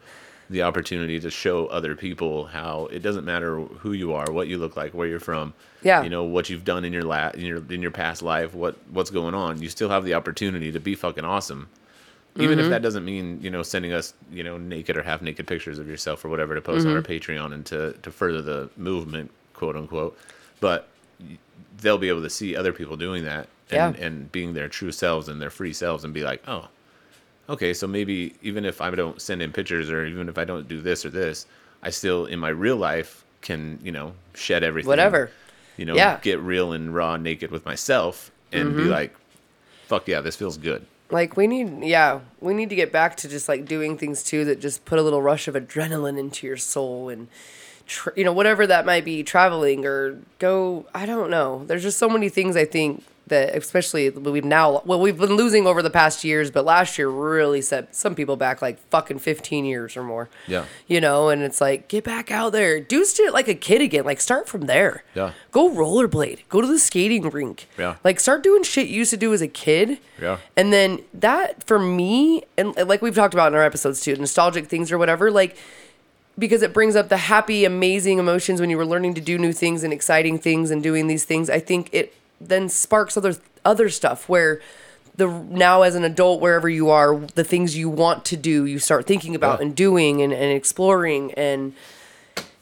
the 0.50 0.62
opportunity 0.62 1.20
to 1.20 1.30
show 1.32 1.66
other 1.68 1.96
people 1.96 2.46
how 2.46 2.86
it 2.92 3.00
doesn't 3.00 3.26
matter 3.26 3.60
who 3.60 3.94
you 3.94 4.14
are, 4.14 4.32
what 4.32 4.48
you 4.48 4.60
look 4.60 4.78
like, 4.78 4.94
where 4.94 5.08
you're 5.08 5.20
from, 5.20 5.54
Yeah. 5.82 6.04
you 6.04 6.10
know 6.10 6.24
what 6.24 6.52
you've 6.52 6.64
done 6.64 6.86
in 6.86 6.94
your 6.94 7.02
la- 7.02 7.32
in 7.32 7.42
your 7.42 7.58
in 7.72 7.82
your 7.82 7.90
past 7.92 8.22
life, 8.22 8.54
what 8.54 8.76
what's 8.92 9.10
going 9.10 9.34
on. 9.34 9.60
You 9.62 9.70
still 9.70 9.90
have 9.90 10.06
the 10.06 10.14
opportunity 10.14 10.72
to 10.72 10.80
be 10.80 10.94
fucking 10.96 11.26
awesome, 11.26 11.68
even 12.38 12.58
Mm-hmm. 12.58 12.66
if 12.66 12.70
that 12.70 12.82
doesn't 12.82 13.06
mean 13.06 13.40
you 13.42 13.50
know 13.50 13.64
sending 13.64 13.94
us 13.94 14.14
you 14.32 14.44
know 14.44 14.58
naked 14.58 14.98
or 14.98 15.04
half 15.04 15.22
naked 15.22 15.48
pictures 15.48 15.80
of 15.80 15.88
yourself 15.88 16.24
or 16.26 16.30
whatever 16.30 16.54
to 16.56 16.62
post 16.62 16.86
on 16.86 16.94
our 16.96 17.02
Mm-hmm. 17.02 17.32
Patreon 17.32 17.54
and 17.54 17.66
to 17.68 17.94
to 18.02 18.12
further 18.12 18.42
the 18.42 18.70
movement, 18.78 19.32
quote 19.54 19.76
unquote. 19.76 20.18
But 20.60 20.88
they'll 21.82 21.98
be 21.98 22.10
able 22.10 22.22
to 22.24 22.30
see 22.30 22.56
other 22.56 22.74
people 22.74 22.98
doing 22.98 23.24
that 23.26 23.48
and, 23.72 23.96
Yeah. 23.98 24.06
and 24.06 24.32
being 24.32 24.54
their 24.54 24.68
true 24.70 24.92
selves 24.92 25.28
and 25.30 25.42
their 25.42 25.50
free 25.50 25.74
selves 25.74 26.04
and 26.04 26.14
be 26.14 26.24
like, 26.24 26.42
oh, 26.48 26.68
okay, 27.50 27.74
so 27.74 27.88
maybe 27.88 28.36
even 28.42 28.66
if 28.66 28.82
I 28.82 28.90
don't 28.92 29.22
send 29.22 29.42
in 29.42 29.52
pictures 29.52 29.90
or 29.90 30.06
even 30.06 30.30
if 30.30 30.38
I 30.38 30.46
don't 30.46 30.68
do 30.68 30.82
this 30.82 31.06
or 31.06 31.10
this, 31.10 31.46
I 31.84 31.90
still 31.90 32.26
in 32.26 32.40
my 32.40 32.50
real 32.50 32.78
life 32.78 33.24
can, 33.42 33.80
you 33.84 33.92
know, 33.92 34.14
shed 34.34 34.64
everything. 34.64 34.88
Whatever. 34.90 35.30
You 35.78 35.86
know, 35.86 35.96
Yeah. 35.96 36.14
Mm-hmm. 36.14 36.24
get 36.24 36.40
real 36.40 36.72
and 36.74 36.94
raw 36.96 37.18
naked 37.18 37.52
with 37.52 37.66
myself 37.66 38.32
and 38.52 38.76
be 38.76 38.84
like, 38.84 39.14
fuck 39.88 40.08
yeah, 40.08 40.22
this 40.22 40.36
feels 40.36 40.58
good. 40.58 40.86
Like 41.12 41.38
we 41.38 41.46
need, 41.48 41.84
yeah, 41.84 42.22
we 42.40 42.54
need 42.54 42.70
to 42.70 42.76
get 42.76 42.92
back 42.92 43.16
to 43.18 43.30
just 43.30 43.48
like 43.48 43.66
doing 43.66 43.98
things 43.98 44.24
too 44.24 44.44
that 44.46 44.60
just 44.60 44.86
put 44.86 44.98
a 44.98 45.02
little 45.04 45.22
rush 45.22 45.48
of 45.48 45.56
adrenaline 45.56 46.18
into 46.18 46.48
your 46.48 46.58
soul 46.58 47.10
and 47.10 47.28
tr- 47.86 48.10
you 48.16 48.24
know, 48.24 48.34
whatever 48.34 48.68
that 48.68 48.86
might 48.86 49.06
be, 49.06 49.24
traveling 49.24 49.86
or 49.86 50.20
go. 50.40 50.86
I 50.94 51.06
don't 51.06 51.30
know. 51.30 51.64
There's 51.66 51.84
just 51.84 51.98
so 51.98 52.10
many 52.10 52.30
things 52.30 52.56
I 52.56 52.66
think 52.66 53.04
that, 53.28 53.56
especially 53.56 54.10
we've 54.10 54.46
now, 54.46 54.82
well, 54.86 55.00
we've 55.00 55.18
been 55.18 55.36
losing 55.36 55.66
over 55.66 55.82
the 55.82 55.90
past 55.90 56.24
years, 56.24 56.52
but 56.52 56.64
last 56.64 56.98
year 56.98 57.10
really 57.10 57.62
set 57.62 57.96
some 57.96 58.14
people 58.14 58.36
back 58.36 58.62
like 58.62 58.78
fucking 58.90 59.20
15 59.20 59.66
years 59.66 59.98
or 59.98 60.04
more. 60.04 60.30
Yeah. 60.48 60.66
You 60.88 61.02
know, 61.02 61.30
and 61.30 61.42
it's 61.42 61.60
like, 61.60 61.88
get 61.88 62.04
back 62.04 62.30
out 62.32 62.52
there, 62.52 62.80
do 62.80 63.06
shit 63.06 63.34
like 63.34 63.48
a 63.48 63.56
kid 63.56 63.82
again. 63.82 64.06
Like, 64.06 64.22
start 64.22 64.48
from 64.48 64.68
there. 64.68 65.04
Yeah. 65.16 65.32
Go 65.52 65.70
rollerblade, 65.70 66.42
go 66.50 66.62
to 66.62 66.68
the 66.68 66.80
skating 66.80 67.30
rink. 67.30 67.68
Yeah. 67.78 67.96
Like, 68.04 68.20
start 68.20 68.44
doing 68.44 68.64
shit 68.64 68.88
you 68.88 68.98
used 68.98 69.12
to 69.12 69.18
do 69.18 69.34
as 69.34 69.42
a 69.42 69.48
kid. 69.48 69.98
Yeah. 70.22 70.38
And 70.56 70.72
then 70.72 71.02
that 71.14 71.64
for 71.64 71.80
me, 71.80 72.44
and 72.58 72.76
like 72.88 73.02
we've 73.02 73.16
talked 73.16 73.34
about 73.34 73.48
in 73.48 73.56
our 73.56 73.64
episodes 73.64 74.02
too, 74.02 74.16
nostalgic 74.16 74.68
things 74.68 74.92
or 74.92 74.98
whatever, 74.98 75.32
like 75.32 75.58
because 76.38 76.62
it 76.62 76.74
brings 76.74 76.96
up 76.96 77.10
the 77.10 77.18
happy, 77.18 77.66
amazing 77.66 78.18
emotions 78.20 78.60
when 78.60 78.70
you 78.70 78.78
were 78.78 78.86
learning 78.86 79.14
to 79.16 79.22
do 79.22 79.38
new 79.38 79.54
things 79.54 79.84
and 79.84 79.94
exciting 79.94 80.38
things 80.38 80.72
and 80.72 80.84
doing 80.84 81.08
these 81.08 81.24
things. 81.24 81.50
I 81.50 81.60
think 81.60 81.90
it 81.94 82.14
then 82.42 82.68
sparks 82.70 83.16
other 83.18 83.36
other 83.64 83.90
stuff 83.90 84.28
where 84.30 84.60
the 85.16 85.28
now 85.28 85.82
as 85.84 85.96
an 85.96 86.04
adult 86.04 86.42
wherever 86.42 86.68
you 86.68 86.90
are 86.90 87.18
the 87.36 87.44
things 87.44 87.78
you 87.78 87.90
want 87.90 88.26
to 88.26 88.36
do 88.36 88.66
you 88.66 88.78
start 88.80 89.06
thinking 89.08 89.34
about 89.34 89.60
Yeah. 89.60 89.68
and 89.68 89.76
doing 89.76 90.22
and, 90.22 90.34
and 90.34 90.52
exploring 90.52 91.34
and 91.36 91.74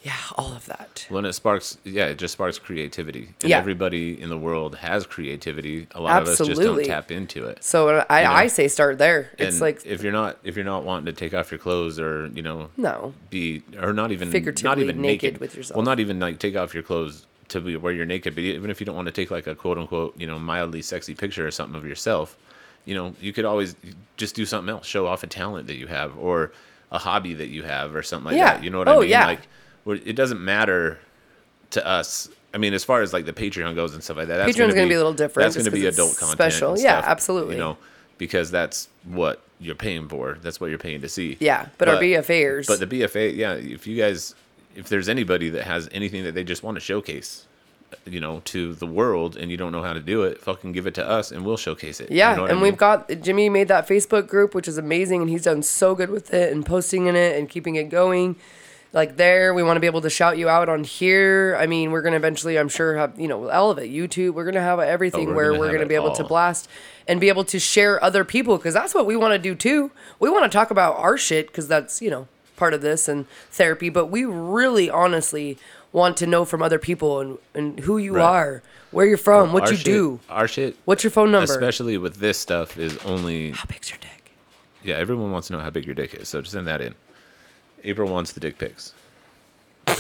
yeah 0.04 0.14
all 0.36 0.54
of 0.54 0.66
that 0.66 1.06
When 1.10 1.26
it 1.26 1.34
sparks, 1.34 1.78
yeah, 1.86 2.06
it 2.08 2.18
just 2.18 2.34
sparks 2.34 2.60
creativity. 2.60 3.30
And 3.42 3.50
Yeah. 3.50 3.58
everybody 3.58 4.20
in 4.22 4.30
the 4.30 4.38
world 4.38 4.76
has 4.76 5.06
creativity. 5.06 5.88
A 5.96 6.02
lot 6.02 6.22
of 6.22 6.28
us 6.28 6.38
just 6.40 6.62
don't 6.62 6.84
tap 6.86 7.10
into 7.12 7.46
it. 7.46 7.64
so 7.64 7.90
uh, 7.90 8.06
i, 8.10 8.24
know? 8.24 8.32
I 8.32 8.48
say 8.48 8.68
start 8.68 8.98
there 8.98 9.32
it's 9.38 9.56
and 9.56 9.62
like 9.62 9.86
if 9.86 10.04
you're 10.04 10.12
not 10.12 10.38
if 10.44 10.56
you're 10.56 10.66
not 10.66 10.84
wanting 10.84 11.06
to 11.06 11.14
take 11.14 11.34
off 11.34 11.52
your 11.52 11.58
clothes 11.60 12.00
or 12.00 12.28
you 12.34 12.42
know 12.42 12.70
no 12.78 13.14
be 13.30 13.64
or 13.82 13.94
not 13.94 14.12
even 14.12 14.28
not 14.30 14.32
Figuratively 14.34 14.84
even 14.84 15.02
naked 15.02 15.34
naked, 15.34 15.38
with 15.40 15.56
yourself. 15.56 15.76
Well, 15.78 15.86
not 15.86 16.00
even 16.00 16.20
like 16.20 16.38
take 16.40 16.56
off 16.56 16.74
your 16.74 16.84
clothes 16.84 17.26
to 17.50 17.62
be 17.62 17.76
where 17.78 17.94
you're 17.94 18.06
naked, 18.06 18.36
but 18.36 18.44
even 18.44 18.70
if 18.72 18.80
you 18.80 18.86
don't 18.86 18.96
want 18.96 19.06
to 19.08 19.12
take 19.12 19.30
like 19.32 19.48
a 19.48 19.56
quote 19.56 19.78
unquote 19.78 20.16
you 20.20 20.28
know 20.28 20.38
mildly 20.40 20.82
sexy 20.82 21.14
picture 21.16 21.46
or 21.48 21.52
something 21.52 21.76
of 21.78 21.86
yourself, 21.86 22.36
you 22.86 22.96
know 22.96 23.16
you 23.22 23.32
could 23.32 23.46
always 23.46 23.76
just 24.18 24.36
do 24.36 24.46
something 24.46 24.70
else, 24.74 24.86
show 24.86 25.08
off 25.08 25.24
a 25.24 25.28
talent 25.28 25.68
that 25.68 25.76
you 25.76 25.88
have 25.88 26.18
or 26.18 26.52
a 26.92 26.98
hobby 27.00 27.34
that 27.34 27.48
you 27.48 27.64
have 27.64 27.96
or 27.96 28.04
something 28.04 28.26
like 28.32 28.38
Yeah. 28.38 28.54
that. 28.56 28.64
You 28.64 28.70
know 28.70 28.80
what 28.80 28.88
Oh, 28.88 28.98
I 28.98 29.02
mean? 29.02 29.10
yeah. 29.10 29.26
Like 29.26 29.42
it 29.86 30.16
doesn't 30.16 30.44
matter 30.44 31.00
to 31.72 31.86
us. 31.86 32.30
I 32.54 32.58
mean, 32.58 32.74
as 32.74 32.84
far 32.84 33.02
as 33.02 33.14
like 33.14 33.26
the 33.26 33.34
Patreon 33.34 33.76
goes 33.76 33.94
and 33.94 34.04
stuff 34.04 34.18
like 34.18 34.28
that, 34.28 34.38
that's 34.38 34.52
Patreon's 34.58 34.76
gonna 34.76 34.88
be 34.88 34.94
a 34.94 34.98
little 34.98 35.14
different 35.14 35.46
That's 35.46 35.56
going 35.56 35.66
to 35.66 35.72
be 35.72 35.88
adult 35.88 36.18
content, 36.18 36.38
special. 36.38 36.78
Yeah, 36.78 37.00
stuff, 37.00 37.06
absolutely. 37.12 37.56
You 37.56 37.62
know, 37.62 37.78
because 38.18 38.52
that's 38.52 38.90
what 39.06 39.42
you're 39.60 39.76
paying 39.76 40.08
for. 40.08 40.38
That's 40.42 40.62
what 40.62 40.70
you're 40.70 40.78
paying 40.80 41.02
to 41.02 41.10
see. 41.10 41.38
yeah 41.40 41.68
but, 41.78 41.90
our 41.90 41.96
bfers 41.98 42.68
But 42.68 42.80
the 42.80 42.88
BFA, 42.88 43.36
yeah, 43.36 43.54
if 43.54 43.88
you 43.88 43.98
guys, 43.98 44.36
if 44.76 44.88
there's 44.90 45.10
anybody 45.10 45.50
that 45.50 45.64
has 45.64 45.90
anything 45.92 46.24
that 46.26 46.36
they 46.36 46.44
just 46.44 46.64
want 46.64 46.76
to 46.76 46.82
showcase, 46.82 47.46
you 48.06 48.20
know, 48.20 48.42
to 48.46 48.74
the 48.74 48.88
world 48.88 49.36
and 49.38 49.50
you 49.50 49.58
don't 49.58 49.72
know 49.72 49.82
how 49.84 49.94
to 49.94 50.00
do 50.00 50.24
it, 50.24 50.40
fucking 50.42 50.74
give 50.74 50.86
it 50.86 50.94
to 50.96 51.08
us 51.08 51.32
and 51.32 51.46
we'll 51.46 51.58
showcase 51.58 52.00
it. 52.00 52.12
You 52.12 52.18
Yeah, 52.18 52.36
know 52.36 52.44
and 52.44 52.52
I 52.52 52.56
mean? 52.56 52.64
we've 52.64 52.78
got 52.78 53.10
Jimmy 53.22 53.50
made 53.50 53.68
that 53.70 53.88
Facebook 53.88 54.28
group, 54.28 54.54
which 54.54 54.68
is 54.68 54.78
amazing, 54.78 55.22
and 55.22 55.30
he's 55.30 55.44
done 55.44 55.64
so 55.64 55.96
good 55.96 56.10
with 56.10 56.34
it 56.34 56.52
and 56.52 56.66
posting 56.66 57.08
in 57.08 57.16
it 57.16 57.38
and 57.40 57.50
keeping 57.50 57.76
it 57.76 57.90
going. 57.90 58.36
Like 58.94 59.18
there, 59.18 59.56
we 59.56 59.64
want 59.64 59.78
to 59.78 59.80
be 59.82 59.88
able 59.88 60.02
to 60.02 60.10
shout 60.12 60.38
you 60.38 60.48
out 60.48 60.70
on 60.70 60.84
here. 60.84 61.58
I 61.60 61.66
mean, 61.66 61.90
we're 61.92 62.04
gonna 62.04 62.16
eventually, 62.16 62.58
I'm 62.60 62.70
sure, 62.70 62.96
have 62.96 63.20
you 63.20 63.28
know 63.28 63.50
all 63.50 63.72
of 63.72 63.80
it. 63.80 63.92
YouTube, 63.92 64.36
we're 64.36 64.46
gonna 64.46 64.62
have 64.62 64.80
everything 64.80 65.30
Oh, 65.30 65.32
we're 65.32 65.36
where 65.36 65.46
gonna 65.48 65.60
we're 65.60 65.66
have 65.70 65.76
gonna 65.78 65.86
be 65.90 65.96
able 65.96 66.12
to 66.16 66.24
blast 66.24 66.70
and 67.08 67.20
be 67.20 67.28
able 67.28 67.44
to 67.46 67.60
share 67.60 68.02
other 68.04 68.24
people 68.24 68.58
because 68.58 68.76
that's 68.76 68.94
what 68.94 69.08
we 69.08 69.16
want 69.16 69.32
to 69.34 69.40
do 69.40 69.56
too. 69.56 69.90
We 70.20 70.30
want 70.30 70.44
to 70.44 70.56
talk 70.56 70.70
about 70.70 70.96
our 70.98 71.18
shit 71.18 71.48
because 71.48 71.68
that's 71.68 72.04
you 72.04 72.12
know 72.12 72.28
part 72.56 72.76
of 72.76 72.82
this 72.82 73.08
and 73.08 73.26
therapy, 73.50 73.90
but 73.90 74.06
we 74.08 74.26
really, 74.26 74.92
honestly 74.92 75.58
want 75.92 76.16
to 76.18 76.28
know 76.28 76.46
from 76.46 76.62
other 76.62 76.78
people 76.80 77.20
and, 77.20 77.38
and 77.56 77.80
who 77.82 77.98
you 77.98 78.16
Right. 78.16 78.24
are, 78.24 78.64
where 78.92 79.06
you're 79.08 79.18
from, 79.18 79.54
what 79.54 79.70
you 79.72 79.76
shit- 79.78 79.86
do, 79.86 80.20
Our 80.30 80.48
shit, 80.48 80.76
what's 80.86 81.04
your 81.04 81.10
phone 81.12 81.32
number, 81.32 81.52
especially 81.52 81.98
with 81.98 82.18
this 82.18 82.38
stuff, 82.40 82.78
is 82.78 82.96
only 83.06 83.52
how 83.52 83.66
big's 83.66 83.90
your 83.90 83.98
dick. 84.00 84.34
yeah. 84.84 84.96
Everyone 84.98 85.32
wants 85.32 85.48
to 85.48 85.54
know 85.54 85.60
how 85.60 85.72
big 85.72 85.86
your 85.88 85.96
dick 85.96 86.14
is, 86.14 86.30
so 86.30 86.42
just 86.42 86.54
send 86.54 86.68
that 86.68 86.80
in. 86.82 86.94
April 87.84 88.10
wants 88.10 88.32
the 88.34 88.40
dick 88.40 88.58
pics. 88.58 88.94
and 89.88 89.94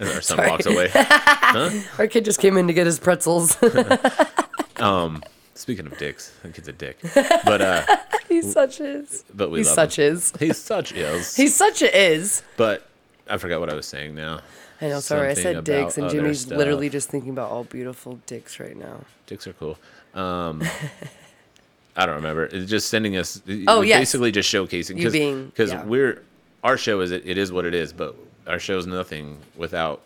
our 0.00 0.20
son 0.20 0.36
Sorry. 0.38 0.50
walks 0.50 0.66
away. 0.66 0.90
Our 1.98 2.06
kid 2.08 2.24
just 2.24 2.40
came 2.40 2.56
in 2.56 2.66
to 2.66 2.72
get 2.72 2.86
his 2.86 2.98
pretzels. 2.98 3.56
Speaking 5.54 5.86
of 5.86 5.98
dicks, 5.98 6.32
that 6.42 6.54
kid's 6.54 6.68
a 6.68 6.72
dick, 6.72 6.98
but 7.44 7.60
uh, 7.60 7.84
He's 8.28 8.52
such 8.52 8.80
is. 8.80 9.24
but 9.34 9.50
we 9.50 9.58
He's 9.58 9.66
love 9.66 9.74
such 9.74 9.98
him. 9.98 10.14
is. 10.14 10.32
He's 10.38 10.56
such 10.56 10.92
is. 10.92 11.34
He's 11.34 11.54
such 11.56 11.82
a 11.82 12.12
is. 12.12 12.42
But 12.56 12.86
I 13.28 13.38
forgot 13.38 13.58
what 13.58 13.68
I 13.68 13.74
was 13.74 13.86
saying 13.86 14.14
now. 14.14 14.40
I 14.80 14.88
know. 14.88 15.00
Sorry, 15.00 15.28
I 15.30 15.34
said 15.34 15.64
dicks, 15.64 15.98
and 15.98 16.08
Jimmy's 16.10 16.42
stuff. 16.42 16.56
literally 16.58 16.88
just 16.88 17.10
thinking 17.10 17.30
about 17.30 17.50
all 17.50 17.64
beautiful 17.64 18.20
dicks 18.26 18.60
right 18.60 18.76
now. 18.76 19.00
Dicks 19.26 19.48
are 19.48 19.52
cool. 19.54 19.76
Um, 20.14 20.62
I 21.96 22.06
don't 22.06 22.14
remember. 22.16 22.44
It's 22.44 22.70
just 22.70 22.88
sending 22.88 23.16
us. 23.16 23.42
Oh, 23.66 23.82
we're. 23.82 23.98
Basically, 23.98 24.30
just 24.30 24.52
showcasing 24.52 25.10
being- 25.12 25.46
because 25.46 25.72
yeah. 25.72 25.84
we're 25.84 26.22
our 26.64 26.76
show 26.76 27.00
is 27.00 27.10
it, 27.10 27.22
it 27.26 27.38
is 27.38 27.52
what 27.52 27.64
it 27.64 27.74
is, 27.74 27.92
but 27.92 28.14
our 28.46 28.58
show's 28.58 28.86
nothing 28.86 29.38
without 29.56 30.00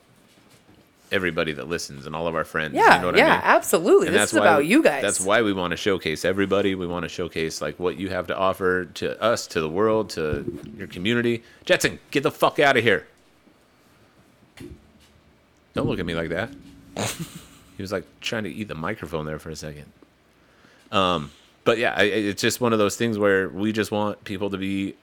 everybody 1.11 1.53
that 1.53 1.69
listens 1.69 2.07
and 2.07 2.17
all 2.17 2.27
of 2.27 2.35
our 2.35 2.45
friends. 2.45 2.75
Yeah, 2.75 2.97
you 2.97 3.13
know 3.13 3.17
yeah, 3.19 3.27
I 3.27 3.31
mean? 3.33 3.41
absolutely. 3.45 4.07
And 4.09 4.17
this 4.17 4.33
is 4.33 4.39
about 4.39 4.61
we- 4.61 4.69
you 4.69 4.83
guys. 4.83 5.03
That's 5.03 5.21
why 5.21 5.43
we 5.43 5.53
want 5.53 5.73
to 5.73 5.77
showcase 5.77 6.25
everybody. 6.25 6.75
We 6.75 6.87
want 6.87 7.05
to 7.05 7.09
showcase 7.09 7.61
like 7.61 7.79
what 7.79 7.97
you 7.99 8.09
have 8.09 8.27
to 8.29 8.37
offer 8.37 8.87
to 8.87 9.23
us, 9.23 9.47
to 9.49 9.61
the 9.61 9.69
world, 9.69 10.11
to 10.11 10.61
your 10.77 10.87
community. 10.89 11.43
Jetson, 11.65 11.99
get 12.11 12.23
the 12.23 12.31
fuck 12.31 12.59
out 12.59 12.77
of 12.77 12.83
here. 12.83 13.07
Don't 15.75 15.87
look 15.87 15.99
at 15.99 16.07
me 16.07 16.15
like 16.15 16.31
that. 16.31 16.51
he 17.77 17.83
was 17.83 17.93
like 17.93 18.05
trying 18.21 18.45
to 18.45 18.51
eat 18.51 18.69
the 18.69 18.75
microphone 18.75 19.25
there 19.27 19.39
for 19.39 19.51
a 19.51 19.57
second. 19.57 19.87
Um, 20.91 21.31
but 21.65 21.79
yeah, 21.79 21.95
I- 21.97 22.05
it's 22.05 22.43
just 22.43 22.61
one 22.61 22.73
of 22.73 22.79
those 22.79 22.97
things 22.97 23.19
where 23.19 23.49
we 23.49 23.73
just 23.73 23.91
want 23.91 24.25
people 24.25 24.51
to 24.51 24.59
be 24.59 24.95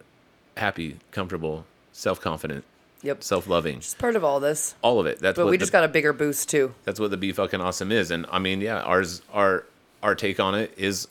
happy, 0.59 0.97
comfortable, 1.11 1.65
self-confident, 1.93 2.63
Yep. 3.01 3.23
self-loving, 3.23 3.77
It's 3.77 3.93
part 3.95 4.15
of 4.15 4.23
all 4.23 4.39
this. 4.39 4.75
all 4.81 4.99
of 4.99 5.05
it. 5.05 5.19
That's 5.19 5.35
But 5.37 5.45
what 5.45 5.51
we 5.51 5.57
the- 5.57 5.61
just 5.61 5.71
got 5.71 5.83
a 5.83 5.87
bigger 5.87 6.13
boost 6.13 6.49
too. 6.49 6.73
that's 6.85 6.99
what 6.99 7.11
the 7.11 7.17
be 7.17 7.31
fucking 7.31 7.61
awesome 7.61 7.91
is 7.91 8.11
and 8.11 8.25
i 8.31 8.39
mean 8.39 8.59
yeah 8.61 8.81
ours 8.81 9.21
our 9.33 9.63
our 10.03 10.15
take 10.15 10.39
on 10.39 10.53
it 10.55 10.73
is 10.77 11.07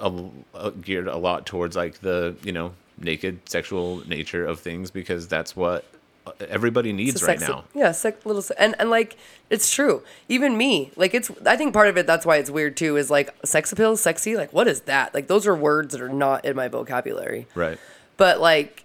a, 0.00 0.12
a- 0.54 0.70
geared 0.70 1.08
a 1.08 1.16
lot 1.16 1.46
towards 1.46 1.76
like 1.76 2.00
the 2.00 2.34
you 2.42 2.52
know 2.52 2.72
naked 2.98 3.38
sexual 3.48 4.06
nature 4.08 4.44
of 4.46 4.60
things 4.60 4.90
because 4.90 5.26
that's 5.28 5.56
what 5.56 5.84
uh, 6.26 6.32
everybody 6.48 6.92
needs 6.92 7.22
right 7.22 7.38
sexy- 7.38 7.52
now 7.52 7.64
Yeah, 7.74 7.92
sec, 7.92 8.24
little, 8.26 8.44
and 8.58 8.74
and 8.78 8.88
like 8.90 9.16
it's 9.50 9.70
true. 9.70 10.02
Even 10.28 10.56
me, 10.56 10.90
like 10.96 11.12
it's. 11.14 11.30
I 11.44 11.54
think 11.56 11.74
part 11.74 11.88
of 11.88 11.98
it. 11.98 12.06
That's 12.06 12.24
why 12.24 12.38
it's 12.38 12.48
weird 12.50 12.78
too. 12.78 12.96
Is 12.96 13.10
like 13.10 13.28
sex 13.44 13.70
appeal, 13.72 13.94
sexy. 13.98 14.34
Like 14.34 14.50
what 14.52 14.66
is 14.66 14.80
that? 14.82 15.12
Like 15.14 15.26
those 15.26 15.46
are 15.46 15.54
words 15.54 15.92
that 15.92 16.00
are 16.00 16.08
not 16.08 16.44
in 16.46 16.56
my 16.56 16.66
vocabulary. 16.68 17.46
right 17.54 17.78
but 18.16 18.40
like 18.40 18.84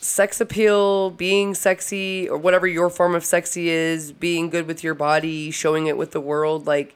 sex 0.00 0.40
appeal, 0.40 1.10
being 1.10 1.54
sexy, 1.54 2.28
or 2.28 2.36
whatever 2.38 2.66
your 2.66 2.90
form 2.90 3.14
of 3.14 3.24
sexy 3.24 3.68
is, 3.68 4.12
being 4.12 4.50
good 4.50 4.66
with 4.66 4.84
your 4.84 4.94
body, 4.94 5.50
showing 5.50 5.86
it 5.86 5.96
with 5.96 6.12
the 6.12 6.20
world, 6.20 6.66
like 6.66 6.94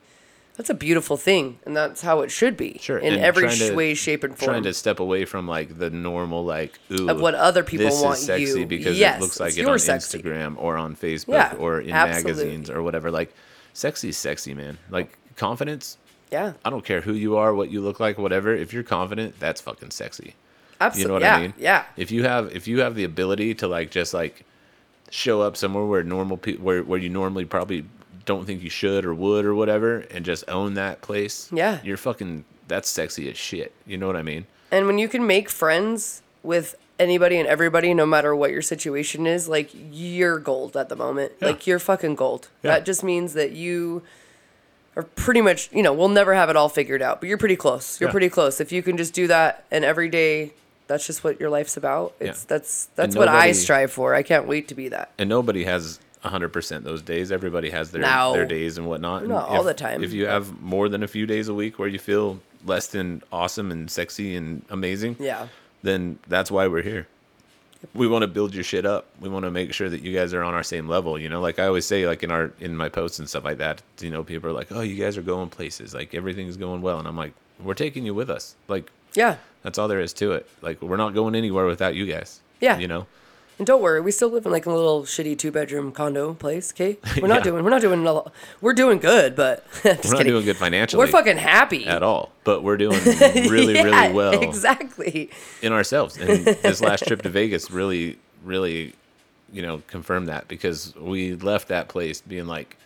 that's 0.57 0.69
a 0.69 0.75
beautiful 0.75 1.17
thing, 1.17 1.59
and 1.65 1.75
that's 1.75 2.03
how 2.03 2.21
it 2.21 2.31
should 2.31 2.55
be. 2.57 2.77
sure 2.81 2.99
in 2.99 3.15
and 3.15 3.23
every 3.23 3.49
to- 3.49 3.75
way, 3.75 3.95
shape, 3.95 4.23
and 4.25 4.37
form. 4.37 4.51
trying 4.51 4.63
to 4.65 4.75
step 4.75 5.01
away 5.01 5.25
from 5.25 5.49
like 5.49 5.79
the 5.79 5.89
normal 5.89 6.45
like 6.45 6.79
ooh 6.93 7.09
Of 7.09 7.21
what 7.21 7.35
other 7.35 7.65
people 7.65 7.87
this 7.87 8.03
want 8.03 8.19
is 8.19 8.27
sexy 8.27 8.61
you. 8.61 8.67
because 8.67 8.99
Yes, 8.99 9.17
it 9.17 9.21
looks 9.23 9.41
like 9.41 9.57
it 9.57 9.67
on 9.67 9.79
sexy. 9.79 10.19
instagram 10.19 10.57
or 10.59 10.77
on 10.77 10.95
facebook 10.97 11.33
Yeah, 11.33 11.55
or 11.59 11.81
in 11.81 11.91
absolutely. 11.93 12.33
magazines 12.45 12.69
or 12.71 12.83
whatever 12.83 13.11
like 13.11 13.33
sexy 13.73 14.13
sexy 14.13 14.53
man 14.53 14.77
like 14.91 15.17
confidence 15.37 15.97
yeah, 16.31 16.53
i 16.65 16.69
don't 16.71 16.85
care 16.85 17.01
who 17.01 17.15
you 17.15 17.37
are 17.37 17.55
what 17.55 17.71
you 17.71 17.81
look 17.81 17.99
like 17.99 18.19
whatever 18.19 18.55
if 18.55 18.73
you're 18.75 18.83
confident 18.83 19.41
that's 19.41 19.61
fucking 19.63 19.91
sexy 19.93 20.35
absolutely. 20.81 21.03
You 21.03 21.09
know 21.09 21.15
what 21.15 21.23
yeah, 21.23 21.37
I 21.37 21.41
mean? 21.41 21.55
Yeah, 21.59 21.85
If 21.97 22.11
you 22.11 22.25
have 22.25 22.55
if 22.55 22.67
you 22.69 22.81
have 22.81 22.95
the 22.95 23.05
ability 23.05 23.55
to 23.57 23.69
like 23.69 23.91
just 23.91 24.15
like 24.15 24.45
show 25.11 25.41
up 25.43 25.57
somewhere 25.57 25.85
where 25.85 26.03
normal 26.03 26.37
people 26.37 26.65
where 26.65 26.83
where 26.83 26.99
you 26.99 27.09
normally 27.09 27.45
probably 27.45 27.85
don't 28.27 28.45
think 28.47 28.63
you 28.63 28.71
should 28.71 29.05
or 29.05 29.15
would 29.15 29.45
or 29.45 29.55
whatever 29.55 29.99
and 30.11 30.25
just 30.25 30.45
own 30.49 30.75
that 30.75 31.01
place. 31.01 31.49
Yeah. 31.53 31.81
You're 31.83 31.97
fucking 31.97 32.45
that's 32.69 32.89
sexy 32.89 33.29
as 33.31 33.37
shit. 33.37 33.73
You 33.87 33.99
know 33.99 34.07
what 34.07 34.17
I 34.17 34.23
mean? 34.23 34.47
and 34.73 34.87
when 34.87 34.99
you 34.99 35.09
can 35.09 35.27
make 35.27 35.51
friends 35.51 36.23
with 36.45 36.77
anybody 37.01 37.39
and 37.39 37.49
everybody, 37.49 37.93
no 37.93 38.07
matter 38.07 38.37
what 38.37 38.53
your 38.53 38.63
situation 38.63 39.27
is, 39.27 39.49
like 39.49 39.71
you're 39.91 40.39
gold 40.39 40.77
at 40.77 40.89
the 40.89 40.95
moment. 40.95 41.33
Yeah. 41.41 41.49
Like 41.49 41.67
you're 41.67 41.81
fucking 41.81 42.15
gold. 42.15 42.49
Yeah. 42.63 42.73
That 42.73 42.85
just 42.87 43.03
means 43.03 43.33
that 43.33 43.51
you 43.53 44.03
are 44.97 45.03
pretty 45.03 45.41
much, 45.41 45.71
you 45.73 45.83
know, 45.83 45.93
we'll 45.93 46.09
never 46.09 46.35
have 46.35 46.51
it 46.51 46.57
all 46.57 46.69
figured 46.69 47.03
out, 47.03 47.21
but 47.21 47.29
you're 47.29 47.39
pretty 47.39 47.57
close. 47.57 47.99
You're 48.01 48.09
Yeah. 48.09 48.13
pretty 48.13 48.29
close. 48.29 48.61
If 48.61 48.71
you 48.71 48.83
can 48.83 48.97
just 48.97 49.13
do 49.15 49.27
that 49.27 49.65
and 49.73 49.85
every 49.85 50.09
day 50.09 50.53
that's 50.91 51.07
just 51.07 51.25
what 51.25 51.41
your 51.41 51.49
life's 51.51 51.77
about. 51.77 52.15
It's 52.21 52.41
Yeah. 52.41 52.45
that's 52.49 52.87
that's 52.97 53.17
what 53.17 53.29
I 53.29 53.53
strive 53.53 53.91
for. 53.93 54.15
I 54.15 54.23
can't 54.23 54.47
wait 54.47 54.69
to 54.69 54.75
be 54.75 54.89
that. 54.89 55.13
And 55.19 55.29
nobody 55.31 55.65
has 55.65 56.01
hundred 56.23 56.51
percent 56.51 56.85
those 56.85 57.01
days. 57.01 57.33
Everybody 57.33 57.71
has 57.71 57.93
their 57.93 58.03
No. 58.03 58.33
their 58.35 58.45
days 58.45 58.77
and 58.77 58.87
whatnot. 58.87 59.23
And 59.23 59.33
all 59.33 59.61
if- 59.61 59.67
the 59.67 59.73
time, 59.75 60.05
If 60.05 60.13
you 60.13 60.27
have 60.27 60.61
more 60.61 60.89
than 60.91 61.03
a 61.03 61.09
few 61.09 61.25
days 61.27 61.49
a 61.49 61.55
week 61.55 61.79
where 61.79 61.89
you 61.89 61.99
feel 61.99 62.41
less 62.67 62.89
than 62.89 63.23
awesome 63.33 63.71
and 63.71 63.91
sexy 63.91 64.35
and 64.37 64.63
amazing, 64.69 65.17
Yeah. 65.19 65.47
then 65.83 66.19
that's 66.29 66.51
why 66.51 66.67
we're 66.67 66.83
here. 66.83 67.07
we 67.95 68.07
want 68.07 68.21
to 68.21 68.27
build 68.29 68.55
your 68.55 68.63
shit 68.63 68.85
up. 68.85 69.07
We 69.23 69.31
want 69.31 69.47
to 69.47 69.51
make 69.51 69.73
sure 69.73 69.89
that 69.89 70.03
you 70.03 70.13
guys 70.15 70.35
are 70.35 70.43
on 70.43 70.53
our 70.53 70.63
same 70.63 70.87
level. 70.87 71.19
You 71.19 71.31
know, 71.31 71.41
like 71.41 71.59
I 71.59 71.65
always 71.67 71.87
say, 71.87 72.07
like 72.07 72.23
in 72.23 72.31
our 72.31 72.53
in 72.61 72.77
my 72.77 72.91
posts 72.91 73.19
and 73.19 73.27
stuff 73.27 73.43
like 73.43 73.57
that. 73.57 73.81
You 74.03 74.11
know, 74.11 74.23
people 74.23 74.51
are 74.51 74.53
like, 74.53 74.71
"Oh, 74.71 74.83
you 74.83 74.97
guys 75.03 75.17
are 75.17 75.23
going 75.23 75.49
places. 75.49 75.95
Like 75.95 76.15
everything's 76.15 76.59
going 76.59 76.83
well," 76.83 76.99
and 76.99 77.09
I'm 77.09 77.17
like, 77.17 77.33
"We're 77.63 77.75
taking 77.75 78.05
you 78.07 78.15
with 78.15 78.31
us. 78.31 78.55
Like 78.69 78.91
Yeah. 79.15 79.37
that's 79.63 79.79
all 79.79 79.89
there 79.89 80.01
is 80.01 80.13
to 80.15 80.33
it. 80.33 80.49
Like 80.63 80.81
we're 80.83 80.97
not 80.97 81.15
going 81.15 81.35
anywhere 81.35 81.67
without 81.67 81.95
you 81.95 82.07
guys. 82.07 82.41
Yeah. 82.61 82.79
You 82.79 82.89
know, 82.89 83.07
And 83.59 83.67
don't 83.67 83.83
worry, 83.83 84.01
we 84.01 84.11
still 84.11 84.31
live 84.31 84.47
in 84.47 84.53
like 84.53 84.65
a 84.67 84.71
little 84.73 85.03
shitty 85.03 85.37
two 85.39 85.51
bedroom 85.53 85.93
condo 85.93 86.33
place. 86.35 86.73
Okay, 86.73 86.97
we're 87.21 87.29
not 87.29 87.39
Yeah. 87.41 87.51
doing 87.53 87.65
we're 87.65 87.71
not 87.71 87.81
doing 87.83 88.07
a 88.07 88.13
lot- 88.13 88.33
we're 88.61 88.73
doing 88.73 88.99
good, 88.99 89.37
but 89.37 89.65
we're 89.85 89.93
not 89.93 90.03
kidding. 90.03 90.27
doing 90.33 90.45
good 90.45 90.57
financially. 90.57 90.99
We're 90.99 91.07
fucking 91.11 91.37
happy 91.39 91.87
at 91.87 92.03
all, 92.03 92.33
but 92.45 92.63
we're 92.63 92.77
doing 92.79 93.01
really, 93.05 93.75
Yeah, 93.75 93.83
really 93.85 94.13
well 94.15 94.41
Exactly. 94.43 95.31
in 95.63 95.73
ourselves. 95.73 96.17
And 96.17 96.45
this 96.45 96.81
last 96.81 97.07
trip 97.07 97.21
to 97.23 97.29
Vegas 97.29 97.71
really, 97.71 98.19
really, 98.45 98.95
you 99.53 99.61
know, 99.63 99.83
confirmed 99.89 100.29
that 100.29 100.49
because 100.49 100.95
we 100.97 101.35
left 101.35 101.69
that 101.69 101.89
place 101.89 102.21
being 102.23 102.47
like, 102.47 102.77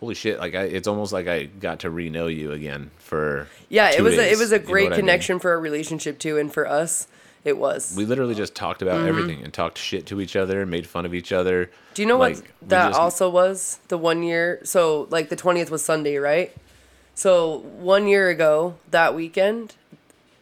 holy 0.00 0.14
shit! 0.14 0.38
Like 0.38 0.54
I, 0.54 0.62
it's 0.64 0.88
almost 0.88 1.12
like 1.12 1.26
I 1.28 1.44
got 1.44 1.80
to 1.80 1.90
re-know 1.90 2.26
you 2.26 2.52
again 2.52 2.90
for 2.98 3.48
Yeah, 3.68 3.90
it 3.90 4.02
was 4.02 4.14
a, 4.18 4.30
it 4.32 4.38
was 4.38 4.52
a 4.52 4.56
you 4.56 4.62
know 4.62 4.66
great 4.68 4.86
I 4.86 4.90
mean? 4.90 4.98
connection 5.00 5.38
for 5.38 5.52
a 5.54 5.58
relationship 5.58 6.18
too, 6.18 6.38
and 6.38 6.52
for 6.52 6.66
us, 6.66 7.06
it 7.44 7.58
was. 7.58 7.94
We 7.96 8.04
literally 8.04 8.34
just 8.34 8.54
talked 8.54 8.82
about 8.82 8.98
Mm-hmm. 9.00 9.08
everything 9.08 9.42
and 9.44 9.52
talked 9.52 9.78
shit 9.78 10.06
to 10.06 10.20
each 10.20 10.36
other, 10.36 10.60
and 10.62 10.70
made 10.70 10.86
fun 10.86 11.04
of 11.06 11.14
each 11.14 11.32
other. 11.32 11.70
Do 11.94 12.02
you 12.02 12.08
know 12.08 12.18
Like, 12.18 12.36
what 12.36 12.68
that 12.70 12.88
just- 12.88 13.00
also 13.00 13.28
was? 13.30 13.78
The 13.88 13.98
one 13.98 14.22
year. 14.22 14.60
So 14.64 15.06
like 15.10 15.28
the 15.28 15.36
twentieth 15.36 15.70
was 15.70 15.84
Sunday, 15.84 16.16
right? 16.16 16.54
So 17.14 17.58
one 17.78 18.06
year 18.08 18.28
ago, 18.28 18.74
that 18.90 19.14
weekend, 19.14 19.74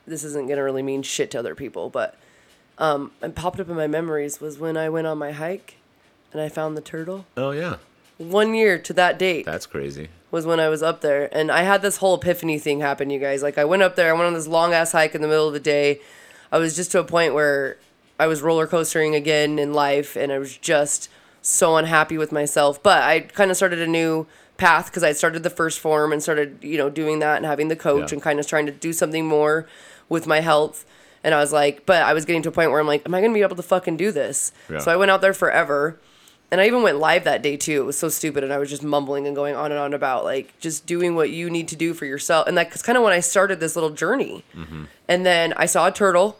this 0.07 0.25
isn't 0.25 0.49
gonna 0.49 0.63
really 0.65 0.83
mean 0.83 1.03
shit 1.03 1.31
to 1.33 1.39
other 1.39 1.55
people, 1.55 1.91
but 1.91 2.17
um, 2.79 3.13
it 3.23 3.35
popped 3.35 3.61
up 3.61 3.69
in 3.69 3.77
my 3.77 3.87
memories 3.87 4.41
was 4.41 4.59
when 4.59 4.77
I 4.79 4.89
went 4.89 5.07
on 5.07 5.19
my 5.19 5.33
hike, 5.33 5.77
and 6.33 6.41
I 6.41 6.49
found 6.49 6.77
the 6.77 6.81
turtle. 6.81 7.27
Oh 7.37 7.51
yeah, 7.51 7.77
One 8.31 8.55
year 8.55 8.79
to 8.79 8.93
that 8.95 9.19
date 9.19 9.45
that's 9.45 9.67
crazy. 9.67 10.09
was 10.31 10.47
when 10.47 10.61
I 10.61 10.69
was 10.69 10.83
up 10.83 11.01
there, 11.01 11.29
and 11.37 11.51
I 11.51 11.63
had 11.63 11.83
this 11.83 11.99
whole 11.99 12.15
epiphany 12.15 12.59
thing 12.59 12.81
happen. 12.81 13.11
You 13.11 13.19
guys, 13.19 13.43
like 13.43 13.59
I 13.59 13.65
went 13.65 13.83
up 13.83 13.97
there, 13.97 14.11
I 14.11 14.13
went 14.13 14.27
on 14.27 14.35
this 14.35 14.47
long 14.47 14.73
ass 14.73 14.93
hike 14.93 15.15
in 15.15 15.23
the 15.23 15.29
middle 15.29 15.47
of 15.49 15.53
the 15.55 15.61
day. 15.61 16.01
I 16.51 16.59
was 16.59 16.77
just 16.77 16.93
to 16.93 17.01
a 17.01 17.05
point 17.05 17.35
where 17.35 17.79
I 18.19 18.27
was 18.27 18.43
roller 18.43 18.67
coastering 18.67 19.15
again 19.15 19.59
in 19.59 19.73
life, 19.73 20.17
and 20.17 20.31
I 20.33 20.39
was 20.39 20.57
just 20.57 21.09
so 21.41 21.77
unhappy 21.77 22.17
with 22.19 22.31
myself. 22.33 22.83
But 22.83 23.03
I 23.03 23.21
kind 23.21 23.51
of 23.51 23.57
started 23.57 23.81
a 23.81 23.87
new 23.87 24.27
path 24.59 24.87
because 24.87 25.03
I 25.03 25.13
started 25.13 25.43
the 25.43 25.51
first 25.51 25.81
form 25.81 26.13
and 26.13 26.23
started, 26.23 26.59
you 26.63 26.79
know, 26.79 26.89
doing 26.89 27.19
that 27.19 27.39
and 27.39 27.47
having 27.47 27.69
the 27.69 27.75
coach 27.77 28.13
Yeah. 28.13 28.17
and 28.17 28.23
kind 28.23 28.39
of 28.39 28.47
trying 28.47 28.67
to 28.67 28.73
do 28.73 28.93
something 28.93 29.27
more 29.27 29.67
with 30.09 30.27
my 30.27 30.41
health. 30.41 30.85
And 31.25 31.35
I 31.35 31.41
was 31.41 31.53
like, 31.53 31.85
but 31.87 32.03
I 32.03 32.13
was 32.13 32.25
getting 32.25 32.43
to 32.43 32.49
a 32.51 32.53
point 32.53 32.71
where 32.71 32.79
I'm 32.81 32.87
like, 32.87 33.03
am 33.07 33.15
I 33.15 33.21
gonna 33.21 33.33
be 33.35 33.43
able 33.43 33.57
to 33.57 33.63
fucking 33.63 33.97
do 33.97 34.13
this? 34.13 34.53
Yeah. 34.71 34.79
So 34.79 34.93
I 34.93 34.97
went 34.97 35.11
out 35.11 35.21
there 35.21 35.33
forever. 35.35 35.99
And 36.53 36.61
I 36.61 36.67
even 36.67 36.83
went 36.83 36.99
live 36.99 37.25
that 37.25 37.41
day 37.43 37.57
too. 37.57 37.81
It 37.81 37.85
was 37.87 37.99
so 37.99 38.11
stupid, 38.11 38.45
and 38.45 38.53
I 38.53 38.59
was 38.59 38.69
just 38.69 38.83
mumbling 38.83 39.27
and 39.27 39.35
going 39.35 39.57
on 39.57 39.73
and 39.73 39.81
on 39.81 39.95
about 39.95 40.23
like 40.25 40.53
just 40.61 40.85
doing 40.87 41.15
what 41.17 41.31
you 41.31 41.49
need 41.49 41.67
to 41.69 41.77
do 41.77 41.95
for 41.95 42.05
yourself. 42.05 42.47
And 42.47 42.57
that's 42.59 42.83
kind 42.83 42.99
of 42.99 43.03
when 43.03 43.15
I 43.15 43.21
started 43.21 43.59
this 43.59 43.75
little 43.75 43.89
journey. 43.91 44.45
Mm-hmm. 44.55 44.85
And 45.09 45.25
then 45.27 45.55
I 45.57 45.65
saw 45.65 45.87
a 45.87 45.91
turtle, 45.93 46.37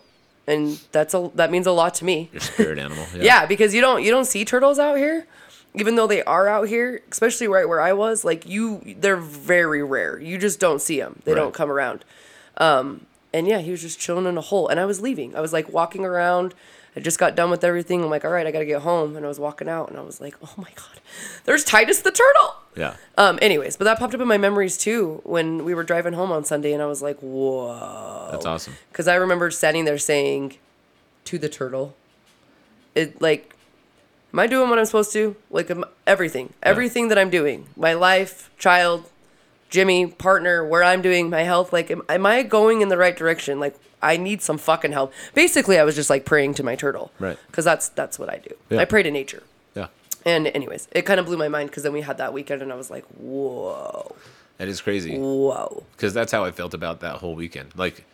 and 0.47 0.79
that's 0.93 1.15
a 1.15 1.31
that 1.35 1.51
means 1.51 1.67
a 1.67 1.73
lot 1.73 1.95
to 1.95 2.05
me. 2.05 2.29
Your 2.31 2.41
spirit 2.41 2.79
animal. 2.79 3.07
Yeah. 3.17 3.23
Yeah, 3.23 3.47
because 3.47 3.75
you 3.75 3.81
don't 3.81 4.03
you 4.03 4.11
don't 4.11 4.27
see 4.27 4.45
turtles 4.45 4.79
out 4.79 4.99
here, 4.99 5.27
even 5.75 5.97
though 5.97 6.07
they 6.07 6.23
are 6.25 6.47
out 6.47 6.69
here, 6.69 7.01
especially 7.11 7.49
right 7.49 7.67
where 7.67 7.81
I 7.81 7.95
was. 7.95 8.23
Like 8.23 8.47
you, 8.47 8.95
they're 8.99 9.17
very 9.17 9.83
rare. 9.83 10.21
You 10.21 10.37
just 10.37 10.61
don't 10.61 10.83
see 10.83 11.01
them. 11.01 11.23
They 11.25 11.33
Right. 11.33 11.39
don't 11.41 11.55
come 11.55 11.71
around. 11.71 12.05
Um, 12.59 13.07
and 13.33 13.47
yeah, 13.49 13.61
he 13.61 13.71
was 13.71 13.81
just 13.81 13.99
chilling 13.99 14.27
in 14.27 14.37
a 14.37 14.43
hole, 14.43 14.69
and 14.69 14.79
I 14.79 14.85
was 14.85 15.01
leaving. 15.01 15.35
I 15.35 15.41
was 15.41 15.55
like 15.55 15.73
walking 15.73 16.05
around. 16.05 16.55
I 16.95 17.01
just 17.01 17.19
got 17.19 17.35
done 17.35 17.51
with 17.51 17.65
everything. 17.65 18.03
I'm 18.03 18.11
like, 18.11 18.25
all 18.25 18.31
right, 18.31 18.47
I 18.47 18.51
gotta 18.51 18.67
get 18.67 18.83
home, 18.83 19.17
and 19.17 19.25
I 19.25 19.29
was 19.29 19.41
walking 19.41 19.69
out, 19.69 19.89
and 19.89 19.99
I 19.99 20.03
was 20.03 20.21
like, 20.21 20.37
oh 20.43 20.53
my 20.57 20.71
god, 20.75 21.01
there's 21.45 21.65
Titus 21.65 22.01
the 22.01 22.11
turtle. 22.11 22.57
Yeah. 22.77 22.97
Um, 23.17 23.39
anyways, 23.43 23.77
but 23.77 23.85
that 23.85 23.99
popped 23.99 24.15
up 24.15 24.21
in 24.21 24.29
my 24.29 24.39
memories 24.39 24.77
too 24.79 25.21
when 25.25 25.65
we 25.65 25.75
were 25.75 25.85
driving 25.85 26.13
home 26.15 26.33
on 26.33 26.45
Sunday, 26.45 26.73
and 26.73 26.83
I 26.83 26.87
was 26.87 27.03
like, 27.03 27.19
whoa. 27.21 28.29
That's 28.31 28.47
awesome. 28.47 28.75
Because 28.91 29.09
I 29.09 29.15
remember 29.15 29.51
standing 29.51 29.85
there 29.85 29.99
saying 29.99 30.57
to 31.25 31.39
the 31.39 31.49
turtle, 31.49 31.95
it 32.95 33.21
like, 33.21 33.55
am 34.33 34.39
I 34.39 34.47
doing 34.47 34.69
what 34.69 34.79
I'm 34.79 34.85
supposed 34.87 35.13
to? 35.13 35.37
Like, 35.51 35.71
everything, 36.07 36.53
everything 36.63 37.09
that 37.09 37.19
I'm 37.19 37.31
doing, 37.31 37.69
my 37.77 37.95
life, 37.95 38.51
child, 38.59 39.09
Jimmy, 39.73 40.07
partner, 40.07 40.63
where 40.63 40.85
I'm 40.85 41.01
doing 41.01 41.31
my 41.31 41.45
health, 41.45 41.73
like, 41.73 41.91
am, 41.91 42.03
am 42.07 42.27
I 42.27 42.43
going 42.43 42.83
in 42.83 42.89
the 42.91 42.99
right 42.99 43.17
direction? 43.17 43.59
Like, 43.59 43.75
I 44.03 44.19
need 44.19 44.43
some 44.43 44.59
fucking 44.59 44.93
help. 44.93 45.15
Basically, 45.33 45.79
I 45.79 45.83
was 45.85 45.95
just 45.95 46.11
like 46.11 46.27
praying 46.27 46.53
to 46.55 46.63
my 46.63 46.77
turtle. 46.77 47.11
Right. 47.19 47.39
Because 47.47 47.65
that's 47.65 47.89
that's 47.89 48.19
what 48.19 48.29
I 48.29 48.37
do. 48.37 48.55
Yeah. 48.69 48.81
I 48.81 48.85
pray 48.85 49.03
to 49.03 49.11
nature. 49.11 49.43
Yeah. 49.75 49.87
And 50.27 50.49
anyways, 50.49 50.89
it 50.93 51.03
kind 51.03 51.19
of 51.19 51.25
blew 51.25 51.39
my 51.39 51.49
mind 51.49 51.71
because 51.71 51.85
then 51.85 51.95
we 51.95 52.03
had 52.03 52.19
that 52.19 52.35
weekend, 52.35 52.61
and 52.61 52.71
I 52.71 52.75
was 52.77 52.91
like, 52.91 53.05
whoa, 53.19 54.15
That 54.59 54.69
is 54.69 54.83
crazy. 54.83 55.17
whoa. 55.19 55.85
because 55.97 56.13
that's 56.13 56.33
how 56.33 56.45
I 56.45 56.51
felt 56.51 56.75
about 56.75 57.01
that 57.01 57.17
whole 57.17 57.35
weekend. 57.35 57.71
Like 57.75 58.05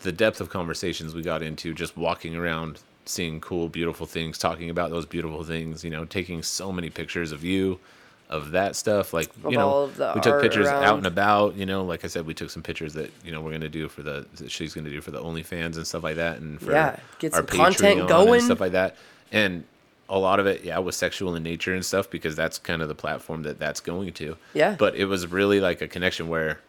the 0.00 0.12
depth 0.12 0.42
of 0.42 0.50
conversations 0.50 1.14
we 1.14 1.22
got 1.22 1.42
into, 1.42 1.72
just 1.72 1.96
walking 1.96 2.36
around, 2.36 2.80
seeing 3.06 3.40
cool, 3.40 3.70
beautiful 3.70 4.04
things, 4.04 4.36
talking 4.36 4.68
about 4.68 4.90
those 4.90 5.06
beautiful 5.06 5.44
things. 5.44 5.82
You 5.82 5.90
know, 5.90 6.04
taking 6.04 6.42
so 6.42 6.70
many 6.72 6.90
pictures 6.90 7.32
of 7.32 7.42
you, 7.42 7.80
of 8.28 8.52
that 8.52 8.76
stuff. 8.76 9.12
Like 9.12 9.28
Of 9.44 9.52
you 9.52 9.58
know, 9.58 9.68
all 9.68 9.82
of 9.84 9.96
the 9.96 10.12
we 10.14 10.20
took 10.20 10.40
pictures 10.40 10.66
out 10.66 10.96
and 10.98 11.06
about. 11.06 11.54
You 11.56 11.66
know, 11.66 11.84
like 11.84 12.04
I 12.04 12.08
said, 12.08 12.26
we 12.26 12.34
took 12.34 12.50
some 12.50 12.62
pictures 12.62 12.92
that 12.94 13.10
you 13.24 13.32
know 13.32 13.40
we're 13.40 13.52
gonna 13.52 13.68
do 13.68 13.88
for 13.88 14.02
the 14.02 14.26
that 14.36 14.50
she's 14.50 14.74
gonna 14.74 14.90
do 14.90 15.00
for 15.00 15.10
the 15.10 15.20
OnlyFans 15.22 15.76
and 15.76 15.86
stuff 15.86 16.02
like 16.02 16.16
that, 16.16 16.38
and 16.38 16.60
for 16.60 16.72
Yeah, 16.72 16.98
get 17.18 17.32
our 17.34 17.40
some 17.40 17.46
content 17.46 18.08
going. 18.08 18.34
and 18.34 18.42
stuff 18.42 18.60
like 18.60 18.72
that. 18.72 18.96
And 19.32 19.64
a 20.08 20.18
lot 20.18 20.38
of 20.38 20.46
it, 20.46 20.64
yeah, 20.64 20.78
was 20.78 20.96
sexual 20.96 21.34
in 21.34 21.42
nature 21.42 21.74
and 21.74 21.84
stuff 21.84 22.08
because 22.08 22.36
that's 22.36 22.58
kind 22.58 22.80
of 22.82 22.88
the 22.88 22.94
platform 22.94 23.42
that 23.42 23.58
that's 23.58 23.80
going 23.80 24.12
to. 24.14 24.36
Yeah. 24.54 24.76
But 24.78 24.94
it 24.94 25.06
was 25.06 25.26
really 25.26 25.60
like 25.60 25.80
a 25.82 25.88
connection 25.88 26.28
where 26.28 26.60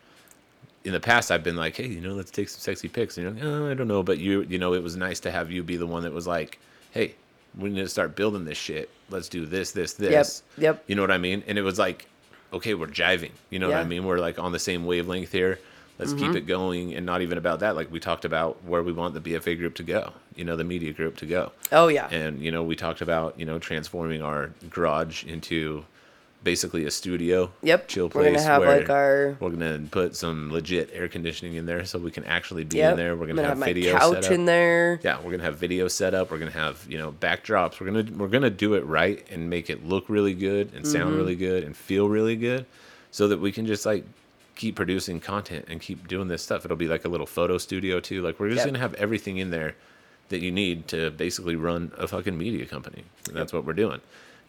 in 0.84 0.91
the 0.91 0.99
past 0.99 1.32
I've 1.32 1.43
been 1.43 1.55
like, 1.55 1.76
hey, 1.76 1.88
you 1.88 2.01
know, 2.01 2.14
let's 2.14 2.32
take 2.32 2.49
some 2.49 2.60
sexy 2.60 2.88
pics. 2.88 3.18
And 3.18 3.26
you're 3.26 3.34
like, 3.34 3.43
oh, 3.43 3.72
I 3.72 3.74
don't 3.74 3.88
know, 3.88 4.01
but 4.03 4.18
you, 4.18 4.41
you 4.43 4.58
know, 4.58 4.74
it 4.74 4.82
was 4.82 4.95
nice 4.95 5.20
to 5.22 5.32
have 5.32 5.51
you 5.51 5.62
be 5.62 5.78
the 5.78 5.86
one 5.86 6.03
that 6.03 6.14
was 6.14 6.26
like, 6.26 6.60
hey, 6.91 7.14
we 7.58 7.70
need 7.70 7.82
to 7.82 7.89
start 7.89 8.16
building 8.16 8.45
this 8.45 8.58
shit. 8.58 8.89
Let's 9.10 9.30
do 9.30 9.45
this, 9.45 9.72
this, 9.72 9.93
this. 9.93 10.43
yep. 10.58 10.64
Yep. 10.64 10.84
You 10.88 10.95
know 10.95 11.01
what 11.01 11.12
I 11.12 11.18
mean? 11.18 11.43
And 11.47 11.58
it 11.58 11.62
was 11.64 11.80
like, 11.80 12.08
okay, 12.53 12.74
we're 12.74 12.88
jiving. 12.88 13.32
You 13.49 13.60
know 13.60 13.68
what 13.68 13.78
I 13.78 13.80
Mm-hmm. 13.82 13.89
mean? 13.89 14.05
We're 14.05 14.20
like 14.20 14.38
on 14.39 14.51
the 14.51 14.60
same 14.60 14.86
wavelength 14.86 15.32
here. 15.32 15.60
Let's 15.99 16.14
keep 16.14 16.36
it 16.36 16.41
going, 16.45 16.93
and 16.93 17.08
not 17.08 17.24
even 17.24 17.39
about 17.39 17.62
that. 17.62 17.76
Like 17.76 17.91
we 17.91 17.99
talked 17.99 18.24
about 18.24 18.64
where 18.64 18.84
we 18.84 18.91
want 18.93 19.16
the 19.16 19.20
BFA 19.20 19.58
group 19.58 19.74
to 19.76 19.84
go. 19.84 20.14
You 20.36 20.45
know, 20.45 20.55
the 20.55 20.64
media 20.64 20.93
group 20.93 21.18
to 21.18 21.26
go 21.26 21.51
Oh 21.72 21.88
yeah. 21.88 22.08
and 22.12 22.39
you 22.39 22.51
know 22.51 22.62
we 22.62 22.76
talked 22.76 23.01
about 23.01 23.39
you 23.39 23.45
know 23.47 23.58
transforming 23.58 24.22
our 24.22 24.51
garage 24.70 25.24
into 25.24 25.84
basically 26.43 26.85
a 26.85 26.91
studio 26.91 27.51
Yep. 27.63 27.88
chill 27.88 28.09
place. 28.09 28.25
We're 28.25 28.31
gonna 28.31 28.43
have, 28.43 28.61
like, 28.63 28.89
our- 28.89 29.35
we're 29.39 29.49
gonna 29.49 29.79
put 29.91 30.15
some 30.15 30.51
legit 30.51 30.89
air 30.93 31.07
conditioning 31.07 31.55
in 31.55 31.65
there 31.65 31.83
so 31.83 31.99
we 31.99 32.11
can 32.11 32.23
actually 32.25 32.63
be 32.63 32.77
Yep. 32.77 32.91
in 32.91 32.97
there 32.97 33.15
we're 33.15 33.29
I'm 33.29 33.35
gonna, 33.35 33.47
have, 33.49 33.57
my 33.57 33.65
video 33.65 33.93
set 33.93 34.01
couch 34.01 34.25
up 34.25 34.31
in 34.31 34.45
there. 34.45 34.99
yeah 35.03 35.19
we're 35.21 35.31
gonna 35.31 35.43
have 35.43 35.57
video 35.57 35.88
set 35.88 36.13
up 36.13 36.31
we're 36.31 36.38
gonna 36.38 36.51
have 36.51 36.85
you 36.88 36.97
know 36.97 37.11
backdrops 37.11 37.79
we're 37.79 37.88
gonna 37.88 38.05
we're 38.15 38.27
gonna 38.29 38.49
do 38.49 38.75
it 38.75 38.85
right 38.85 39.25
and 39.31 39.49
make 39.49 39.69
it 39.69 39.85
look 39.85 40.05
really 40.07 40.33
good 40.33 40.71
and 40.73 40.85
sound 40.88 41.09
Mm-hmm. 41.09 41.17
really 41.17 41.35
good 41.35 41.63
and 41.63 41.75
feel 41.75 42.07
really 42.07 42.35
good 42.35 42.65
so 43.11 43.27
that 43.27 43.39
we 43.39 43.51
can 43.51 43.65
just 43.65 43.85
like 43.85 44.05
keep 44.55 44.75
producing 44.75 45.19
content 45.19 45.65
and 45.67 45.81
keep 45.81 46.07
doing 46.07 46.27
this 46.29 46.41
stuff 46.43 46.63
it'll 46.65 46.77
be 46.77 46.88
like 46.88 47.03
a 47.03 47.09
little 47.09 47.27
photo 47.27 47.57
studio 47.57 47.99
too 47.99 48.21
like 48.21 48.39
we're 48.39 48.47
just 48.49 48.59
Yep. 48.59 48.67
gonna 48.67 48.79
have 48.79 48.93
everything 48.93 49.38
in 49.38 49.49
there 49.49 49.75
that 50.29 50.39
you 50.39 50.51
need 50.51 50.88
to 50.89 51.09
basically 51.11 51.55
run 51.55 51.91
a 51.97 52.07
fucking 52.07 52.38
media 52.38 52.65
company 52.65 53.03
and 53.27 53.35
that's 53.35 53.51
what 53.51 53.65
we're 53.65 53.73
doing 53.73 53.99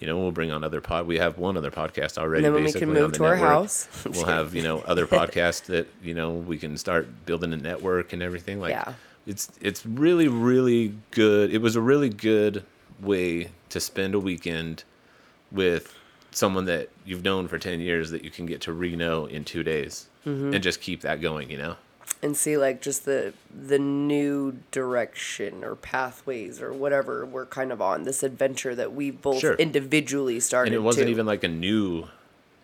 you 0.00 0.06
know 0.06 0.16
we'll 0.18 0.30
bring 0.32 0.50
on 0.52 0.62
other 0.64 0.80
pod 0.80 1.06
we 1.06 1.18
have 1.18 1.38
one 1.38 1.56
other 1.56 1.70
podcast 1.70 2.18
already 2.18 2.44
And 2.44 2.54
then 2.54 2.62
when 2.62 2.72
we 2.72 2.78
can 2.78 2.92
move 2.92 3.12
to 3.14 3.24
our 3.24 3.34
network. 3.34 3.50
house. 3.50 3.88
we'll 4.06 4.24
have 4.26 4.54
you 4.54 4.62
know 4.62 4.78
other 4.80 5.06
podcasts 5.18 5.64
that 5.66 5.86
you 6.02 6.14
know 6.14 6.32
we 6.32 6.58
can 6.58 6.76
start 6.76 7.26
building 7.26 7.52
a 7.52 7.56
network 7.56 8.12
and 8.12 8.22
everything 8.22 8.60
like 8.60 8.70
Yeah. 8.70 8.94
it's 9.26 9.50
it's 9.60 9.84
really 9.84 10.28
really 10.28 10.94
good 11.10 11.52
it 11.52 11.60
was 11.60 11.74
a 11.76 11.80
really 11.80 12.08
good 12.08 12.64
way 13.00 13.50
to 13.70 13.80
spend 13.80 14.14
a 14.14 14.20
weekend 14.20 14.84
with 15.52 15.94
someone 16.30 16.66
that 16.66 16.88
you've 17.04 17.24
known 17.24 17.48
for 17.48 17.58
10 17.58 17.80
years 17.80 18.10
that 18.10 18.22
you 18.24 18.30
can 18.30 18.44
get 18.46 18.60
to 18.62 18.72
re-know 18.72 19.26
in 19.26 19.44
two 19.44 19.62
days 19.62 20.06
Mm-hmm. 20.26 20.52
and 20.52 20.62
just 20.62 20.80
keep 20.82 21.00
that 21.02 21.20
going 21.22 21.48
you 21.50 21.56
know 21.56 21.76
and 22.22 22.36
see 22.36 22.56
like 22.56 22.80
just 22.82 23.04
the 23.04 23.32
the 23.54 23.78
new 23.78 24.58
direction 24.70 25.62
or 25.64 25.74
pathways 25.76 26.60
or 26.60 26.72
whatever 26.72 27.24
we're 27.24 27.46
kind 27.46 27.70
of 27.72 27.80
on 27.80 28.02
this 28.04 28.22
adventure 28.22 28.74
that 28.74 28.92
we 28.92 29.10
both 29.10 29.38
Sure. 29.40 29.54
individually 29.54 30.40
started. 30.40 30.72
and 30.72 30.76
it 30.76 30.82
wasn't 30.84 31.06
too. 31.06 31.10
even 31.12 31.26
like 31.26 31.44
a 31.44 31.48
new 31.48 32.04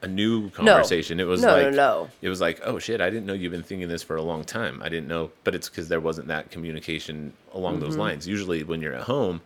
a 0.02 0.08
new 0.08 0.50
conversation 0.50 1.18
it 1.20 1.24
was 1.24 1.40
No, 1.40 1.56
no, 1.56 1.62
like 1.68 1.74
no. 1.74 2.08
it 2.20 2.28
was 2.28 2.40
like 2.40 2.60
oh 2.64 2.78
shit 2.78 3.00
i 3.00 3.08
didn't 3.08 3.24
know 3.26 3.32
you've 3.32 3.52
been 3.52 3.62
thinking 3.62 3.88
this 3.88 4.02
for 4.02 4.16
a 4.16 4.22
long 4.22 4.44
time 4.44 4.82
i 4.82 4.88
didn't 4.88 5.08
know 5.08 5.30
but 5.44 5.54
it's 5.54 5.68
because 5.68 5.88
there 5.88 6.00
wasn't 6.00 6.28
that 6.28 6.50
communication 6.50 7.32
along 7.52 7.74
Mm-hmm. 7.76 7.84
those 7.84 7.96
lines 7.96 8.28
usually 8.28 8.64
when 8.64 8.82
you're 8.82 8.92
at 8.94 9.04
home 9.04 9.40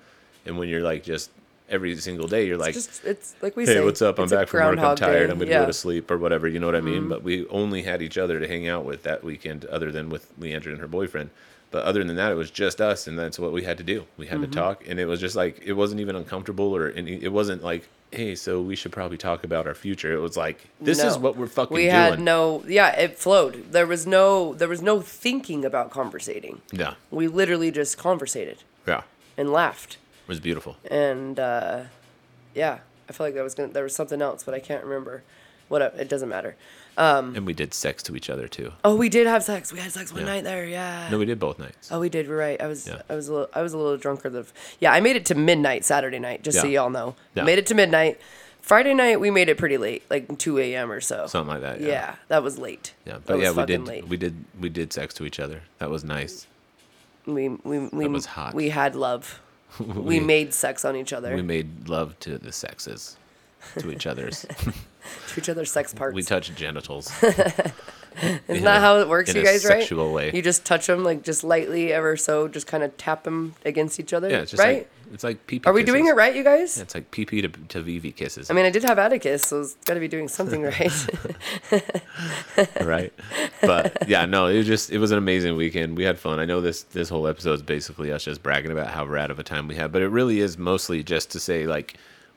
and 0.46 0.59
when 0.59 0.68
you're 0.68 0.82
like 0.82 1.04
just 1.04 1.30
every 1.70 1.94
single 1.96 2.26
day 2.26 2.46
you're 2.46 2.56
like 2.56 2.74
just 2.74 3.04
it's 3.04 3.34
like 3.42 3.56
we 3.56 3.66
hey, 3.66 3.74
say. 3.74 3.84
what's 3.84 4.00
up? 4.02 4.18
I'm 4.18 4.28
back 4.28 4.48
from 4.48 4.60
work. 4.60 4.78
I'm 4.78 4.96
tired. 4.96 5.26
Day. 5.26 5.32
I'm 5.32 5.38
gonna 5.38 5.50
yeah. 5.50 5.56
Mm-hmm. 5.56 5.62
go 5.64 5.66
to 5.66 5.72
sleep 5.72 6.10
or 6.10 6.18
whatever. 6.18 6.48
You 6.48 6.58
know 6.58 6.66
what 6.66 6.76
I 6.76 6.80
mean? 6.80 7.08
But 7.08 7.22
we 7.22 7.46
only 7.48 7.82
had 7.82 8.00
each 8.02 8.16
other 8.18 8.40
to 8.40 8.48
hang 8.48 8.66
out 8.68 8.84
with 8.84 9.02
that 9.02 9.22
weekend, 9.22 9.64
other 9.66 9.90
than 9.92 10.08
with 10.10 10.32
Leandra 10.40 10.66
and 10.68 10.78
her 10.78 10.88
boyfriend. 10.88 11.30
But 11.70 11.84
other 11.84 12.02
than 12.02 12.16
that, 12.16 12.32
it 12.32 12.36
was 12.36 12.50
just 12.50 12.80
us, 12.80 13.06
and 13.06 13.18
that's 13.18 13.38
what 13.38 13.52
we 13.52 13.62
had 13.64 13.76
to 13.76 13.84
do. 13.84 14.06
We 14.16 14.26
had 14.28 14.38
Mm-hmm. 14.40 14.50
to 14.52 14.56
talk, 14.58 14.88
and 14.88 14.98
it 14.98 15.04
was 15.04 15.20
just 15.20 15.36
like 15.36 15.60
it 15.62 15.74
wasn't 15.74 16.00
even 16.00 16.16
uncomfortable, 16.16 16.74
or 16.74 16.88
any, 16.92 17.22
it 17.22 17.30
wasn't 17.30 17.62
like, 17.62 17.86
hey, 18.10 18.34
so 18.34 18.62
we 18.62 18.74
should 18.74 18.90
probably 18.90 19.18
talk 19.18 19.44
about 19.44 19.66
our 19.66 19.74
future. 19.74 20.14
It 20.14 20.20
was 20.20 20.34
like, 20.34 20.66
this 20.80 21.02
is 21.02 21.18
what 21.18 21.36
we're 21.36 21.46
fucking 21.46 21.74
we 21.74 21.82
doing. 21.82 21.92
had 21.94 22.20
no 22.20 22.64
yeah 22.66 22.96
it 22.98 23.18
flowed 23.18 23.70
there 23.72 23.86
was 23.86 24.06
no 24.06 24.54
there 24.54 24.68
was 24.68 24.80
no 24.80 25.02
thinking 25.02 25.62
about 25.66 25.90
conversating 25.90 26.62
yeah, 26.72 26.94
we 27.10 27.28
literally 27.28 27.70
just 27.70 27.98
conversated 27.98 28.62
yeah, 28.86 29.02
and 29.36 29.52
laughed 29.52 29.98
was 30.28 30.38
beautiful. 30.40 30.76
and 30.90 31.40
uh, 31.40 31.82
yeah 32.54 32.78
i 33.08 33.12
feel 33.12 33.26
like 33.26 33.34
there 33.34 33.42
was 33.44 33.54
gonna 33.54 33.72
there 33.72 33.82
was 33.82 33.94
something 33.94 34.20
else 34.22 34.44
but 34.44 34.54
i 34.54 34.60
can't 34.60 34.84
remember 34.84 35.22
what 35.68 35.82
it 35.82 36.08
doesn't 36.08 36.28
matter 36.28 36.54
and 36.96 37.46
we 37.46 37.52
did 37.52 37.72
sex 37.72 38.02
to 38.02 38.16
each 38.16 38.28
other 38.28 38.48
too. 38.48 38.72
oh 38.84 38.94
we 38.96 39.08
did 39.08 39.26
have 39.26 39.42
sex 39.44 39.72
we 39.72 39.78
had 39.78 39.92
sex 39.92 40.12
one 40.12 40.22
Yeah. 40.22 40.26
night 40.26 40.44
there 40.44 40.64
yeah 40.66 41.08
No, 41.10 41.18
we 41.18 41.24
did 41.26 41.38
both 41.38 41.58
nights. 41.58 41.90
oh 41.92 42.00
we 42.00 42.08
did 42.08 42.28
we're 42.28 42.36
right 42.36 42.60
i 42.60 42.66
was 42.66 42.86
Yeah. 42.88 43.02
i 43.08 43.14
was 43.14 43.28
a 43.28 43.32
little 43.32 43.48
i 43.54 43.62
was 43.62 43.72
a 43.72 43.78
little 43.78 43.96
drunker 43.96 44.28
than 44.30 44.44
yeah 44.80 44.92
i 44.92 45.00
made 45.00 45.16
it 45.16 45.24
to 45.26 45.34
midnight 45.34 45.84
saturday 45.84 46.18
night 46.18 46.42
just 46.42 46.60
so 46.60 46.66
y'all 46.66 46.90
know 46.90 47.14
Yeah. 47.34 47.44
made 47.44 47.58
it 47.58 47.66
to 47.66 47.74
midnight 47.74 48.18
friday 48.60 48.94
night 48.94 49.20
we 49.20 49.30
made 49.30 49.48
it 49.48 49.56
pretty 49.58 49.78
late 49.78 50.02
like 50.10 50.36
2 50.38 50.58
a.m 50.58 50.90
or 50.90 51.00
so 51.00 51.26
Something 51.28 51.52
like 51.54 51.62
that. 51.62 51.80
yeah. 51.80 51.86
Yeah, 51.88 52.14
that 52.28 52.42
was 52.42 52.58
late 52.58 52.94
yeah. 53.06 53.14
That 53.14 53.26
But 53.26 53.36
was 53.38 53.44
yeah, 53.44 53.50
we 53.52 53.66
did. 53.66 53.86
late. 53.86 54.08
We 54.08 54.16
did. 54.16 54.34
We 54.60 54.68
did 54.68 54.92
sex 54.92 55.14
to 55.14 55.24
each 55.24 55.38
other. 55.40 55.62
That 55.78 55.88
was 55.90 56.02
nice. 56.04 56.46
we 57.26 57.48
we 57.48 57.78
we, 57.88 58.08
was 58.08 58.26
hot. 58.26 58.52
we 58.54 58.68
had 58.70 58.94
love 58.96 59.40
we, 59.80 60.18
We- 60.18 60.20
made 60.20 60.52
sex 60.54 60.84
on 60.84 60.96
each 60.96 61.12
other 61.12 61.34
We 61.34 61.42
made 61.42 61.88
love 61.88 62.18
to 62.20 62.38
the 62.38 62.52
sexes, 62.52 63.16
to 63.78 63.90
each 63.90 64.06
other's. 64.06 64.42
to 65.28 65.38
each 65.40 65.48
other's 65.48 65.70
sex 65.70 65.92
parts 65.94 66.14
we 66.14 66.22
touched 66.22 66.54
genitals. 66.56 67.10
Isn't 68.48 68.64
that 68.64 68.80
how 68.80 68.98
it 68.98 69.08
works, 69.08 69.30
in 69.30 69.36
you 69.36 69.44
guys? 69.44 69.64
Right? 69.64 69.80
sexual 69.80 70.12
way. 70.12 70.30
You 70.32 70.42
just 70.42 70.64
touch 70.64 70.86
them 70.86 71.04
like 71.04 71.22
just 71.22 71.44
lightly, 71.44 71.92
ever 71.92 72.16
so, 72.16 72.48
just 72.48 72.66
kind 72.66 72.82
of 72.82 72.96
tap 72.96 73.24
them 73.24 73.54
against 73.64 74.00
each 74.00 74.12
other. 74.12 74.28
Yeah, 74.28 74.40
it's 74.40 74.52
just 74.52 74.62
right? 74.62 74.78
like 74.78 74.90
it's 75.12 75.24
like 75.24 75.46
pee 75.46 75.60
Are 75.64 75.72
we 75.72 75.82
doing 75.82 76.06
it 76.06 76.14
right, 76.14 76.34
you 76.34 76.44
guys? 76.44 76.76
Yeah, 76.76 76.82
it's 76.82 76.94
like 76.94 77.10
pee 77.10 77.24
pee 77.24 77.42
to 77.42 77.48
to 77.48 77.82
VV 77.82 78.14
kisses. 78.14 78.50
I 78.50 78.54
mean, 78.54 78.64
I 78.64 78.70
did 78.70 78.84
have 78.84 78.98
Atticus, 78.98 79.44
so 79.46 79.60
it's 79.60 79.74
got 79.84 79.94
to 79.94 80.00
be 80.00 80.08
doing 80.08 80.28
something 80.28 80.62
right. 80.62 81.06
right? 82.82 83.12
But 83.62 84.08
yeah, 84.08 84.26
no, 84.26 84.46
it 84.46 84.58
was 84.58 84.66
just 84.66 84.90
it 84.90 84.98
was 84.98 85.10
an 85.10 85.18
amazing 85.18 85.56
weekend. 85.56 85.96
We 85.96 86.04
had 86.04 86.18
fun. 86.18 86.38
I 86.38 86.44
know 86.44 86.60
this 86.60 86.82
this 86.84 87.08
whole 87.08 87.26
episode 87.26 87.54
is 87.54 87.62
basically 87.62 88.12
us 88.12 88.24
just 88.24 88.42
bragging 88.42 88.70
about 88.70 88.88
how 88.88 89.06
rad 89.06 89.30
of 89.30 89.38
a 89.38 89.44
time 89.44 89.68
we 89.68 89.76
had, 89.76 89.92
but 89.92 90.02
it 90.02 90.08
really 90.08 90.40
is 90.40 90.58
mostly 90.58 91.02
just 91.02 91.30
to 91.32 91.40
say 91.40 91.66
like 91.66 91.94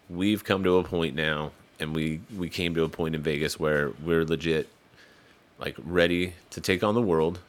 we've 0.09 0.43
come 0.43 0.63
to 0.63 0.77
a 0.77 0.83
point 0.83 1.15
now, 1.15 1.51
and 1.79 1.95
we 1.95 2.21
we 2.37 2.49
came 2.49 2.73
to 2.75 2.83
a 2.83 2.89
point 2.89 3.15
in 3.15 3.21
Vegas 3.21 3.59
where 3.59 3.91
we're 4.03 4.23
legit 4.25 4.69
like 5.61 5.75
ready 5.83 6.33
to 6.49 6.59
take 6.59 6.83
on 6.83 6.95
the 6.95 7.01
world 7.01 7.39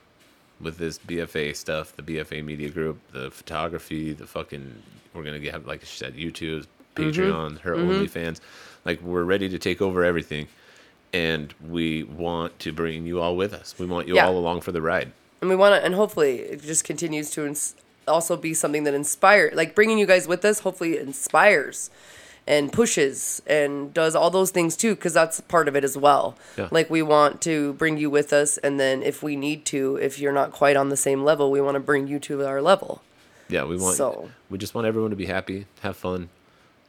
with 0.60 0.78
this 0.78 0.98
BFA 0.98 1.56
stuff, 1.56 1.96
the 1.96 2.02
BFA 2.02 2.44
media 2.44 2.68
group, 2.68 3.00
the 3.12 3.30
photography, 3.30 4.12
the 4.12 4.26
fucking 4.26 4.82
we're 5.14 5.24
gonna 5.24 5.40
get 5.40 5.66
like 5.66 5.80
she 5.84 5.96
said, 5.98 6.14
YouTube, 6.14 6.66
mm-hmm. 6.94 7.02
Patreon, 7.02 7.60
her 7.60 7.74
mm-hmm. 7.74 7.90
OnlyFans. 7.90 8.40
Like 8.84 9.00
we're 9.02 9.24
ready 9.24 9.48
to 9.48 9.58
take 9.58 9.82
over 9.82 10.04
everything. 10.04 10.46
And 11.14 11.52
we 11.68 12.04
want 12.04 12.58
to 12.60 12.72
bring 12.72 13.04
you 13.06 13.20
all 13.20 13.36
with 13.36 13.52
us. 13.52 13.74
We 13.78 13.84
want 13.84 14.08
you 14.08 14.14
Yeah. 14.14 14.26
all 14.26 14.38
along 14.38 14.62
for 14.62 14.72
the 14.72 14.80
ride. 14.80 15.12
and 15.42 15.50
we 15.50 15.56
want 15.56 15.74
to, 15.74 15.84
and 15.84 15.94
hopefully, 15.94 16.38
it 16.38 16.62
just 16.62 16.84
continues 16.84 17.28
to 17.30 17.44
ins- 17.44 17.74
also 18.06 18.36
be 18.36 18.54
something 18.54 18.84
that 18.84 18.94
inspires, 18.94 19.54
like 19.54 19.74
bringing 19.74 19.98
you 19.98 20.06
guys 20.06 20.28
with 20.28 20.44
us. 20.44 20.60
Hopefully, 20.60 20.94
it 20.94 21.02
inspires 21.02 21.90
and 22.46 22.72
pushes 22.72 23.40
and 23.46 23.94
does 23.94 24.14
all 24.16 24.30
those 24.30 24.50
things 24.50 24.76
too, 24.76 24.94
because 24.94 25.12
that's 25.14 25.40
part 25.42 25.68
of 25.68 25.76
it 25.76 25.84
as 25.84 25.96
well. 25.96 26.36
Yeah. 26.58 26.68
Like 26.70 26.90
we 26.90 27.02
want 27.02 27.40
to 27.42 27.74
bring 27.74 27.98
you 27.98 28.10
with 28.10 28.32
us, 28.32 28.58
and 28.58 28.80
then 28.80 29.02
if 29.02 29.22
we 29.22 29.36
need 29.36 29.64
to, 29.66 29.96
if 29.96 30.18
you're 30.18 30.32
not 30.32 30.52
quite 30.52 30.76
on 30.76 30.88
the 30.88 30.96
same 30.96 31.24
level, 31.24 31.50
we 31.50 31.60
want 31.60 31.76
to 31.76 31.80
bring 31.80 32.06
you 32.08 32.18
to 32.20 32.44
our 32.46 32.60
level. 32.60 33.02
Yeah, 33.48 33.64
we 33.64 33.76
want 33.76 33.96
So- 33.96 34.30
we 34.50 34.58
just 34.58 34.74
want 34.74 34.86
everyone 34.86 35.10
to 35.10 35.16
be 35.16 35.26
happy, 35.26 35.66
have 35.82 35.96
fun, 35.96 36.28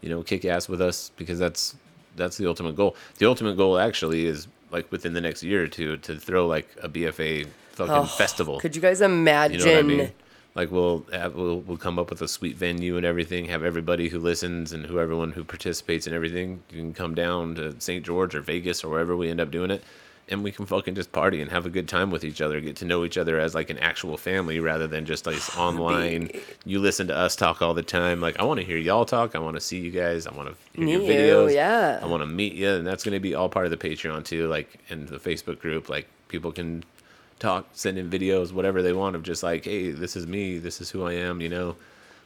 you 0.01 0.09
know, 0.09 0.23
kick 0.23 0.43
ass 0.45 0.67
with 0.67 0.81
us 0.81 1.11
because 1.17 1.37
that's 1.39 1.75
that's 2.15 2.37
the 2.37 2.47
ultimate 2.47 2.75
goal. 2.75 2.95
The 3.17 3.25
ultimate 3.27 3.57
goal 3.57 3.77
actually 3.79 4.25
is 4.25 4.47
like 4.71 4.91
within 4.91 5.13
the 5.13 5.21
next 5.21 5.43
year 5.43 5.63
or 5.63 5.67
two 5.67 5.97
to 5.97 6.15
throw 6.17 6.47
like 6.47 6.67
a 6.81 6.89
BFA 6.89 7.47
fucking 7.71 8.07
festival. 8.17 8.55
Oh, 8.55 8.59
Could 8.59 8.75
you 8.75 8.81
guys 8.81 9.01
imagine? 9.01 9.59
You 9.59 9.65
know 9.65 9.71
what 9.73 9.79
I 9.79 9.81
mean? 9.83 10.11
Like 10.55 10.69
we'll 10.71 11.05
have, 11.11 11.33
we'll 11.33 11.61
we'll 11.61 11.77
come 11.77 11.97
up 11.97 12.09
with 12.11 12.21
a 12.21 12.27
sweet 12.27 12.55
venue 12.57 12.95
and 12.97 13.05
everything. 13.05 13.45
Have 13.45 13.63
everybody 13.63 14.09
who 14.09 14.19
listens 14.19 14.71
and 14.71 14.85
who 14.85 14.99
everyone 14.99 15.31
who 15.31 15.43
participates 15.43 16.05
and 16.05 16.15
everything. 16.15 16.61
You 16.69 16.77
can 16.81 16.93
come 16.93 17.15
down 17.15 17.55
to 17.55 17.75
St. 17.79 18.05
George 18.05 18.35
or 18.35 18.41
Vegas 18.41 18.83
or 18.83 18.89
wherever 18.89 19.15
we 19.17 19.29
end 19.31 19.41
up 19.41 19.49
doing 19.49 19.71
it, 19.71 19.83
and 20.29 20.43
we 20.43 20.51
can 20.51 20.67
fucking 20.67 20.93
just 20.93 21.11
party 21.11 21.41
and 21.41 21.49
have 21.49 21.65
a 21.65 21.71
good 21.71 21.87
time 21.89 22.11
with 22.11 22.23
each 22.23 22.39
other. 22.39 22.61
Get 22.61 22.75
to 22.77 22.85
know 22.85 23.03
each 23.03 23.17
other 23.17 23.39
as 23.39 23.55
like 23.55 23.71
an 23.71 23.79
actual 23.79 24.15
family 24.15 24.59
rather 24.59 24.85
than 24.85 25.05
just 25.05 25.25
like 25.25 25.39
online. 25.57 26.29
You 26.65 26.79
listen 26.79 27.07
to 27.07 27.15
us 27.17 27.35
talk 27.35 27.61
all 27.63 27.73
the 27.73 27.81
time. 27.83 28.21
Like 28.21 28.39
I 28.39 28.43
want 28.43 28.59
to 28.59 28.65
hear 28.65 28.77
y'all 28.77 29.05
talk. 29.05 29.35
I 29.35 29.39
want 29.39 29.55
to 29.55 29.59
see 29.61 29.79
you 29.79 29.89
guys. 29.89 30.27
I 30.27 30.33
want 30.35 30.49
to 30.49 30.55
hear 30.79 30.87
your 30.87 30.99
Meet 30.99 31.07
you, 31.07 31.13
videos. 31.15 31.53
yeah. 31.55 31.99
I 32.01 32.05
want 32.05 32.21
to 32.21 32.27
meet 32.27 32.53
you, 32.53 32.69
and 32.69 32.85
that's 32.85 33.03
going 33.03 33.13
to 33.15 33.19
be 33.19 33.33
all 33.33 33.49
part 33.49 33.65
of 33.65 33.71
the 33.71 33.77
Patreon 33.89 34.23
too. 34.23 34.47
Like 34.47 34.79
in 34.89 35.07
the 35.07 35.17
Facebook 35.17 35.59
group, 35.59 35.89
like 35.89 36.07
people 36.29 36.51
can 36.51 36.83
talk, 37.43 37.67
send 37.73 37.97
in 37.97 38.09
videos, 38.09 38.51
whatever 38.51 38.81
they 38.81 38.93
want 38.93 39.15
of 39.15 39.21
just 39.23 39.43
like, 39.43 39.65
hey, 39.65 39.91
this 39.91 40.15
is 40.15 40.25
me, 40.25 40.57
this 40.57 40.81
is 40.81 40.89
who 40.89 41.05
I 41.05 41.13
am, 41.13 41.41
you 41.41 41.49
know, 41.49 41.75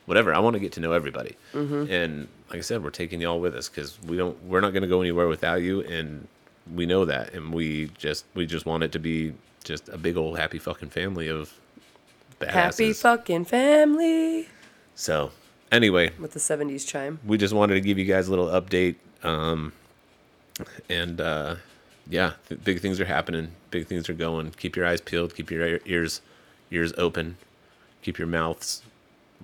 whatever. 0.05 0.34
I 0.34 0.39
want 0.39 0.53
to 0.53 0.59
get 0.59 0.72
to 0.74 0.80
know 0.80 0.91
everybody, 0.93 1.36
Mm-hmm. 1.53 1.91
and 1.91 2.28
like 2.49 2.59
I 2.59 2.61
said, 2.61 2.84
we're 2.84 2.91
taking 2.91 3.20
y'all 3.20 3.39
with 3.41 3.53
us 3.55 3.68
because 3.68 3.97
we 4.03 4.15
don't, 4.15 4.41
we're 4.45 4.61
not 4.61 4.72
going 4.72 4.84
to 4.84 4.88
go 4.88 5.01
anywhere 5.01 5.28
without 5.28 5.61
you, 5.61 5.82
and 5.82 6.28
we 6.74 6.86
know 6.86 7.03
that, 7.05 7.34
and 7.34 7.53
we 7.53 7.91
just, 7.97 8.24
we 8.36 8.45
just 8.45 8.65
want 8.65 8.84
it 8.84 8.91
to 8.93 8.99
be 8.99 9.34
just 9.63 9.89
a 9.89 9.97
big 9.97 10.15
old 10.18 10.38
happy 10.39 10.59
fucking 10.59 10.89
family 10.89 11.28
of 11.28 11.53
badasses. 12.39 12.51
Happy 12.51 12.93
fucking 12.93 13.45
family 13.45 14.47
so 14.95 15.32
anyway, 15.72 16.11
with 16.20 16.32
the 16.32 16.39
'70s 16.39 16.88
chime. 16.88 17.20
we 17.26 17.38
just 17.38 17.53
wanted 17.53 17.74
to 17.76 17.82
give 17.82 17.97
you 17.97 18.05
guys 18.05 18.28
a 18.28 18.32
little 18.32 18.47
update. 18.47 18.95
Um, 19.24 19.74
and 20.89 21.20
uh, 21.22 21.55
yeah, 22.10 22.34
th- 22.47 22.64
big 22.64 22.80
things 22.80 22.99
are 22.99 23.05
happening. 23.05 23.51
Big 23.72 23.88
things 23.88 24.10
are 24.10 24.14
going. 24.14 24.51
Keep 24.51 24.76
your 24.76 24.86
eyes 24.86 25.01
peeled. 25.01 25.36
Keep 25.36 25.51
your 25.51 25.80
ears 25.86 26.22
ears 26.72 26.93
open. 26.97 27.38
Keep 28.01 28.18
your 28.18 28.28
mouths 28.28 28.82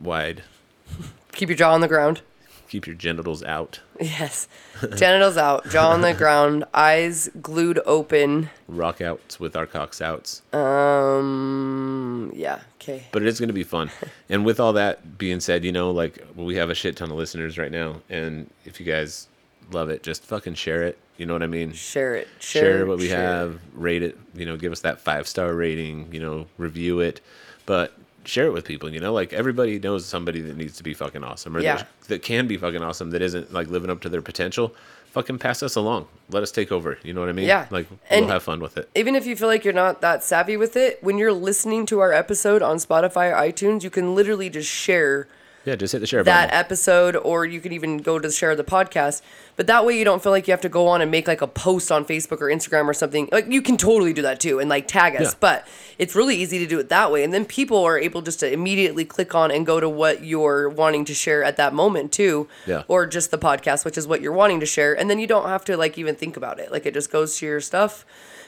wide. 0.01 0.43
Keep 1.31 1.49
your 1.49 1.57
jaw 1.57 1.73
on 1.73 1.81
the 1.81 1.87
ground. 1.87 2.21
Keep 2.69 2.87
your 2.87 2.95
genitals 2.95 3.43
out. 3.43 3.81
Yes. 3.99 4.47
Genitals 4.95 5.37
out, 5.37 5.69
jaw 5.69 5.91
on 5.91 6.01
the 6.01 6.13
ground, 6.13 6.63
eyes 6.73 7.29
glued 7.39 7.79
open. 7.85 8.49
Rock 8.67 8.99
outs 8.99 9.39
with 9.39 9.55
our 9.55 9.67
cocks 9.67 10.01
outs. 10.01 10.41
Um, 10.53 12.31
yeah, 12.33 12.61
okay. 12.75 13.03
But 13.11 13.21
it 13.21 13.27
is 13.27 13.39
going 13.39 13.49
to 13.49 13.53
be 13.53 13.63
fun. 13.63 13.91
and 14.27 14.43
with 14.43 14.59
all 14.59 14.73
that 14.73 15.19
being 15.19 15.39
said, 15.39 15.63
you 15.63 15.71
know, 15.71 15.91
like 15.91 16.25
we 16.35 16.55
have 16.55 16.71
a 16.71 16.75
shit 16.75 16.95
ton 16.95 17.11
of 17.11 17.17
listeners 17.17 17.59
right 17.59 17.71
now, 17.71 18.01
and 18.09 18.49
if 18.65 18.79
you 18.79 18.85
guys 18.87 19.27
love 19.71 19.89
it, 19.89 20.03
just 20.03 20.23
fucking 20.25 20.55
share 20.55 20.83
it. 20.83 20.97
You 21.17 21.25
know 21.25 21.33
what 21.33 21.43
I 21.43 21.47
mean? 21.47 21.73
Share 21.73 22.15
it. 22.15 22.27
share, 22.39 22.77
Share, 22.79 22.85
what 22.85 22.97
we 22.97 23.07
share. 23.07 23.21
have, 23.21 23.59
rate 23.73 24.01
it, 24.03 24.17
you 24.35 24.45
know, 24.45 24.57
give 24.57 24.71
us 24.71 24.81
that 24.81 24.99
five 24.99 25.27
star 25.27 25.53
rating, 25.53 26.09
you 26.11 26.19
know, 26.19 26.47
review 26.57 26.99
it, 27.01 27.21
but 27.65 27.93
share 28.25 28.45
it 28.47 28.51
with 28.53 28.65
people, 28.65 28.91
you 28.91 28.99
know, 28.99 29.13
like 29.13 29.31
everybody 29.33 29.77
knows 29.79 30.05
somebody 30.05 30.41
that 30.41 30.57
needs 30.57 30.77
to 30.77 30.83
be 30.83 30.93
fucking 30.93 31.23
awesome 31.23 31.55
or 31.55 31.59
Yeah. 31.59 31.77
that, 31.77 31.87
that 32.07 32.23
can 32.23 32.47
be 32.47 32.57
fucking 32.57 32.81
awesome 32.81 33.11
that 33.11 33.21
isn't 33.21 33.53
like 33.53 33.67
living 33.67 33.89
up 33.89 34.01
to 34.01 34.09
their 34.09 34.21
potential. 34.21 34.73
Fucking 35.11 35.37
pass 35.37 35.61
us 35.61 35.75
along. 35.75 36.07
Let 36.31 36.41
us 36.41 36.51
take 36.51 36.71
over. 36.71 36.97
You 37.03 37.13
know 37.13 37.19
what 37.19 37.29
I 37.29 37.33
mean? 37.33 37.45
Yeah. 37.45 37.67
Like 37.69 37.85
And- 38.09 38.25
we'll 38.25 38.33
have 38.33 38.41
fun 38.43 38.59
with 38.59 38.77
it. 38.77 38.89
Even 38.95 39.13
if 39.13 39.27
you 39.27 39.35
feel 39.35 39.47
like 39.47 39.63
you're 39.63 39.71
not 39.73 40.01
that 40.01 40.23
savvy 40.23 40.57
with 40.57 40.75
it, 40.75 40.97
when 41.03 41.19
you're 41.19 41.31
listening 41.33 41.85
to 41.87 41.99
our 41.99 42.11
episode 42.11 42.63
on 42.63 42.77
Spotify 42.77 43.31
or 43.31 43.35
iTunes, 43.35 43.83
you 43.83 43.91
can 43.91 44.15
literally 44.15 44.49
just 44.49 44.67
share 44.69 45.27
Yeah, 45.65 45.75
just 45.75 45.93
hit 45.93 45.99
the 45.99 46.07
share 46.07 46.21
button. 46.23 46.33
that 46.35 46.47
button. 46.47 46.59
episode 46.59 47.15
or 47.15 47.45
you 47.45 47.61
can 47.61 47.71
even 47.71 47.97
go 47.99 48.19
to 48.19 48.27
the 48.27 48.33
share 48.33 48.51
of 48.51 48.57
the 48.57 48.63
podcast 48.65 49.21
but 49.55 49.67
that 49.67 49.85
way 49.85 49.97
you 49.97 50.03
don't 50.03 50.21
feel 50.21 50.31
like 50.31 50.45
you 50.47 50.51
have 50.51 50.59
to 50.61 50.67
go 50.69 50.87
on 50.87 51.01
and 51.01 51.09
make 51.09 51.25
like 51.27 51.41
a 51.41 51.47
post 51.47 51.89
on 51.91 52.03
facebook 52.03 52.41
or 52.41 52.47
instagram 52.47 52.85
or 52.85 52.93
something 52.93 53.29
like 53.31 53.47
you 53.47 53.61
can 53.61 53.77
totally 53.77 54.11
do 54.11 54.21
that 54.23 54.39
too 54.41 54.59
and 54.59 54.69
like 54.69 54.87
tag 54.87 55.15
us 55.15 55.21
Yeah. 55.33 55.37
but 55.39 55.67
it's 55.97 56.15
really 56.15 56.35
easy 56.35 56.59
to 56.59 56.65
do 56.67 56.79
it 56.79 56.89
that 56.89 57.11
way 57.13 57.23
and 57.23 57.31
then 57.31 57.45
people 57.45 57.77
are 57.85 57.97
able 57.97 58.21
just 58.21 58.41
to 58.41 58.51
immediately 58.51 59.05
click 59.05 59.33
on 59.35 59.51
and 59.51 59.65
go 59.65 59.79
to 59.79 59.87
what 59.87 60.23
you're 60.23 60.67
wanting 60.67 61.05
to 61.05 61.13
share 61.13 61.43
at 61.45 61.55
that 61.57 61.73
moment 61.73 62.11
too 62.11 62.47
Yeah. 62.65 62.83
or 62.89 63.05
just 63.05 63.31
the 63.31 63.37
podcast 63.37 63.85
which 63.85 63.97
is 63.97 64.05
what 64.05 64.21
you're 64.21 64.33
wanting 64.33 64.59
to 64.59 64.65
share 64.65 64.93
and 64.99 65.09
then 65.09 65.17
you 65.19 65.27
don't 65.27 65.47
have 65.47 65.63
to 65.65 65.77
like 65.77 65.97
even 65.97 66.15
think 66.15 66.35
about 66.35 66.59
it 66.59 66.71
like 66.73 66.85
it 66.85 66.93
just 66.93 67.09
goes 67.11 67.37
to 67.37 67.45
your 67.45 67.61
stuff 67.61 68.05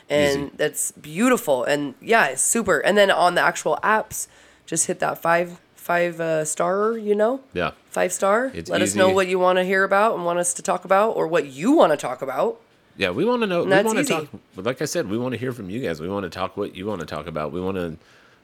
and 0.10 0.42
Easy. 0.48 0.52
that's 0.58 0.92
beautiful 0.92 1.64
and 1.64 1.94
yeah 2.02 2.26
it's 2.28 2.42
super 2.42 2.80
and 2.80 2.98
then 2.98 3.10
on 3.10 3.36
the 3.36 3.42
actual 3.42 3.80
apps 3.84 4.28
just 4.66 4.88
hit 4.88 5.00
that 5.00 5.22
five 5.22 5.62
five 5.86 6.20
uh, 6.20 6.44
star 6.44 6.98
you 6.98 7.14
know 7.14 7.42
yeah. 7.54 7.72
five 7.92 8.12
star. 8.12 8.52
It's 8.56 8.72
Let 8.72 8.82
us 8.82 8.96
know 8.96 9.10
what 9.10 9.28
you 9.28 9.38
want 9.38 9.60
to 9.60 9.64
hear 9.64 9.84
about 9.84 10.16
and 10.16 10.26
want 10.26 10.40
us 10.40 10.56
to 10.56 10.64
talk 10.64 10.84
about, 10.84 11.12
or 11.12 11.28
what 11.28 11.46
you 11.46 11.74
want 11.74 11.92
to 11.94 11.98
talk 11.98 12.24
about. 12.24 12.60
Yeah, 12.98 13.12
we 13.12 13.24
want 13.24 13.44
to 13.44 13.48
know. 13.48 13.64
We 13.64 13.70
that's 13.70 13.86
want 13.86 14.00
to 14.00 14.04
talk. 14.04 14.28
Like 14.56 14.82
I 14.82 14.86
said, 14.86 15.08
we 15.08 15.18
want 15.18 15.34
to 15.34 15.38
hear 15.38 15.54
from 15.54 15.70
you 15.70 15.82
guys. 15.82 16.02
We 16.02 16.10
want 16.10 16.24
to 16.24 16.30
talk 16.32 16.58
what 16.58 16.76
you 16.76 16.88
want 16.88 17.02
to 17.02 17.06
talk 17.06 17.28
about. 17.28 17.52
We 17.52 17.62
want 17.62 17.78
to, 17.78 17.98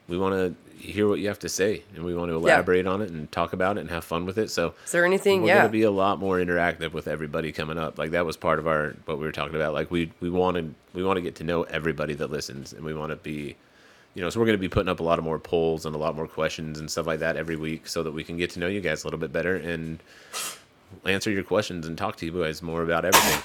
we 0.07 0.19
want 0.19 0.35
to 0.35 0.55
hear 0.77 1.07
what 1.07 1.19
you 1.19 1.29
have 1.29 1.39
to 1.39 1.49
say, 1.49 1.83
and 1.95 2.05
we 2.05 2.13
want 2.13 2.29
to 2.29 2.35
elaborate 2.35 2.85
on 2.85 3.01
it 3.01 3.09
and 3.09 3.31
talk 3.31 3.53
about 3.53 3.77
it 3.77 3.81
and 3.81 3.89
have 3.89 4.03
fun 4.03 4.27
with 4.27 4.37
it. 4.37 4.51
So, 4.51 4.75
Is 4.85 4.91
there 4.91 5.05
anything? 5.05 5.41
we're 5.41 5.47
yeah. 5.47 5.57
gonna 5.59 5.69
be 5.69 5.81
a 5.81 5.91
lot 5.91 6.19
more 6.19 6.37
interactive 6.37 6.93
with 6.93 7.07
everybody 7.07 7.51
coming 7.51 7.79
up. 7.79 7.97
Like 7.97 8.11
that 8.11 8.25
was 8.25 8.37
part 8.37 8.59
of 8.59 8.67
our 8.67 8.95
what 9.05 9.17
we 9.17 9.25
were 9.25 9.31
talking 9.31 9.55
about. 9.55 9.73
Like 9.73 9.89
we 9.89 10.11
we 10.19 10.29
want 10.29 10.57
to 10.57 10.75
we 10.93 11.03
want 11.03 11.17
to 11.17 11.21
get 11.21 11.33
to 11.35 11.43
know 11.43 11.63
everybody 11.63 12.13
that 12.13 12.29
listens, 12.29 12.71
and 12.71 12.85
we 12.85 12.93
want 12.93 13.09
to 13.09 13.15
be 13.15 13.55
you 14.14 14.22
know, 14.22 14.30
so 14.30 14.39
we're 14.39 14.45
going 14.45 14.57
to 14.57 14.62
be 14.62 14.70
putting 14.70 14.89
up 14.89 14.99
a 14.99 15.03
lot 15.03 15.20
of 15.20 15.26
more 15.26 15.39
polls 15.39 15.86
and 15.86 15.95
a 15.95 15.97
lot 15.97 16.16
more 16.16 16.28
questions 16.28 16.80
and 16.80 16.91
stuff 16.91 17.07
like 17.07 17.20
that 17.20 17.38
every 17.38 17.55
week 17.55 17.88
so 17.88 18.03
that 18.03 18.12
we 18.12 18.24
can 18.24 18.38
get 18.38 18.49
to 18.51 18.59
know 18.59 18.68
you 18.68 18.82
guys 18.82 19.03
a 19.03 19.07
little 19.07 19.20
bit 19.20 19.32
better 19.32 19.55
and 19.55 19.99
answer 21.05 21.32
your 21.32 21.43
questions 21.43 21.88
and 21.88 21.97
talk 21.97 22.18
to 22.18 22.26
you 22.26 22.43
guys 22.43 22.62
more 22.62 22.84
about 22.84 23.05
everything. 23.05 23.41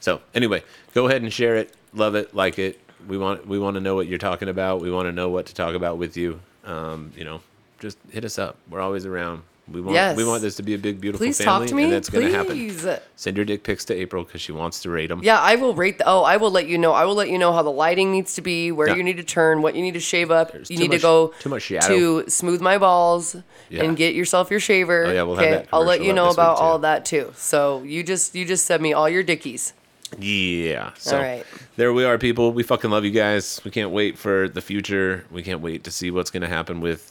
So 0.00 0.20
anyway, 0.34 0.62
go 0.94 1.06
ahead 1.06 1.22
and 1.22 1.32
share 1.32 1.56
it, 1.56 1.74
love 1.92 2.14
it, 2.14 2.34
like 2.34 2.58
it. 2.58 2.80
We 3.06 3.18
want 3.18 3.46
we 3.46 3.58
want 3.58 3.74
to 3.74 3.80
know 3.80 3.94
what 3.94 4.06
you're 4.06 4.18
talking 4.18 4.48
about. 4.48 4.80
We 4.80 4.90
want 4.90 5.06
to 5.06 5.12
know 5.12 5.28
what 5.28 5.46
to 5.46 5.54
talk 5.54 5.74
about 5.74 5.98
with 5.98 6.16
you. 6.16 6.40
Um, 6.64 7.12
you 7.14 7.24
know, 7.24 7.42
just 7.78 7.98
hit 8.10 8.24
us 8.24 8.38
up. 8.38 8.56
We're 8.70 8.80
always 8.80 9.04
around. 9.04 9.42
We 9.66 9.80
want 9.80 9.94
Yes. 9.94 10.16
we 10.16 10.24
want 10.26 10.42
this 10.42 10.56
to 10.56 10.62
be 10.62 10.74
a 10.74 10.78
big 10.78 11.00
beautiful 11.00 11.24
Please 11.24 11.38
family, 11.38 11.66
talk 11.66 11.68
to 11.70 11.74
me. 11.74 11.84
and 11.84 11.92
that's 11.92 12.10
going 12.10 12.26
to 12.26 12.32
happen. 12.32 12.52
Please. 12.52 12.86
Send 13.16 13.36
your 13.36 13.46
dick 13.46 13.62
pics 13.62 13.84
to 13.86 13.94
April 13.94 14.22
because 14.24 14.42
she 14.42 14.52
wants 14.52 14.80
to 14.80 14.90
rate 14.90 15.06
them. 15.08 15.20
Yeah, 15.22 15.40
I 15.40 15.54
will 15.56 15.74
rate. 15.74 15.96
The, 15.98 16.04
oh, 16.06 16.22
I 16.22 16.36
will 16.36 16.50
let 16.50 16.68
you 16.68 16.76
know. 16.76 16.92
I 16.92 17.04
will 17.06 17.14
let 17.14 17.30
you 17.30 17.38
know 17.38 17.50
how 17.52 17.62
the 17.62 17.70
lighting 17.72 18.12
needs 18.12 18.34
to 18.34 18.42
be, 18.42 18.70
where 18.72 18.88
Yeah. 18.88 18.96
you 18.96 19.02
need 19.02 19.16
to 19.16 19.24
turn, 19.24 19.62
what 19.62 19.74
you 19.74 19.80
need 19.80 19.94
to 19.94 20.00
shave 20.00 20.30
up. 20.30 20.52
There's 20.52 20.70
you 20.70 20.76
need 20.76 20.90
much- 20.90 20.98
to 20.98 21.02
go 21.02 21.34
too 21.40 21.48
much 21.48 21.62
shadow. 21.62 21.88
to 22.22 22.30
smooth 22.30 22.60
my 22.60 22.76
balls 22.76 23.36
Yeah. 23.70 23.84
and 23.84 23.96
get 23.96 24.14
yourself 24.14 24.50
your 24.50 24.60
shaver. 24.60 25.06
Oh, 25.06 25.12
yeah, 25.12 25.22
we'll 25.22 25.36
have 25.36 25.50
that 25.50 25.68
I'll 25.72 25.84
let 25.84 26.02
you 26.04 26.12
know 26.12 26.28
about 26.28 26.58
all 26.58 26.78
that 26.80 27.06
too. 27.06 27.32
So 27.36 27.82
you 27.84 28.02
just 28.02 28.34
you 28.34 28.44
just 28.44 28.66
send 28.66 28.82
me 28.82 28.92
all 28.92 29.08
your 29.08 29.22
dickies. 29.22 29.72
Yeah. 30.18 30.90
So 30.98 31.16
All 31.16 31.22
right. 31.22 31.44
there 31.76 31.92
we 31.92 32.04
are, 32.04 32.18
people. 32.18 32.52
We 32.52 32.62
fucking 32.62 32.90
love 32.90 33.04
you 33.04 33.10
guys. 33.10 33.60
We 33.64 33.70
can't 33.70 33.90
wait 33.90 34.18
for 34.18 34.48
the 34.48 34.60
future. 34.60 35.24
We 35.30 35.42
can't 35.42 35.60
wait 35.60 35.84
to 35.84 35.90
see 35.90 36.10
what's 36.10 36.30
going 36.30 36.42
to 36.42 36.48
happen 36.48 36.80
with 36.80 37.10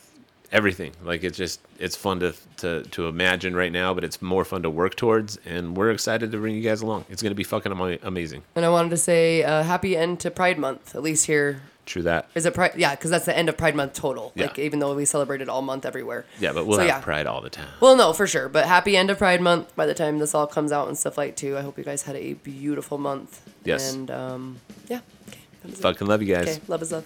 everything. 0.53 0.93
Like 1.03 1.23
it's 1.23 1.37
just 1.37 1.59
it's 1.79 1.97
fun 1.97 2.21
to 2.21 2.33
to 2.57 2.83
to 2.83 3.07
imagine 3.07 3.53
right 3.55 3.71
now, 3.71 3.93
but 3.93 4.05
it's 4.05 4.21
more 4.21 4.45
fun 4.45 4.61
to 4.63 4.69
work 4.69 4.95
towards. 4.95 5.37
And 5.45 5.75
we're 5.75 5.91
excited 5.91 6.31
to 6.31 6.37
bring 6.37 6.55
you 6.55 6.61
guys 6.61 6.81
along. 6.81 7.03
It's 7.09 7.21
going 7.21 7.31
to 7.31 7.35
be 7.35 7.43
fucking 7.43 7.71
ama- 7.73 7.97
amazing. 8.03 8.43
And 8.55 8.63
I 8.63 8.69
wanted 8.69 8.89
to 8.91 8.97
say 8.97 9.43
uh, 9.43 9.63
happy 9.63 9.97
end 9.97 10.21
to 10.21 10.31
Pride 10.31 10.57
Month. 10.57 10.95
At 10.95 11.03
least 11.03 11.25
here 11.25 11.63
True 11.85 12.03
that. 12.03 12.29
is 12.33 12.45
it 12.45 12.53
Pride? 12.53 12.71
Yeah, 12.77 12.91
because 12.95 13.09
that's 13.11 13.25
the 13.25 13.37
end 13.37 13.49
of 13.49 13.57
Pride 13.57 13.75
Month 13.75 13.93
total. 13.93 14.31
Yeah. 14.35 14.45
Like 14.45 14.59
even 14.59 14.79
though 14.79 14.95
we 14.95 15.03
celebrated 15.03 15.49
all 15.49 15.61
month 15.61 15.85
everywhere. 15.85 16.23
Yeah, 16.39 16.53
but 16.53 16.65
we'll 16.65 16.77
So, 16.77 16.81
have 16.83 16.87
yeah. 16.87 17.01
pride 17.01 17.27
all 17.27 17.41
the 17.41 17.49
time. 17.49 17.67
Well, 17.81 17.97
no, 17.97 18.13
for 18.13 18.25
sure. 18.27 18.47
But 18.47 18.65
happy 18.67 18.95
end 18.95 19.09
of 19.09 19.17
Pride 19.17 19.41
Month 19.41 19.75
by 19.75 19.85
the 19.85 19.93
time 19.93 20.19
this 20.19 20.33
all 20.33 20.47
comes 20.47 20.71
out 20.71 20.87
and 20.87 20.97
stuff 20.97 21.17
like 21.17 21.35
too. 21.35 21.57
I 21.57 21.61
hope 21.61 21.77
you 21.77 21.83
guys 21.83 22.03
had 22.03 22.15
a 22.15 22.33
beautiful 22.35 22.97
month. 22.97 23.41
Yes. 23.65 23.93
And 23.93 24.09
um, 24.11 24.59
yeah. 24.87 24.99
Okay. 25.27 25.39
was 25.65 25.73
it. 25.79 25.81
Fucking 25.81 26.07
love 26.07 26.21
you 26.21 26.33
guys. 26.33 26.47
Okay. 26.47 26.61
Love 26.69 26.81
is 26.83 26.91
love. 26.93 27.05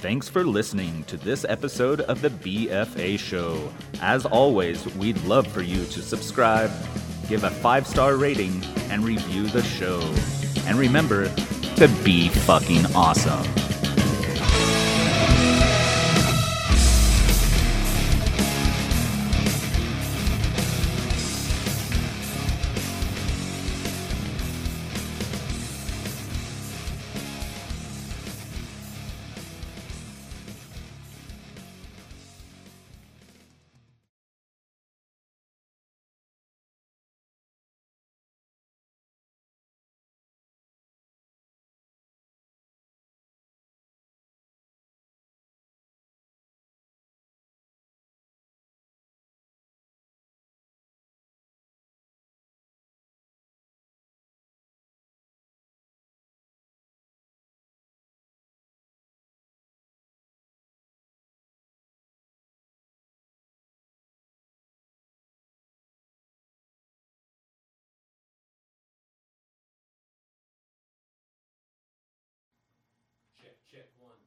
Thanks 0.00 0.30
for 0.30 0.44
listening 0.44 1.04
to 1.04 1.18
this 1.18 1.44
episode 1.46 2.00
of 2.00 2.22
the 2.22 2.30
BFA 2.30 3.18
Show. 3.18 3.70
As 4.00 4.24
always, 4.24 4.86
we'd 4.96 5.22
love 5.24 5.46
for 5.46 5.60
you 5.60 5.84
to 5.84 6.00
subscribe, 6.00 6.70
give 7.28 7.44
a 7.44 7.50
five 7.50 7.86
star 7.86 8.16
rating, 8.16 8.64
and 8.88 9.04
review 9.04 9.46
the 9.48 9.62
show. 9.62 10.00
And 10.66 10.78
remember 10.78 11.28
to 11.76 11.86
be 12.02 12.30
fucking 12.30 12.86
awesome. 12.96 13.69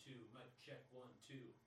Two, 0.03 0.27
mic 0.35 0.51
check, 0.59 0.83
one, 0.91 1.15
two. 1.23 1.62